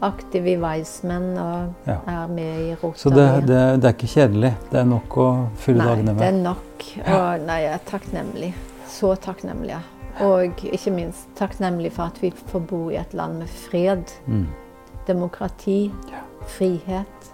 aktiv 0.02 0.45
i 0.48 0.56
Weissmenn 0.62 1.38
og 1.38 1.74
Ja. 1.88 1.98
er 2.08 2.28
med 2.28 2.60
i 2.62 2.76
Rotary. 2.76 2.98
Så 2.98 3.10
det, 3.10 3.48
det, 3.48 3.82
det 3.82 3.86
er 3.89 3.93
ikke 3.95 4.08
kjedelig. 4.14 4.54
Det 4.72 4.80
er 4.80 4.86
nok 4.86 5.18
å 5.18 5.28
fylle 5.58 5.78
Nei, 5.84 5.88
dagene 5.95 6.14
det 6.20 6.28
er 6.28 6.32
med. 6.32 6.43
nok. 6.43 6.86
Og 7.08 7.45
nei, 7.48 7.60
jeg 7.62 7.74
er 7.74 7.86
takknemlig. 7.91 8.54
Så 8.88 9.16
takknemlig. 9.16 9.70
ja. 9.70 9.80
Og 10.26 10.64
ikke 10.66 10.91
minst 10.91 11.28
takknemlig 11.38 11.91
for 11.93 12.04
at 12.10 12.22
vi 12.22 12.32
får 12.32 12.60
bo 12.68 12.89
i 12.89 12.95
et 12.98 13.14
land 13.14 13.38
med 13.39 13.48
fred, 13.48 14.04
Mm. 14.28 14.48
demokrati, 15.08 15.91
frihet. 16.48 17.32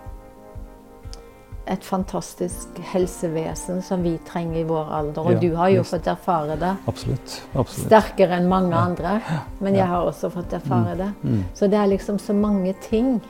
Et 1.65 1.83
fantastisk 1.85 2.67
helsevesen 2.91 3.81
som 3.81 4.01
vi 4.03 4.17
trenger 4.27 4.57
i 4.59 4.63
vår 4.67 4.89
alder. 4.91 5.21
Og 5.21 5.31
Ja, 5.31 5.39
du 5.39 5.55
har 5.55 5.69
jo 5.69 5.75
just. 5.77 5.93
fått 5.93 6.07
erfare 6.11 6.57
det. 6.59 6.75
Absolutt. 6.87 7.41
Absolutt. 7.55 7.87
Sterkere 7.87 8.35
enn 8.37 8.49
mange 8.49 8.73
andre. 8.75 9.21
Men 9.61 9.73
Ja. 9.73 9.79
jeg 9.85 9.87
har 9.87 10.05
også 10.11 10.29
fått 10.31 10.51
erfare 10.53 10.97
det. 10.97 11.13
Mm. 11.23 11.43
Så 11.53 11.69
det 11.69 11.79
er 11.79 11.87
liksom 11.87 12.17
så 12.19 12.33
mange 12.33 12.73
ting 12.81 13.21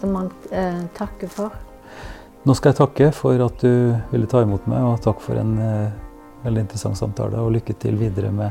som 0.00 0.12
man 0.12 0.30
eh, 0.50 0.82
takker 0.94 1.28
for. 1.28 1.50
Nå 2.46 2.54
skal 2.56 2.72
jeg 2.72 2.78
takke 2.78 3.12
for 3.12 3.44
at 3.44 3.58
du 3.60 3.96
ville 4.10 4.26
ta 4.26 4.40
imot 4.42 4.66
meg, 4.66 4.82
og 4.82 5.00
takk 5.00 5.20
for 5.20 5.34
en 5.36 5.58
eh, 5.58 5.90
veldig 6.44 6.60
interessant 6.66 6.96
samtale. 6.98 7.38
Og 7.38 7.52
lykke 7.52 7.74
til 7.78 7.94
videre 7.96 8.32
med 8.32 8.50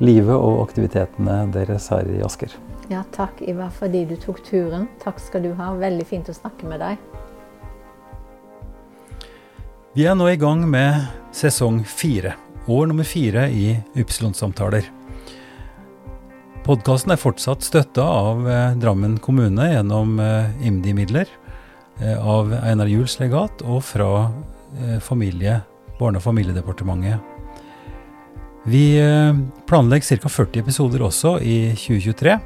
livet 0.00 0.34
og 0.36 0.62
aktivitetene 0.68 1.50
deres 1.52 1.88
her 1.88 2.06
i 2.08 2.22
Asker. 2.22 2.54
Ja, 2.88 3.02
takk 3.12 3.42
Ivar 3.42 3.68
fordi 3.70 4.06
du 4.08 4.16
tok 4.16 4.42
turen. 4.44 4.88
Takk 5.02 5.18
skal 5.20 5.42
du 5.42 5.52
ha. 5.54 5.74
Veldig 5.74 6.06
fint 6.06 6.28
å 6.28 6.32
snakke 6.32 6.64
med 6.64 6.80
deg. 6.80 6.96
Vi 9.96 10.04
er 10.04 10.12
nå 10.12 10.26
i 10.28 10.36
gang 10.36 10.66
med 10.68 11.06
sesong 11.32 11.78
fire, 11.88 12.34
år 12.68 12.90
nummer 12.90 13.06
fire 13.08 13.46
i 13.48 13.70
Ypsilon-samtaler. 13.96 14.84
Podkasten 16.66 17.14
er 17.14 17.20
fortsatt 17.20 17.64
støtta 17.64 18.04
av 18.04 18.44
eh, 18.44 18.74
Drammen 18.76 19.14
kommune 19.24 19.70
gjennom 19.70 20.18
eh, 20.20 20.66
IMDi-midler, 20.68 21.30
eh, 22.02 22.20
av 22.20 22.52
Einar 22.58 22.90
Juels 22.92 23.16
legat 23.22 23.64
og 23.64 23.80
fra 23.88 24.28
familie, 25.00 25.62
Barne- 25.96 26.20
og 26.20 26.26
familiedepartementet. 26.26 27.24
Vi 28.68 29.00
planlegger 29.64 30.20
ca. 30.20 30.28
40 30.28 30.60
episoder 30.60 31.06
også 31.06 31.38
i 31.40 31.72
2023, 31.72 32.36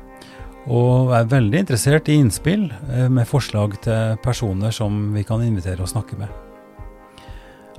og 0.71 1.11
er 1.19 1.27
veldig 1.35 1.65
interessert 1.65 2.07
i 2.07 2.21
innspill 2.23 2.69
med 3.11 3.27
forslag 3.27 3.75
til 3.83 4.17
personer 4.23 4.71
som 4.71 5.11
vi 5.17 5.27
kan 5.27 5.43
invitere 5.43 5.83
og 5.83 5.91
snakke 5.91 6.23
med. 6.23 6.31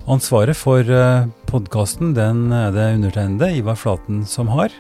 Ansvaret 0.04 0.58
for 0.60 0.84
podkasten 1.48 2.10
den 2.12 2.50
er 2.52 2.74
det 2.76 2.90
undertegnede, 2.98 3.54
Ivar 3.56 3.78
Flaten, 3.80 4.26
som 4.28 4.50
har. 4.52 4.74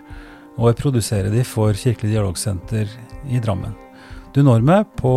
Og 0.57 0.67
jeg 0.67 0.79
produserer 0.81 1.29
de 1.31 1.45
for 1.47 1.71
Kirkelig 1.71 2.11
dialogsenter 2.11 2.91
i 3.31 3.39
Drammen. 3.39 3.71
Du 4.35 4.41
når 4.43 4.65
meg 4.67 4.89
på 4.99 5.13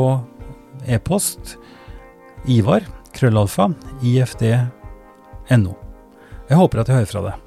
e-post 0.87 1.57
ivar 2.47 2.87
krøllalfa 3.17 3.67
ifd.no. 4.07 5.75
Jeg 6.47 6.61
håper 6.61 6.85
at 6.85 6.93
jeg 6.93 7.01
hører 7.01 7.11
fra 7.11 7.25
deg. 7.27 7.46